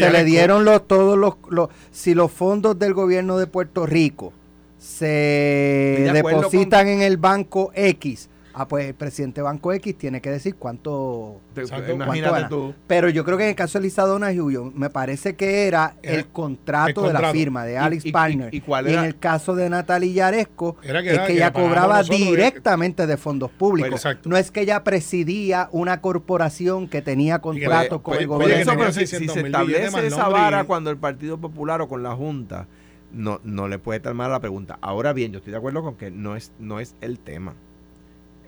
se 0.00 0.10
le 0.10 0.24
dieron 0.24 0.64
los, 0.64 0.88
todos 0.88 1.18
los, 1.18 1.34
los- 1.50 1.68
Si 1.90 2.14
los 2.14 2.32
fondos 2.32 2.78
del 2.78 2.94
gobierno 2.94 3.36
de 3.36 3.46
Puerto 3.48 3.84
Rico 3.84 4.32
se 4.78 5.04
de 5.06 6.10
depositan 6.14 6.88
en 6.88 7.02
el 7.02 7.16
banco 7.18 7.70
X, 7.74 8.28
ah, 8.58 8.68
pues 8.68 8.86
el 8.86 8.94
presidente 8.94 9.40
Banco 9.42 9.72
X 9.72 9.96
tiene 9.96 10.20
que 10.20 10.30
decir 10.30 10.56
cuánto. 10.56 11.40
Te- 11.54 11.60
Exacto. 11.62 11.92
imagínate 11.92 12.30
¿Cuánto 12.30 12.48
tú. 12.48 12.74
Pero 12.86 13.08
yo 13.08 13.24
creo 13.24 13.36
que 13.38 13.44
en 13.44 13.50
el 13.50 13.54
caso 13.56 13.78
de 13.78 13.84
Lisa 13.84 14.02
Donahue, 14.04 14.52
yo- 14.52 14.72
me 14.74 14.90
parece 14.90 15.36
que 15.36 15.66
era 15.66 15.94
el 16.02 16.26
contrato, 16.26 16.88
el 17.02 17.06
de 17.08 17.12
la 17.12 17.18
contrato. 17.20 17.32
firma 17.34 17.64
de 17.64 17.72
Y- 17.72 17.76
Alex 17.76 18.04
y- 18.06 18.08
y- 18.08 18.56
y 18.56 18.60
cuál 18.60 18.86
en 18.86 18.92
era? 18.94 19.06
el 19.06 19.18
caso 19.18 19.54
de 19.54 19.70
Natalia 19.70 20.12
Yaresco, 20.12 20.76
Era 20.82 21.02
que 21.02 21.08
es 21.08 21.14
era- 21.14 21.22
que 21.26 21.32
que 21.32 21.38
ella 21.38 21.52
cobraba 21.52 22.02
directamente 22.02 23.06
de 23.06 23.16
fondos 23.16 23.50
públicos. 23.50 23.90
Pues, 23.90 24.04
exacto. 24.04 24.28
no 24.28 24.36
es 24.36 24.50
que 24.50 24.60
ella 24.62 24.82
presidía 24.84 25.68
una 25.72 26.00
corporación 26.00 26.88
que 26.88 27.02
tenía 27.02 27.40
contratos 27.40 28.00
con 28.00 28.12
Pues- 28.14 28.20
el 28.22 28.26
pues 28.28 28.38
gobierno. 28.40 28.62
eso, 28.72 28.78
pero 28.78 28.92
si, 28.92 29.00
si 29.00 29.06
600 29.06 29.34
se 29.34 29.40
establece 29.46 30.06
esa 30.06 30.28
y- 30.28 30.32
vara 30.32 30.64
cuando 30.64 30.90
el 30.90 30.96
Partido 30.96 31.38
Popular 31.38 31.80
o 31.80 31.88
con 31.88 32.02
la 32.02 32.14
Junta, 32.14 32.66
no, 33.12 33.40
no 33.42 33.68
le 33.68 33.78
puede 33.78 33.96
estar 33.98 34.12
mal 34.14 34.30
la 34.30 34.40
pregunta. 34.40 34.78
Ahora 34.82 35.12
bien, 35.12 35.32
yo 35.32 35.38
estoy 35.38 35.52
de 35.52 35.56
acuerdo 35.56 35.82
con 35.82 35.94
que 35.96 36.10
no 36.10 36.36
es, 36.36 36.52
no 36.58 36.78
es 36.80 36.94
el 37.00 37.18
tema. 37.18 37.54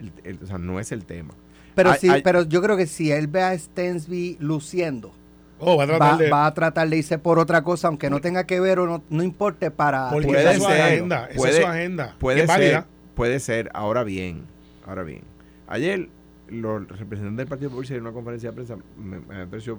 El- 0.01 0.13
el- 0.25 0.39
o 0.43 0.47
sea, 0.47 0.59
no 0.59 0.81
es 0.81 0.91
el 0.93 1.05
tema. 1.05 1.35
Pero 1.75 1.91
Hay- 1.93 1.99
sí, 2.01 2.09
hay- 2.09 2.23
pero 2.23 2.43
yo 2.43 2.61
creo 2.63 2.77
que 2.77 2.87
si 2.87 3.13
él 3.13 3.27
ve 3.29 3.43
a 3.43 3.57
Stensby 3.57 4.37
luciendo, 4.41 5.13
Oh, 5.61 5.77
va 5.77 5.85
a 5.85 5.87
tratar 5.87 6.13
va, 6.15 6.17
de. 6.19 6.31
va 6.31 6.47
a 6.47 6.55
tratar 6.55 6.89
de 6.89 6.97
irse 6.97 7.19
por 7.19 7.39
otra 7.39 7.63
cosa, 7.63 7.89
aunque 7.89 8.09
no 8.11 8.21
tenga 8.21 8.45
que 8.45 8.59
ver 8.61 8.79
o 8.79 8.87
no, 8.87 9.03
no 9.11 9.23
importe 9.23 9.71
para... 9.71 10.11
porque 10.11 10.27
puede 10.29 10.41
esa 10.41 10.53
es 10.53 10.59
su 10.63 10.69
ser, 10.69 10.81
agenda. 10.81 11.27
Esa 11.27 11.37
puede- 11.37 11.53
es 11.53 11.61
su 11.61 11.67
agenda. 11.67 12.17
Puede 12.19 12.47
ser, 12.47 12.85
puede 13.15 13.41
ser. 13.41 13.71
Ahora 13.75 14.03
bien, 14.03 14.45
ahora 14.87 15.03
bien. 15.03 15.23
Ayer 15.69 16.09
los 16.49 16.89
representantes 16.89 17.37
del 17.37 17.47
Partido 17.47 17.71
Popular 17.71 17.85
hicieron 17.85 18.07
una 18.07 18.13
conferencia 18.15 18.51
de 18.51 18.55
prensa, 18.55 18.77
me, 18.99 19.21
me 19.21 19.47
pareció 19.47 19.79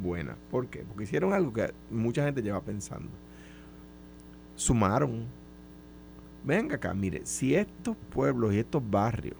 buena. 0.00 0.36
¿Por 0.50 0.66
qué? 0.68 0.84
Porque 0.86 1.04
hicieron 1.04 1.32
algo 1.32 1.52
que 1.52 1.72
mucha 1.90 2.24
gente 2.24 2.42
lleva 2.42 2.60
pensando. 2.60 3.08
Sumaron. 4.54 5.24
Venga 6.44 6.76
acá, 6.76 6.94
mire, 6.94 7.22
si 7.24 7.54
estos 7.56 7.96
pueblos 8.10 8.54
y 8.54 8.58
estos 8.60 8.82
barrios, 8.88 9.34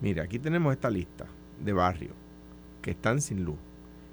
mire, 0.00 0.20
aquí 0.20 0.38
tenemos 0.38 0.72
esta 0.72 0.90
lista 0.90 1.26
de 1.64 1.72
barrios 1.72 2.12
que 2.82 2.90
están 2.92 3.20
sin 3.20 3.44
luz. 3.44 3.56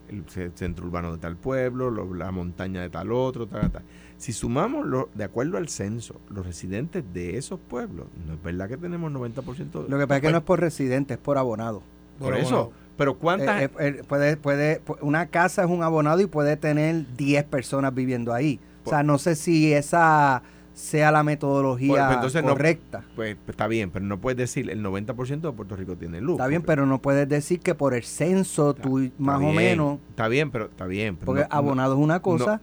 El 0.09 0.23
ce- 0.27 0.51
centro 0.55 0.85
urbano 0.85 1.11
de 1.13 1.17
tal 1.17 1.35
pueblo, 1.37 1.89
lo- 1.89 2.13
la 2.13 2.31
montaña 2.31 2.81
de 2.81 2.89
tal 2.89 3.11
otro, 3.11 3.47
tal, 3.47 3.71
tal. 3.71 3.83
Si 4.17 4.31
sumamos, 4.33 4.85
lo, 4.85 5.09
de 5.15 5.23
acuerdo 5.23 5.57
al 5.57 5.69
censo, 5.69 6.15
los 6.29 6.45
residentes 6.45 7.03
de 7.13 7.37
esos 7.37 7.59
pueblos, 7.59 8.07
no 8.27 8.33
es 8.33 8.43
verdad 8.43 8.69
que 8.69 8.77
tenemos 8.77 9.11
90% 9.11 9.83
de... 9.83 9.89
Lo 9.89 9.97
que 9.97 10.07
pasa 10.07 10.17
es 10.17 10.21
que 10.21 10.31
no 10.31 10.37
es 10.37 10.43
por 10.43 10.59
residente, 10.59 11.15
es 11.15 11.19
por 11.19 11.37
abonado. 11.37 11.81
por 12.19 12.35
eso. 12.37 12.71
Pero 12.97 13.15
¿cuántas... 13.17 13.63
Eh, 13.63 13.65
eh, 13.65 13.71
eh, 13.99 14.03
puede, 14.07 14.37
puede, 14.37 14.83
pu- 14.85 14.97
una 15.01 15.25
casa 15.27 15.63
es 15.63 15.69
un 15.69 15.81
abonado 15.83 16.21
y 16.21 16.27
puede 16.27 16.57
tener 16.57 17.05
10 17.17 17.43
personas 17.45 17.93
viviendo 17.93 18.33
ahí. 18.33 18.59
O 18.85 18.89
sea, 18.89 19.01
no 19.03 19.17
sé 19.17 19.35
si 19.35 19.73
esa 19.73 20.43
sea 20.73 21.11
la 21.11 21.23
metodología 21.23 21.87
Pues, 21.89 22.01
pues, 22.03 22.15
entonces 22.15 22.43
correcta. 22.43 23.03
pues, 23.15 23.35
pues, 23.35 23.49
está 23.49 23.67
bien, 23.67 23.91
pero 23.91 24.05
no 24.05 24.19
puedes 24.19 24.37
decir 24.37 24.69
el 24.69 24.81
90% 24.83 25.41
de 25.41 25.51
Puerto 25.55 25.75
Rico 25.75 25.95
tiene 25.95 26.19
luz. 26.21 26.33
Está 26.35 26.47
bien, 26.47 26.61
porque- 26.61 26.71
pero 26.71 26.85
no 26.85 26.99
puedes 27.01 27.29
decir 27.29 27.59
que 27.59 27.75
por 27.75 27.93
el 27.93 28.03
censo 28.03 28.71
Está- 28.71 28.81
tú 28.81 28.99
está 28.99 29.21
más 29.21 29.41
o 29.41 29.51
menos, 29.51 29.99
Está 30.09 30.27
bien, 30.27 30.49
pero 30.51 30.65
está 30.65 30.85
bien. 30.87 31.15
pero 31.15 31.25
porque 31.27 31.41
no- 31.43 31.47
no- 31.49 31.55
abonado 31.55 31.93
es 31.93 31.99
una 31.99 32.19
cosa 32.21 32.59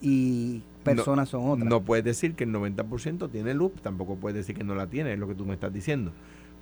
y 0.00 0.62
personas 0.84 1.28
son 1.28 1.50
otras. 1.50 1.68
No 1.68 1.82
puedes 1.82 2.04
decir 2.04 2.34
que 2.34 2.44
el 2.44 2.52
90% 2.52 3.28
tiene 3.28 3.52
luz, 3.54 3.72
tampoco 3.82 4.16
puedes 4.16 4.36
decir 4.36 4.56
que 4.56 4.64
no 4.64 4.74
la 4.74 4.86
tiene, 4.86 5.12
es 5.12 5.18
lo 5.18 5.26
que 5.28 5.34
tú 5.34 5.44
me 5.44 5.54
estás 5.54 5.72
diciendo. 5.72 6.12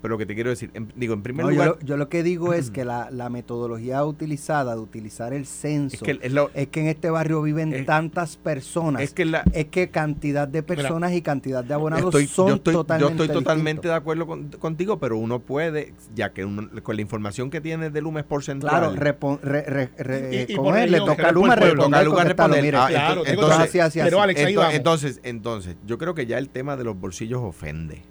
Pero 0.07 0.15
lo 0.15 0.19
que 0.19 0.27
te 0.27 0.37
quiero 0.37 0.51
decir, 0.51 0.71
en- 0.75 0.93
digo, 0.95 1.15
en 1.15 1.23
primer 1.25 1.45
No, 1.47 1.51
yo, 1.51 1.57
lugar, 1.57 1.69
lo, 1.81 1.85
yo 1.85 1.97
lo 1.97 2.09
que 2.09 2.23
digo 2.23 2.53
es 2.55 2.71
que 2.71 2.85
la, 2.85 3.11
la 3.11 3.29
metodología 3.29 4.05
utilizada 4.05 4.77
de 4.77 4.81
utilizar 4.81 5.33
el 5.35 5.47
censo 5.47 5.97
es 5.97 6.03
que, 6.03 6.19
es 6.23 6.33
lo- 6.33 6.49
es 6.55 6.69
que 6.69 6.79
en 6.83 6.87
este 6.87 7.11
barrio 7.11 7.43
viven 7.43 7.73
es- 7.75 7.87
tantas 7.87 8.37
personas. 8.37 9.03
es 9.03 9.13
que 9.13 9.25
la, 9.25 9.43
es 9.53 9.65
que 9.65 9.91
cantidad 9.91 10.47
de 10.47 10.63
personas 10.63 11.13
y 11.13 11.23
cantidad 11.23 11.65
de 11.65 11.75
abonados 11.75 12.05
Estoy- 12.15 12.29
son 12.29 12.49
yo 12.51 12.55
estoy, 12.55 12.75
yo 12.75 12.79
totalmente 12.85 13.23
estoy 13.25 13.35
totalmente 13.37 13.71
distintos. 13.71 13.91
de 13.91 13.97
acuerdo 13.97 14.27
con- 14.29 14.49
contigo, 14.51 15.01
pero 15.01 15.19
uno 15.19 15.41
puede, 15.41 15.93
ya 16.15 16.33
que 16.33 16.45
uno- 16.45 16.71
con 16.85 16.95
la 16.95 17.03
información 17.03 17.51
que 17.51 17.61
tiene 17.61 17.91
de 17.91 18.01
Luma 18.01 18.21
es 18.21 18.27
porcentual. 18.27 18.71
Claro, 18.79 18.95
repon- 18.95 19.41
re- 19.43 19.65
re- 19.65 19.91
re- 19.99 20.47
Y- 20.49 20.53
y 20.53 20.55
¿cómo 20.55 20.69
por 20.71 20.79
es? 20.79 20.89
le 20.89 20.99
toca 20.99 21.31
a 21.31 21.33
Luma 21.33 21.57
responder, 21.57 22.05
Toca 22.05 22.23
responder. 22.23 22.77
Ah, 22.77 22.87
Claro, 22.91 23.23
entonces, 23.27 23.59
así, 23.59 23.81
así, 23.81 23.99
pero 23.99 24.19
así. 24.19 24.23
Alex, 24.23 24.41
ahí 24.45 24.55
Ento- 24.55 24.59
vamos. 24.59 24.75
entonces, 24.75 25.21
entonces, 25.25 25.77
yo 25.85 25.99
creo 25.99 26.15
que 26.15 26.27
ya 26.27 26.39
el 26.39 26.49
tema 26.49 26.77
de 26.77 26.85
los 26.85 26.97
bolsillos 26.97 27.43
ofende. 27.43 28.03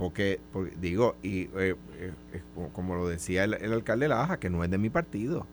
Porque, 0.00 0.40
porque 0.50 0.74
digo, 0.80 1.16
y 1.22 1.42
eh, 1.58 1.76
eh, 1.98 2.40
como- 2.72 2.96
lo 2.96 3.06
decía 3.06 3.44
el, 3.44 3.54
el 3.54 3.72
alcalde 3.74 4.08
Laja, 4.08 4.40
que 4.40 4.48
no 4.48 4.64
es 4.64 4.70
de 4.70 4.78
mi 4.78 4.88
partido. 4.88 5.46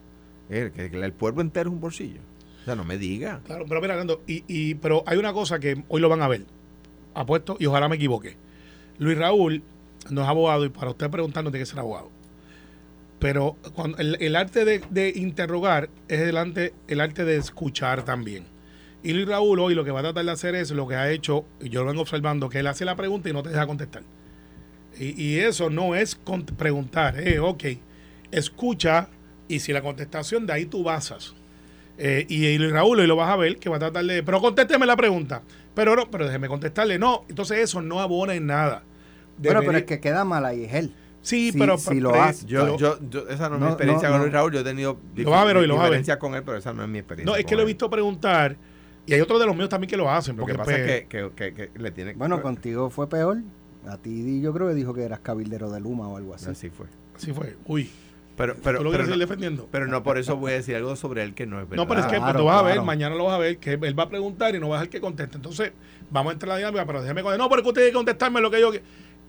Eh, 0.50 0.72
que, 0.74 0.86
el 0.86 1.12
pueblo 1.14 1.42
entero 1.42 1.70
es 1.70 1.74
un 1.74 1.82
bolsillo. 1.82 2.22
O 2.62 2.66
sea, 2.66 2.76
no 2.76 2.86
me 2.86 2.98
diga. 2.98 3.42
Claro, 3.46 3.66
pero 3.68 3.82
mira, 3.82 3.98
Nando, 3.98 4.22
y, 4.26 4.46
y, 4.48 4.76
pero 4.76 5.04
hay 5.06 5.18
una 5.18 5.34
cosa 5.34 5.60
que 5.60 5.84
hoy 5.90 6.00
lo 6.00 6.08
van 6.08 6.22
a 6.22 6.30
ver. 6.30 6.46
Apuesto, 7.14 7.58
y 7.60 7.66
ojalá 7.66 7.90
me 7.90 7.98
equivoque. 7.98 8.38
Luis 9.00 9.18
Raúl 9.18 9.64
no 10.10 10.22
es 10.22 10.28
abogado, 10.28 10.64
y 10.64 10.70
para 10.70 10.92
usted 10.92 11.10
preguntar 11.10 11.44
no 11.44 11.52
tiene 11.52 11.64
que 11.64 11.70
ser 11.70 11.80
abogado. 11.80 12.10
Pero 13.20 13.58
cuando 13.76 13.98
el, 13.98 14.16
el 14.22 14.36
arte 14.36 14.64
de, 14.64 14.82
de 14.90 15.12
interrogar 15.16 15.90
es 16.08 16.22
el 16.22 16.72
el 16.88 17.02
arte 17.02 17.26
de 17.26 17.36
escuchar 17.36 18.06
también. 18.06 18.46
Y 19.04 19.14
Luis 19.14 19.28
Raúl 19.28 19.60
hoy 19.60 19.76
lo 19.76 19.84
que 19.84 19.92
va 19.92 20.00
a 20.00 20.04
tratar 20.04 20.26
de 20.26 20.32
hacer 20.32 20.56
es 20.56 20.72
lo 20.72 20.88
que 20.88 20.96
ha 20.96 21.12
hecho, 21.12 21.46
y 21.60 21.70
yo 21.70 21.82
lo 21.82 21.88
vengo 21.88 22.02
observando, 22.02 22.50
que 22.50 22.60
él 22.60 22.68
hace 22.68 22.86
la 22.86 22.96
pregunta 22.96 23.30
y 23.30 23.34
no 23.34 23.44
te 23.44 23.50
deja 23.50 23.68
contestar. 23.68 24.04
Y, 25.00 25.22
y 25.22 25.40
eso 25.40 25.70
no 25.70 25.96
es 25.96 26.20
preguntar, 26.58 27.20
eh, 27.20 27.40
ok, 27.40 27.64
escucha 28.32 29.10
y 29.48 29.60
si 29.60 29.74
la 29.74 29.82
contestación 29.82 30.46
de 30.46 30.54
ahí 30.54 30.66
tú 30.66 30.84
basas. 30.84 31.34
Eh, 31.98 32.26
y, 32.30 32.46
y 32.46 32.58
Luis 32.58 32.72
Raúl 32.72 33.00
hoy 33.00 33.08
lo 33.08 33.16
vas 33.16 33.30
a 33.30 33.36
ver 33.36 33.58
que 33.58 33.70
va 33.70 33.78
a 33.78 33.80
tratar 33.80 34.06
de, 34.06 34.22
pero 34.24 34.40
contésteme 34.40 34.86
la 34.86 34.96
pregunta. 34.96 35.42
Pero 35.74 35.96
no, 35.96 36.10
pero 36.10 36.26
déjeme 36.26 36.48
contestarle, 36.48 36.98
no. 37.00 37.24
Entonces 37.30 37.60
eso 37.60 37.82
no 37.82 38.00
abona 38.00 38.34
en 38.34 38.46
nada. 38.48 38.84
Bueno, 39.38 39.60
pero 39.60 39.78
el 39.78 39.86
que 39.86 40.00
queda 40.00 40.26
mal 40.26 40.46
ahí 40.46 40.64
es 40.66 40.74
él. 40.74 40.94
Sí, 41.22 41.52
pero... 41.58 41.78
si 41.78 42.00
lo 42.00 42.16
hace. 42.16 42.46
Yo, 42.46 42.78
yo, 42.78 42.98
yo, 43.10 43.28
esa 43.30 43.50
no 43.50 43.56
es 43.56 43.62
mi 43.62 43.68
experiencia 43.68 44.08
no, 44.10 44.14
con. 44.16 44.22
Luis 44.22 44.34
Raúl. 44.34 44.54
Yo 44.54 44.60
he 44.62 44.64
tenido 44.64 44.98
Lo 45.16 45.36
a 45.36 45.44
ver 45.46 45.58
hoy, 45.58 45.68
lo 45.68 45.80
a 45.80 45.90
ver. 45.90 46.18
con 46.18 46.36
él, 46.36 46.44
pero 46.44 46.58
esa 46.58 46.74
no 46.74 46.84
es 46.84 46.90
mi 46.90 47.00
experiencia. 47.00 47.32
No, 47.32 47.38
es 47.38 47.46
que 47.46 47.56
lo 47.56 47.62
he 47.62 47.66
visto 47.66 47.90
preguntar 47.90 48.56
y 49.06 49.14
hay 49.14 49.22
otros 49.22 49.40
de 49.40 49.46
los 49.46 49.56
míos 49.56 49.70
también 49.70 49.90
que 49.90 49.98
lo 49.98 50.10
hacen. 50.10 50.36
Lo 50.36 50.42
Porque 50.42 50.54
que 50.54 50.58
pasa 50.58 50.72
pues, 50.72 50.80
es 50.80 51.06
que, 51.06 51.30
que, 51.36 51.54
que- 51.54 51.70
que 51.72 51.80
le 51.80 51.92
tiene 51.92 52.14
Bueno, 52.14 52.42
contigo 52.42 52.90
fue 52.90 53.08
peor. 53.08 53.38
A 53.88 53.98
ti 53.98 54.42
yo 54.42 54.54
creo 54.54 54.68
que 54.68 54.74
dijo 54.74 54.94
que 54.94 55.04
eras 55.04 55.20
cabildero 55.20 55.70
de 55.72 55.80
Luma 55.80 56.08
o 56.08 56.18
algo 56.18 56.34
así. 56.34 56.50
Así 56.50 56.70
fue. 56.70 56.88
así 57.16 57.32
fue. 57.34 57.56
Uy, 57.66 57.90
Pero, 58.36 58.56
pero, 58.64 58.80
¿tú 58.80 58.84
lo 58.84 58.92
pero, 58.92 59.04
quieres 59.04 59.08
no, 59.08 59.14
ir 59.16 59.20
defendiendo? 59.20 59.68
pero 59.72 59.88
no 59.88 60.04
por 60.04 60.18
eso 60.18 60.36
voy 60.38 60.52
a 60.52 60.56
decir 60.56 60.76
algo 60.76 60.96
sobre 60.96 61.24
él 61.24 61.34
que 61.34 61.46
no 61.46 61.60
es 61.60 61.68
verdad. 61.70 61.84
No, 61.84 61.88
pero 61.88 62.02
es 62.02 62.06
que 62.06 62.18
Claro, 62.18 62.26
pues, 62.34 62.38
tú 62.38 62.46
vas 62.46 62.60
a 62.60 62.64
ver, 62.64 62.82
mañana 62.82 63.16
lo 63.16 63.24
vas 63.26 63.34
a 63.34 63.38
ver, 63.40 63.58
que 63.58 63.74
él 63.74 64.00
va 64.00 64.04
a 64.04 64.10
preguntar 64.10 64.54
y 64.56 64.60
no 64.60 64.70
va 64.70 64.76
a 64.76 64.80
dejar 64.80 64.90
que 64.90 65.02
conteste. 65.02 65.38
Entonces, 65.38 65.72
vamos 66.12 66.32
a 66.32 66.34
entrar 66.34 66.50
en 66.50 66.54
la 66.54 66.58
dinámica, 66.70 66.86
pero 66.86 67.02
déjeme 67.02 67.24
contestar. 67.24 67.44
No, 67.46 67.50
porque 67.50 67.68
usted 67.68 67.82
tiene 67.82 67.92
que 67.92 67.96
contestarme 67.96 68.42
lo 68.42 68.52
que 68.52 68.60
yo... 68.62 68.72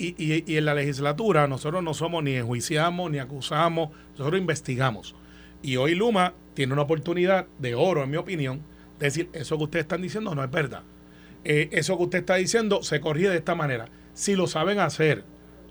Y, 0.01 0.15
y, 0.17 0.45
y 0.47 0.57
en 0.59 0.65
la 0.65 0.75
legislatura 0.75 1.49
nosotros 1.49 1.83
no 1.83 1.93
somos 1.93 2.23
ni 2.23 2.35
enjuiciamos, 2.35 3.11
ni 3.11 3.19
acusamos, 3.19 3.91
nosotros 4.17 4.41
investigamos. 4.41 5.17
Y 5.61 5.77
hoy 5.77 5.97
Luma 5.97 6.35
tiene 6.55 6.73
una 6.73 6.83
oportunidad 6.83 7.47
de 7.59 7.75
oro, 7.75 8.05
en 8.05 8.11
mi 8.11 8.17
opinión, 8.17 8.61
de 9.01 9.07
decir, 9.07 9.29
eso 9.33 9.57
que 9.59 9.65
ustedes 9.65 9.85
están 9.85 10.03
diciendo 10.03 10.35
no 10.37 10.45
es 10.45 10.51
verdad. 10.51 10.83
Eh, 11.45 11.69
eso 11.73 11.97
que 11.97 12.05
usted 12.05 12.19
está 12.21 12.37
diciendo 12.37 12.83
se 12.83 13.01
corrige 13.01 13.29
de 13.31 13.39
esta 13.39 13.55
manera. 13.57 13.87
Si 14.19 14.35
lo 14.35 14.49
saben 14.49 14.81
hacer, 14.81 15.23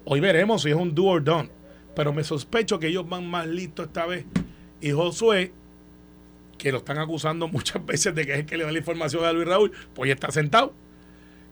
hoy 0.06 0.22
veremos 0.22 0.62
si 0.62 0.70
es 0.70 0.76
un 0.76 0.96
do 0.96 1.04
or 1.04 1.22
done. 1.22 1.50
Pero 1.94 2.14
me 2.14 2.24
sospecho 2.24 2.80
que 2.80 2.88
ellos 2.88 3.08
van 3.10 3.30
más 3.30 3.46
listos 3.46 3.88
esta 3.88 4.06
vez. 4.06 4.24
Y 4.80 4.92
Josué, 4.92 5.52
que 6.58 6.72
lo 6.72 6.78
están 6.78 6.98
acusando 6.98 7.48
muchas 7.50 7.86
veces 7.86 8.16
de 8.16 8.26
que 8.26 8.32
es 8.32 8.40
el 8.40 8.46
que 8.46 8.56
le 8.56 8.64
da 8.64 8.72
la 8.72 8.78
información 8.78 9.26
a 9.26 9.34
Luis 9.34 9.46
Raúl, 9.50 9.74
pues 9.94 10.08
ya 10.08 10.14
está 10.14 10.32
sentado. 10.32 10.74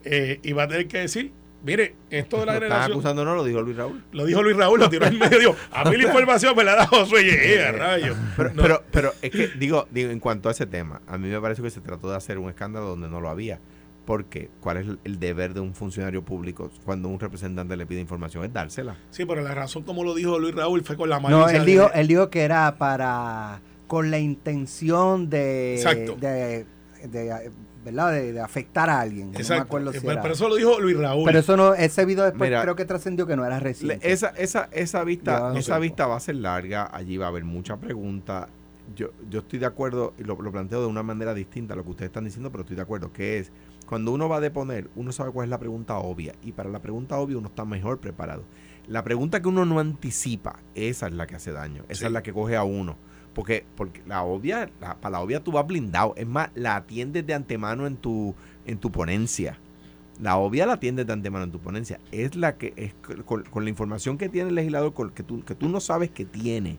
Eh, 0.04 0.40
y 0.42 0.52
va 0.52 0.62
a 0.62 0.68
tener 0.68 0.88
que 0.88 1.00
decir, 1.00 1.32
mire, 1.62 1.96
esto 2.08 2.40
de 2.40 2.46
la 2.46 2.54
generación... 2.54 2.92
acusando, 2.92 3.26
no 3.26 3.34
lo 3.34 3.44
dijo 3.44 3.60
Luis 3.60 3.76
Raúl. 3.76 4.02
Lo 4.12 4.24
dijo 4.24 4.42
Luis 4.42 4.56
Raúl, 4.56 4.80
lo 4.80 4.88
tiró 4.88 5.04
en 5.04 5.18
medio. 5.18 5.54
A 5.72 5.84
mí 5.90 5.98
la 5.98 6.04
información 6.08 6.56
me 6.56 6.64
la 6.64 6.76
da 6.76 6.86
Josué 6.86 7.28
eh. 7.28 8.14
Pero, 8.38 8.54
No. 8.54 8.62
pero, 8.62 8.82
pero 8.90 9.12
es 9.20 9.30
que, 9.30 9.48
digo, 9.48 9.86
digo, 9.90 10.08
en 10.10 10.18
cuanto 10.18 10.48
a 10.48 10.52
ese 10.52 10.64
tema, 10.64 11.02
a 11.06 11.18
mí 11.18 11.28
me 11.28 11.42
parece 11.42 11.60
que 11.60 11.68
se 11.68 11.82
trató 11.82 12.08
de 12.08 12.16
hacer 12.16 12.38
un 12.38 12.48
escándalo 12.48 12.86
donde 12.86 13.06
no 13.10 13.20
lo 13.20 13.28
había. 13.28 13.60
Porque, 14.06 14.48
¿cuál 14.60 14.76
es 14.78 14.86
el- 15.04 15.18
deber 15.18 15.52
de 15.52 15.60
un 15.60 15.74
funcionario 15.74 16.24
público 16.24 16.70
cuando 16.84 17.08
un 17.08 17.18
representante 17.20 17.76
le 17.76 17.84
pide 17.86 18.00
información? 18.00 18.44
Es 18.44 18.52
dársela. 18.52 18.96
Sí, 19.10 19.24
pero 19.26 19.42
la 19.42 19.54
razón 19.54 19.82
como 19.82 20.04
lo 20.04 20.14
dijo 20.14 20.38
Luis 20.38 20.54
Raúl 20.54 20.82
fue 20.84 20.96
con 20.96 21.08
la 21.10 21.18
mano. 21.20 21.40
No, 21.40 21.48
él 21.48 21.64
dijo, 21.64 21.90
él 21.92 22.06
dijo 22.06 22.30
que 22.30 22.42
era 22.42 22.76
para 22.78 23.60
con 23.88 24.10
la 24.10 24.18
intención 24.18 25.28
de, 25.28 25.74
Exacto. 25.76 26.16
de, 26.20 26.66
de, 27.08 27.50
¿verdad? 27.84 28.12
De, 28.12 28.32
de 28.32 28.40
afectar 28.40 28.88
a 28.90 29.00
alguien. 29.00 29.26
No 29.28 29.32
me 29.32 29.38
Exacto. 29.38 29.62
acuerdo 29.64 29.90
si 29.92 29.98
Eh, 29.98 30.00
pero, 30.02 30.12
era. 30.14 30.22
pero 30.22 30.34
eso 30.34 30.48
lo 30.48 30.54
dijo 30.56 30.80
Luis 30.80 30.96
Raúl. 30.98 31.24
Pero 31.24 31.38
eso 31.40 31.56
no, 31.56 31.74
ese 31.74 32.04
video 32.04 32.24
después 32.24 32.48
Mira, 32.48 32.62
creo 32.62 32.76
que 32.76 32.84
trascendió 32.84 33.26
que 33.26 33.36
no 33.36 33.44
era 33.44 33.58
reciente. 33.60 34.10
esa, 34.12 34.28
esa, 34.30 34.68
esa 34.72 35.02
vista, 35.04 35.52
esa 35.56 35.78
vista 35.78 36.06
va 36.06 36.16
a 36.16 36.20
ser 36.20 36.36
larga, 36.36 36.88
allí 36.92 37.16
va 37.16 37.26
a 37.26 37.28
haber 37.28 37.44
mucha 37.44 37.76
pregunta. 37.76 38.48
Yo, 38.94 39.08
yo 39.28 39.40
estoy 39.40 39.58
de 39.58 39.66
acuerdo, 39.66 40.14
y 40.18 40.22
lo, 40.22 40.40
lo 40.40 40.52
planteo 40.52 40.80
de 40.80 40.86
una 40.86 41.02
manera 41.02 41.34
distinta 41.34 41.74
a 41.74 41.76
lo 41.76 41.82
que 41.82 41.90
ustedes 41.90 42.08
están 42.10 42.24
diciendo, 42.24 42.50
pero 42.52 42.62
estoy 42.62 42.76
de 42.76 42.82
acuerdo, 42.82 43.12
que 43.12 43.38
es, 43.40 43.50
cuando 43.86 44.12
uno 44.12 44.28
va 44.28 44.36
a 44.36 44.40
deponer, 44.40 44.88
uno 44.96 45.12
sabe 45.12 45.30
cuál 45.32 45.44
es 45.46 45.50
la 45.50 45.58
pregunta 45.58 45.96
obvia, 45.98 46.34
y 46.42 46.52
para 46.52 46.68
la 46.70 46.80
pregunta 46.80 47.16
obvia 47.18 47.38
uno 47.38 47.48
está 47.48 47.64
mejor 47.64 47.98
preparado. 48.00 48.42
La 48.88 49.02
pregunta 49.04 49.40
que 49.42 49.48
uno 49.48 49.64
no 49.64 49.78
anticipa, 49.80 50.60
esa 50.74 51.06
es 51.06 51.12
la 51.12 51.26
que 51.26 51.36
hace 51.36 51.52
daño, 51.52 51.82
esa 51.88 52.00
Sí. 52.00 52.04
es 52.06 52.12
la 52.12 52.22
que 52.22 52.32
coge 52.32 52.56
a 52.56 52.62
uno. 52.64 52.96
Porque, 53.34 53.64
porque 53.76 54.02
la 54.06 54.22
obvia, 54.22 54.70
la- 54.80 54.96
para 54.96 55.12
la 55.12 55.20
obvia 55.20 55.42
tú 55.44 55.52
vas 55.52 55.66
blindado. 55.66 56.14
Es 56.16 56.26
más, 56.26 56.50
la 56.54 56.76
atiendes 56.76 57.26
de 57.26 57.34
antemano 57.34 57.86
en 57.86 57.96
tu, 57.96 58.34
en 58.64 58.78
tu 58.78 58.90
ponencia. 58.90 59.58
La 60.20 60.38
obvia 60.38 60.64
la 60.64 60.74
atiendes 60.74 61.06
de 61.06 61.12
antemano 61.12 61.44
en 61.44 61.50
tu 61.52 61.58
ponencia. 61.58 62.00
Es 62.12 62.34
la 62.34 62.56
que 62.56 62.72
es 62.76 62.94
con, 63.26 63.42
con 63.44 63.64
la 63.64 63.68
información 63.70 64.16
que 64.16 64.30
tiene 64.30 64.48
el 64.48 64.54
legislador, 64.54 64.94
con, 64.94 65.10
que, 65.10 65.22
tú, 65.22 65.44
que 65.44 65.54
tú 65.54 65.68
no 65.68 65.80
sabes 65.80 66.10
que 66.10 66.24
tiene. 66.24 66.78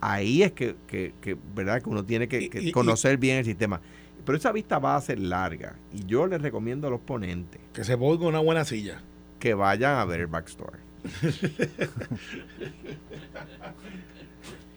Ahí 0.00 0.42
es 0.42 0.52
que, 0.52 0.76
que, 0.86 1.14
que, 1.20 1.36
¿verdad? 1.56 1.82
que 1.82 1.88
uno 1.88 2.04
tiene 2.04 2.28
que, 2.28 2.42
Y- 2.42 2.48
que 2.50 2.60
y- 2.62 2.70
conocer 2.72 3.16
bien 3.16 3.38
el 3.38 3.44
sistema. 3.44 3.80
Pero 4.24 4.38
esa 4.38 4.52
vista 4.52 4.78
va 4.78 4.96
a 4.96 5.00
ser 5.00 5.18
larga. 5.18 5.76
Y 5.92 6.04
yo 6.06 6.26
les 6.26 6.40
recomiendo 6.40 6.86
a 6.86 6.90
los 6.90 7.00
ponentes 7.00 7.60
Que 7.72 7.84
se 7.84 7.96
ponga 7.98 8.26
una 8.26 8.40
buena 8.40 8.64
silla. 8.64 9.00
que 9.38 9.54
vayan 9.54 9.98
a 9.98 10.04
ver 10.04 10.20
el 10.20 10.26
backstory. 10.28 10.78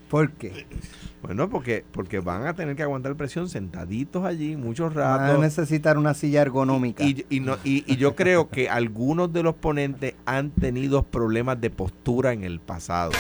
¿Por 0.09 0.31
qué? 0.33 0.65
Bueno, 1.19 1.49
porque, 1.49 1.83
porque 1.91 2.19
van 2.19 2.45
a 2.45 2.53
tener 2.53 2.75
que 2.75 2.83
aguantar 2.83 3.15
presión 3.17 3.49
sentaditos 3.49 4.23
allí 4.23 4.55
muchos 4.55 4.93
Van 4.93 5.07
a 5.07 5.17
ratos. 5.17 5.41
necesitar 5.41 5.97
una 5.97 6.13
silla 6.13 6.43
ergonómica. 6.43 7.03
Y, 7.03 7.25
y 7.29 7.39
no- 7.39 7.57
y- 7.63 7.83
y 7.91 7.97
yo 7.97 8.15
creo 8.15 8.49
que 8.49 8.69
algunos 8.69 9.33
de 9.33 9.41
los 9.41 9.55
ponentes 9.55 10.13
han 10.27 10.51
tenido 10.51 11.01
problemas 11.03 11.59
de 11.59 11.71
postura 11.71 12.33
en 12.33 12.43
el 12.43 12.59
pasado. 12.59 13.11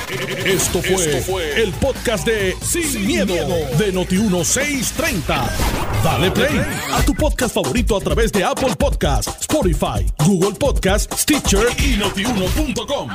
Esto 0.45 0.79
fue, 0.83 1.61
el 1.61 1.71
podcast 1.73 2.25
de 2.27 2.53
Sin, 2.61 3.05
miedo, 3.07 3.33
de 3.33 3.91
Noti1630. 3.93 5.49
Dale 6.03 6.31
play 6.31 6.61
a 6.93 7.01
tu 7.03 7.13
podcast 7.15 7.55
favorito 7.55 7.97
a 7.97 7.99
través 7.99 8.31
de 8.31 8.43
Apple 8.43 8.75
Podcasts, 8.77 9.35
Spotify, 9.41 10.05
Google 10.23 10.53
Podcasts, 10.57 11.23
Stitcher 11.23 11.65
y 11.83 11.97
notiuno.com. 11.97 13.09